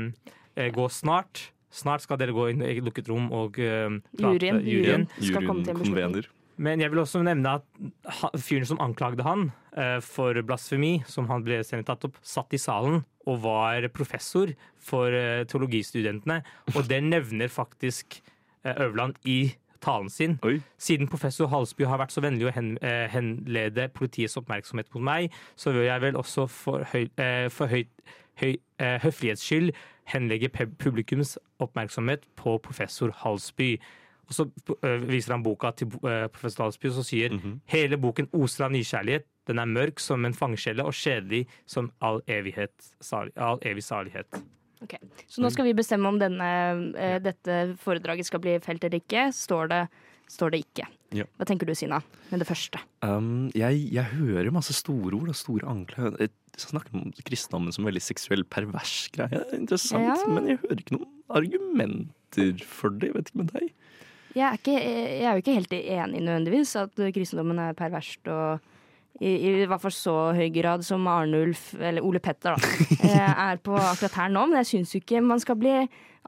gå 0.53 0.87
snart. 0.93 1.49
Snart 1.73 2.05
skal 2.05 2.21
dere 2.21 2.35
gå 2.37 2.51
inn 2.53 2.65
i 2.67 2.77
lukket 2.85 3.09
rom 3.13 3.31
og 3.33 3.59
uh, 3.61 3.89
prate. 4.19 4.37
Juryen, 4.37 4.63
juryen 4.69 5.09
skal 5.15 5.27
Juryen 5.29 5.49
komme 5.49 5.67
til 5.67 5.75
en 5.75 5.83
beslutning. 5.83 5.97
konvener. 5.97 6.31
Men 6.63 6.83
jeg 6.83 6.93
vil 6.93 7.01
også 7.01 7.23
nevne 7.25 7.57
at 7.57 8.43
fyren 8.45 8.69
som 8.69 8.81
anklagde 8.85 9.25
han 9.27 9.49
uh, 9.79 9.99
for 10.05 10.37
blasfemi, 10.47 10.99
som 11.09 11.31
han 11.31 11.45
ble 11.47 11.63
senere 11.67 11.89
tatt 11.89 12.05
opp, 12.07 12.21
satt 12.21 12.53
i 12.55 12.61
salen 12.61 13.01
og 13.25 13.41
var 13.45 13.87
professor 13.95 14.53
for 14.83 15.15
uh, 15.15 15.43
teologistudentene. 15.49 16.43
Og 16.77 16.87
det 16.91 17.01
nevner 17.09 17.53
faktisk 17.53 18.21
Øverland 18.63 19.17
i 19.27 19.57
talen 19.83 20.11
sin. 20.11 20.39
Siden 20.79 21.11
professor 21.11 21.51
Halsby 21.53 21.85
har 21.85 22.01
vært 22.01 22.15
så 22.15 22.23
vennlig 22.25 22.49
å 22.49 22.55
hen, 22.55 22.79
eh, 22.83 23.09
henlede 23.13 23.89
politiets 23.95 24.39
oppmerksomhet 24.41 24.93
mot 24.95 25.03
meg, 25.03 25.33
så 25.57 25.73
vil 25.75 25.89
jeg 25.89 26.01
vel 26.01 26.21
også 26.21 26.49
for, 26.49 26.87
høy, 26.93 27.09
eh, 27.19 27.49
for 27.49 27.67
høy, 27.67 27.85
høy, 28.41 28.57
eh, 28.79 28.99
høflighets 29.03 29.43
skyld 29.43 29.75
henlegge 30.11 30.51
publikums 30.79 31.37
oppmerksomhet 31.63 32.25
på 32.37 32.57
professor 32.63 33.13
Halsby. 33.23 33.77
Og 34.29 34.37
så 34.37 34.47
eh, 34.87 35.03
viser 35.09 35.37
han 35.37 35.45
boka 35.45 35.73
til 35.77 35.93
eh, 36.09 36.27
professor 36.33 36.67
Halsby, 36.67 36.89
og 36.91 36.99
så 36.99 37.07
sier 37.07 37.37
hele 37.73 37.99
boken 38.01 38.31
oser 38.39 38.69
av 38.69 38.75
nykjærlighet. 38.75 39.29
Den 39.51 39.59
er 39.59 39.71
mørk 39.71 40.01
som 40.01 40.25
en 40.25 40.37
fangskjelle 40.37 40.87
og 40.87 40.95
kjedelig 40.97 41.45
som 41.67 41.91
all, 42.01 42.23
evighet, 42.31 42.75
all 43.37 43.63
evig 43.67 43.85
salighet. 43.85 44.43
Ok, 44.83 44.97
Så 45.31 45.43
nå 45.45 45.51
skal 45.55 45.65
vi 45.69 45.75
bestemme 45.79 46.09
om 46.11 46.19
denne, 46.19 46.49
eh, 46.99 47.19
dette 47.23 47.77
foredraget 47.79 48.27
skal 48.27 48.41
bli 48.43 48.57
felt 48.65 48.83
eller 48.85 48.99
ikke. 48.99 49.29
Står 49.33 49.69
det, 49.71 49.83
står 50.33 50.51
det 50.55 50.65
ikke. 50.65 50.89
Ja. 51.15 51.25
Hva 51.39 51.47
tenker 51.47 51.69
du, 51.69 51.75
Sina, 51.79 52.01
med 52.33 52.41
det 52.43 52.49
første? 52.49 52.81
Um, 53.05 53.51
jeg, 53.55 53.83
jeg 53.93 54.05
hører 54.17 54.51
masse 54.55 54.75
store 54.75 55.15
ord 55.19 55.29
og 55.31 55.37
store 55.39 55.69
anklager. 55.71 56.17
Jeg 56.19 56.33
snakker 56.67 56.97
om 56.99 57.13
kristendommen 57.25 57.73
som 57.73 57.85
en 57.85 57.91
veldig 57.93 58.03
seksuell 58.05 58.43
pervers 58.45 59.09
greie. 59.15 59.31
Er 59.45 59.55
Interessant, 59.59 60.03
Ja. 60.09 60.17
men 60.29 60.49
jeg 60.51 60.59
hører 60.65 60.81
ikke 60.83 60.97
noen 60.99 61.09
argumenter 61.31 62.65
for 62.65 62.91
det. 62.91 63.11
Jeg 63.13 63.15
vet 63.17 63.31
ikke 63.31 63.43
med 63.43 63.53
deg. 63.55 63.71
Jeg 64.33 64.47
er, 64.49 64.57
ikke, 64.57 64.77
jeg 64.81 65.25
er 65.29 65.35
jo 65.37 65.43
ikke 65.43 65.57
helt 65.59 65.75
enig 65.77 66.21
nødvendigvis 66.25 66.71
at 66.81 66.95
kristendommen 67.13 67.59
er 67.61 67.75
perverst 67.77 68.29
og 68.33 68.63
i, 69.23 69.33
i 69.63 69.67
hvert 69.71 69.83
fall 69.85 69.95
så 69.95 70.15
høy 70.35 70.49
grad 70.55 70.83
som 70.87 71.05
Arnulf, 71.07 71.69
eller 71.79 72.03
Ole 72.03 72.19
Petter, 72.25 72.57
da, 72.57 72.73
eh, 73.07 73.35
er 73.53 73.61
på 73.63 73.77
akkurat 73.79 74.17
her 74.19 74.33
nå. 74.35 74.47
Men 74.51 74.59
jeg 74.65 74.71
syns 74.75 74.97
jo 74.97 75.01
ikke 75.05 75.23
man 75.23 75.39
skal 75.43 75.59
bli 75.61 75.77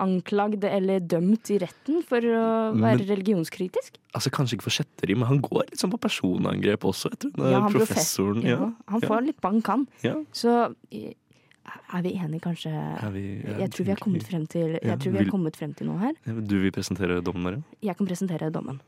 anklagd 0.04 0.64
eller 0.66 1.02
dømt 1.06 1.50
i 1.54 1.58
retten 1.62 2.00
for 2.06 2.18
å 2.18 2.44
være 2.74 2.98
Men- 2.98 3.04
religionskritisk. 3.10 3.98
Altså 4.14 4.30
Kanskje 4.34 4.56
ikke 4.58 4.66
for 4.68 4.74
kjetteri, 4.78 5.14
men 5.18 5.26
han 5.30 5.38
går 5.42 5.68
litt 5.68 5.78
sånn 5.82 5.90
på 5.92 6.00
personangrep 6.02 6.86
også. 6.86 7.10
Tror 7.18 7.34
Ja, 7.50 7.60
han 7.66 7.74
professoren 7.74 8.40
profess- 8.42 8.50
ja, 8.58 8.70
han 8.94 9.04
får 9.04 9.26
litt 9.28 9.40
bank, 9.42 9.66
han. 9.70 9.86
Så 10.34 10.54
er 10.84 12.02
vi 12.04 12.12
enige, 12.18 12.42
kanskje? 12.46 12.72
Vi- 13.14 13.42
jeg 13.42 13.58
jeg 13.64 13.70
tror 13.74 13.84
vi 13.86 13.90
har 13.94 14.02
kommet 14.02 14.26
frem 14.26 14.46
til, 14.50 14.78
jeg 14.82 14.98
tror 14.98 15.12
vi 15.14 15.18
har 15.22 15.30
kommet 15.30 15.56
frem 15.56 15.74
til 15.78 15.86
noe 15.90 15.98
her. 15.98 16.12
Du 16.26 16.56
vil 16.60 16.70
presentere 16.74 17.20
dommen, 17.22 17.42
Maria? 17.42 17.62
Jeg 17.82 17.96
kan 17.98 18.06
presentere 18.06 18.50
dommen. 18.52 18.80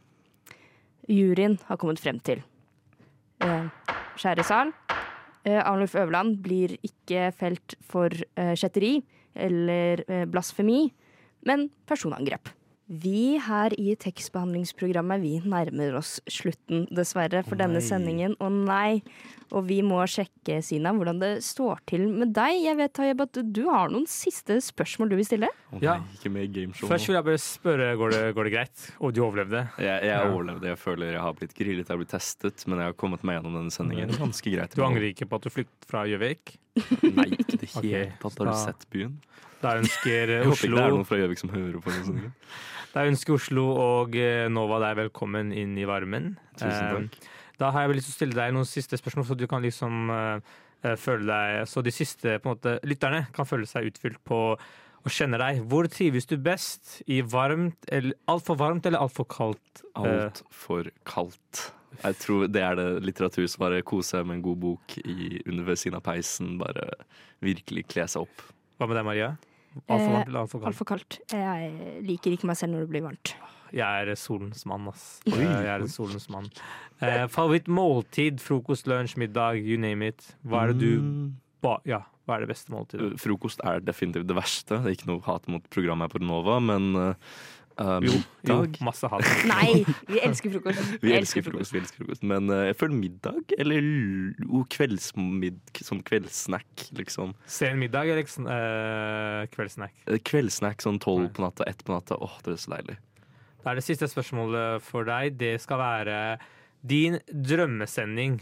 Juryen 1.08 1.58
har 1.68 1.76
kommet 1.78 1.98
frem 2.02 2.18
til. 2.20 2.42
Eh, 3.40 3.68
Kjære 4.16 4.44
sal. 4.48 4.72
Eh, 5.46 5.60
Arnulf 5.60 5.94
Øverland 5.94 6.38
blir 6.42 6.76
ikke 6.82 7.30
felt 7.36 7.76
for 7.84 8.10
eh, 8.10 8.54
kjetteri 8.56 8.98
eller 9.36 10.02
eh, 10.08 10.24
blasfemi, 10.26 10.86
men 11.46 11.68
personangrep. 11.86 12.48
Vi 12.86 13.34
her 13.42 13.74
i 13.82 13.96
tekstbehandlingsprogrammet 13.98 15.18
vi 15.18 15.32
nærmer 15.42 15.96
oss 15.98 16.20
slutten, 16.30 16.84
dessverre, 16.94 17.40
for 17.42 17.58
denne 17.58 17.80
sendingen. 17.82 18.36
Å 18.38 18.46
nei! 18.52 19.00
Og 19.54 19.64
vi 19.66 19.80
må 19.82 19.98
sjekke, 20.10 20.60
Sina, 20.62 20.92
hvordan 20.94 21.18
det 21.18 21.30
står 21.46 21.82
til 21.90 22.04
med 22.14 22.30
deg. 22.34 22.60
Jeg 22.62 22.78
vet, 22.78 22.92
Tayeb, 22.94 23.24
at 23.26 23.40
du 23.42 23.60
har 23.66 23.90
noen 23.90 24.06
siste 24.10 24.60
spørsmål 24.62 25.10
du 25.10 25.16
vil 25.18 25.26
stille? 25.26 25.50
Ja. 25.82 25.96
ikke 26.14 26.30
med 26.34 26.54
gameshow 26.54 26.90
Først 26.90 27.10
vil 27.10 27.18
jeg 27.18 27.26
bare 27.26 27.42
spørre, 27.42 27.88
går 27.98 28.14
det, 28.14 28.22
går 28.38 28.48
det 28.48 28.54
greit? 28.54 28.86
Og 29.00 29.14
du 29.14 29.22
overlevde? 29.26 29.64
Jeg, 29.82 30.06
jeg 30.06 30.30
overlevde. 30.30 30.70
Jeg 30.70 30.80
føler 30.82 31.14
jeg 31.16 31.24
har 31.26 31.38
blitt 31.40 31.54
grillet, 31.58 31.86
jeg 31.86 31.94
har 31.94 32.02
blitt 32.02 32.14
testet, 32.14 32.66
men 32.70 32.82
jeg 32.82 32.92
har 32.92 32.98
kommet 33.02 33.26
meg 33.26 33.40
gjennom 33.40 33.58
denne 33.60 33.74
sendingen 33.74 34.14
ganske 34.14 34.54
greit. 34.54 34.78
Du 34.78 34.86
angrer 34.86 35.10
ikke 35.10 35.26
på 35.30 35.40
at 35.42 35.46
du 35.46 35.54
flyktet 35.54 35.90
fra 35.90 36.06
Gjøvik? 36.06 36.54
Nei, 37.02 37.32
ikke 37.34 37.58
i 37.58 37.62
det 37.64 37.70
hele 37.82 38.06
tatt. 38.22 38.38
Har 38.42 38.50
du 38.50 38.58
sett 38.62 38.86
byen? 38.94 39.18
Da 39.66 39.74
ønsker 39.80 40.32
Oslo 40.38 40.38
Jeg 40.38 40.46
håper 40.46 40.66
ikke 40.68 40.76
det 40.78 40.84
er 40.86 40.94
noen 40.94 41.06
fra 41.08 41.18
Gjøvik 41.20 41.40
som 41.42 41.50
hører 41.54 41.80
på. 41.82 41.94
Noe. 42.12 42.30
Da 42.94 43.02
ønsker 43.10 43.34
Oslo 43.36 43.64
og 43.82 44.14
eh, 44.20 44.46
Nova 44.52 44.78
deg 44.86 45.00
velkommen 45.02 45.50
inn 45.52 45.74
i 45.76 45.84
varmen. 45.88 46.36
Tusen 46.56 47.10
takk. 47.10 47.18
Da 47.60 47.70
har 47.74 47.86
jeg 47.86 47.98
lyst 47.98 48.10
til 48.10 48.14
å 48.14 48.18
stille 48.20 48.36
deg 48.38 48.54
noen 48.54 48.68
siste 48.68 48.98
spørsmål, 49.00 49.26
så 49.30 49.36
du 49.40 49.46
kan 49.50 49.64
liksom 49.64 50.10
eh, 50.12 50.50
eh, 50.84 50.96
føle 51.00 51.24
deg 51.28 51.62
Så 51.72 51.82
de 51.84 51.92
siste 51.94 52.36
på 52.38 52.50
en 52.50 52.54
måte, 52.54 52.76
lytterne 52.86 53.24
kan 53.36 53.48
føle 53.48 53.68
seg 53.68 53.88
utfylt 53.90 54.20
på 54.28 54.40
å 54.56 55.12
kjenne 55.12 55.38
deg. 55.40 55.60
Hvor 55.70 55.88
trives 55.92 56.26
du 56.30 56.36
best? 56.42 57.00
I 57.10 57.20
varmt, 57.22 57.78
eller 57.94 58.16
altfor 58.32 58.58
varmt 58.60 58.86
eller 58.88 59.02
altfor 59.02 59.26
kaldt? 59.30 59.82
Eh, 59.96 60.28
Altfor 60.28 60.92
kaldt. 61.08 61.66
Jeg 62.02 62.18
tror 62.20 62.46
det 62.52 62.60
er 62.60 62.76
det 62.76 62.86
litteratursvaret. 63.08 63.84
Kose 63.88 64.16
seg 64.18 64.26
med 64.28 64.38
en 64.38 64.44
god 64.44 64.58
bok 64.64 64.96
i, 65.00 65.40
under 65.46 65.64
ved 65.70 65.80
siden 65.80 65.96
av 65.96 66.04
peisen. 66.04 66.56
Bare 66.60 66.90
virkelig 67.44 67.86
kle 67.92 68.04
seg 68.10 68.26
opp. 68.26 68.42
Hva 68.76 68.88
med 68.90 68.98
deg, 68.98 69.06
Maria? 69.08 69.30
Altfor 69.88 70.10
varmt 70.12 70.26
Eh, 70.26 70.28
eller 70.30 70.40
altfor 70.40 70.60
kaldt? 70.60 70.66
Altfor 70.72 70.88
kaldt. 70.92 71.18
Jeg 71.30 72.02
liker 72.06 72.32
ikke 72.36 72.48
meg 72.50 72.56
selv 72.56 72.72
når 72.74 72.80
det 72.86 72.90
blir 72.94 73.02
varmt. 73.06 73.34
Jeg 73.74 74.08
er 74.08 74.14
solens 74.16 74.64
mann, 74.66 74.86
ass. 74.88 75.20
Jeg 75.26 75.66
er 75.66 75.86
solens 75.90 76.28
mann. 76.30 76.46
Eh, 77.02 77.26
Favorittmåltid, 77.26 78.38
frokost, 78.40 78.86
lunsj, 78.86 79.16
middag, 79.20 79.58
you 79.66 79.76
name 79.76 80.06
it. 80.06 80.34
Hva 80.46 80.62
er 80.64 80.72
det 80.72 80.78
du 80.80 81.00
Mm. 81.00 81.32
ba 81.62 81.78
Ja, 81.84 82.02
hva 82.26 82.36
er 82.36 82.46
det 82.46 82.48
beste 82.54 82.70
måltidet? 82.70 83.18
Frokost 83.20 83.60
er 83.64 83.80
definitivt 83.80 84.26
det 84.28 84.36
verste. 84.36 84.78
Det 84.82 84.86
er 84.86 84.96
ikke 84.96 85.06
noe 85.10 85.20
hat 85.26 85.46
mot 85.48 85.62
programmet 85.70 86.10
her 86.12 86.18
på 86.18 86.22
Nova, 86.24 86.60
men 86.60 86.94
uh, 86.96 87.14
Jo, 87.76 88.12
jo, 88.48 88.56
masse 88.80 89.08
hat. 89.12 89.24
Nei, 89.50 89.82
vi 90.08 90.20
elsker 90.24 90.52
frokost. 90.54 90.94
Vi 91.04 91.12
elsker 91.12 91.44
frokost, 91.44 91.74
vi 91.74 91.80
elsker 91.82 92.00
frokost. 92.00 92.22
Men 92.24 92.48
uh, 92.48 92.62
jeg 92.70 92.78
føler 92.80 92.96
middag, 92.96 93.52
eller 93.60 93.88
kveldsmid, 94.72 95.58
sånn 95.84 96.00
kveldssnack, 96.06 96.86
liksom. 96.96 97.34
Sen 97.50 97.76
middag 97.82 98.08
eller 98.08 98.22
liksom, 98.24 98.48
uh, 98.48 99.44
kveldssnack? 99.52 99.92
Eh, 100.08 100.20
Kveldssnack 100.24 100.80
sånn 100.84 101.00
tolv 101.02 101.28
på 101.36 101.44
natta, 101.44 101.68
ett 101.68 101.84
på 101.84 101.92
natta. 101.92 102.16
Åh, 102.16 102.38
det 102.46 102.56
er 102.56 102.62
så 102.64 102.72
deilig. 102.78 102.96
Da 103.60 103.72
er 103.72 103.80
det 103.80 103.84
siste 103.84 104.08
spørsmålet 104.08 104.84
for 104.86 105.04
deg. 105.08 105.36
Det 105.36 105.56
skal 105.60 105.82
være 105.82 106.18
din 106.86 107.18
drømmesending. 107.28 108.40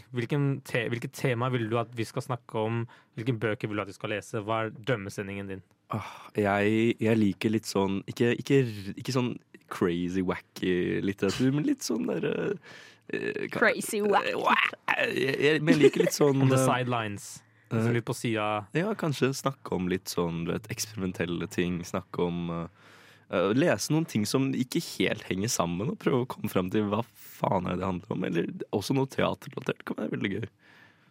Te 0.69 0.85
hvilket 0.91 1.15
tema 1.17 1.49
vil 1.53 1.67
du 1.71 1.79
at 1.81 1.91
vi 1.97 2.05
skal 2.07 2.23
snakke 2.23 2.61
om? 2.61 2.83
Hvilke 3.17 3.35
bøker 3.41 3.71
vil 3.71 3.81
du 3.81 3.83
at 3.83 3.91
vi 3.91 3.97
skal 3.97 4.15
lese? 4.15 4.43
Hva 4.45 4.65
er 4.65 4.75
drømmesendingen 4.75 5.49
din? 5.49 5.65
Ah, 5.93 6.07
jeg, 6.33 6.95
jeg 7.03 7.19
liker 7.19 7.53
litt 7.53 7.69
sånn 7.69 7.99
ikke, 8.09 8.31
ikke, 8.41 8.63
ikke 8.97 9.13
sånn 9.13 9.35
crazy, 9.69 10.23
wacky 10.25 11.01
litteratur, 11.05 11.51
men 11.53 11.67
litt 11.67 11.85
sånn 11.85 12.07
derre 12.09 12.35
uh, 12.55 13.45
Crazy 13.53 14.01
wacky. 14.01 14.33
Uh, 14.33 15.09
Jeg, 15.13 15.35
jeg, 15.41 15.61
men 15.61 15.75
jeg 15.75 15.83
liker 15.83 16.05
litt 16.05 16.15
sånn 16.15 16.41
On 16.43 16.49
the 16.49 16.57
eh, 16.57 16.65
sidelines. 16.65 17.27
Uh, 17.73 17.91
litt 17.93 18.05
på 18.05 18.13
sida. 18.13 18.65
Ja, 18.77 18.93
kanskje 18.97 19.31
snakke 19.35 19.75
om 19.75 19.89
litt 19.91 20.11
sånn 20.11 20.43
du 20.45 20.53
vet, 20.53 20.67
eksperimentelle 20.73 21.47
ting. 21.51 21.79
Snakke 21.87 22.27
om 22.27 22.51
eh, 22.53 22.91
eh, 23.33 23.49
Lese 23.57 23.93
noen 23.93 24.05
ting 24.09 24.27
som 24.29 24.51
ikke 24.53 24.83
helt 24.95 25.25
henger 25.29 25.51
sammen, 25.51 25.89
og 25.93 25.99
prøve 26.01 26.23
å 26.23 26.29
komme 26.35 26.51
frem 26.51 26.69
til 26.73 26.87
hva 26.91 27.01
faen 27.09 27.69
er 27.69 27.79
det 27.81 27.87
handler 27.87 28.17
om. 28.17 28.27
Eller 28.29 28.51
også 28.75 28.97
noe 28.97 29.09
teaterrelatert 29.11 29.85
kan 29.87 29.99
være 30.01 30.13
veldig 30.13 30.33
gøy. 30.37 30.49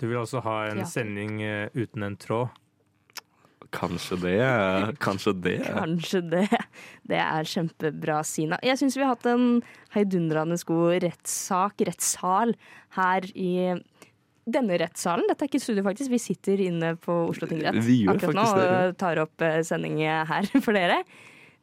Du 0.00 0.06
vil 0.08 0.20
også 0.20 0.42
ha 0.44 0.58
en 0.70 0.82
ja. 0.82 0.90
sending 0.90 1.40
eh, 1.44 1.66
uten 1.74 2.06
en 2.06 2.18
tråd. 2.20 2.54
Kanskje 3.74 4.18
det. 4.22 4.38
Kanskje 5.02 5.34
det. 5.44 5.58
Kanskje 5.66 6.20
det. 6.30 6.60
Det 7.08 7.20
er 7.20 7.48
kjempebra, 7.48 8.20
Sina. 8.26 8.58
Jeg 8.64 8.80
syns 8.80 8.96
vi 8.98 9.04
har 9.04 9.14
hatt 9.14 9.28
en 9.30 9.62
heidundrende 9.94 10.58
god 10.68 11.00
rettssak, 11.04 11.84
rettssal, 11.88 12.54
her 12.98 13.28
i 13.34 13.74
denne 14.44 14.78
rettssalen. 14.80 15.26
Dette 15.28 15.46
er 15.46 15.50
ikke 15.52 15.62
studio, 15.62 15.84
faktisk. 15.86 16.12
Vi 16.12 16.22
sitter 16.22 16.60
inne 16.66 16.94
på 17.00 17.14
Oslo 17.30 17.48
tingrett 17.48 17.80
Vi 17.84 18.02
gjør 18.02 18.16
akkurat 18.18 18.38
nå 18.38 18.46
og 18.52 18.96
tar 19.00 19.20
opp 19.24 19.44
eh, 19.44 19.62
sending 19.66 20.02
her 20.04 20.48
for 20.64 20.76
dere. 20.76 21.02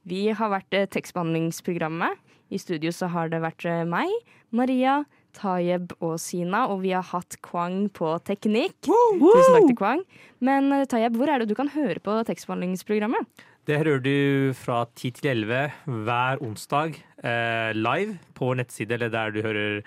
Vi 0.09 0.27
har 0.33 0.53
vært 0.53 0.77
eh, 0.77 0.89
tekstbehandlingsprogrammet. 0.89 2.29
I 2.51 2.59
studio 2.59 2.91
så 2.91 3.07
har 3.13 3.29
det 3.31 3.43
vært 3.43 3.65
eh, 3.69 3.83
meg, 3.87 4.11
Maria, 4.51 5.01
Tayeb 5.37 5.93
og 5.99 6.17
Sina, 6.21 6.65
og 6.71 6.81
vi 6.83 6.93
har 6.95 7.05
hatt 7.11 7.37
Kwang 7.45 7.85
på 7.95 8.13
teknikk. 8.27 8.77
Tusen 8.85 9.55
takk 9.55 9.69
til 9.69 9.77
Kwang. 9.79 10.03
Men 10.43 10.71
eh, 10.75 10.87
Tayeb, 10.89 11.15
hvor 11.19 11.31
er 11.31 11.41
det 11.41 11.51
du 11.51 11.55
kan 11.57 11.71
høre 11.73 12.01
på 12.03 12.17
tekstbehandlingsprogrammet? 12.27 13.45
Det 13.69 13.77
hører 13.77 14.01
du 14.01 14.53
fra 14.57 14.83
10 14.97 15.11
til 15.19 15.29
11 15.45 15.73
hver 16.07 16.41
onsdag 16.41 16.97
eh, 17.23 17.71
live 17.77 18.17
på 18.33 18.49
vår 18.49 18.61
nettside 18.63 18.97
eller 18.97 19.13
der 19.13 19.35
du 19.35 19.41
hører 19.45 19.81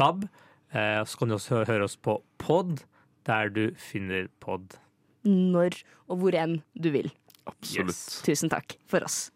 DAB. 0.00 0.24
Eh, 0.72 1.04
så 1.04 1.20
kan 1.20 1.28
du 1.28 1.36
også 1.36 1.64
høre 1.68 1.84
oss 1.84 1.96
på 1.96 2.18
pod, 2.40 2.84
der 3.28 3.52
du 3.52 3.68
finner 3.76 4.30
pod. 4.40 4.78
Når 5.28 5.82
og 6.08 6.22
hvor 6.22 6.36
enn 6.40 6.60
du 6.72 6.90
vil. 6.94 7.12
Absolutt. 7.48 8.24
Tusen 8.24 8.52
takk 8.52 8.78
for 8.88 9.04
oss. 9.04 9.28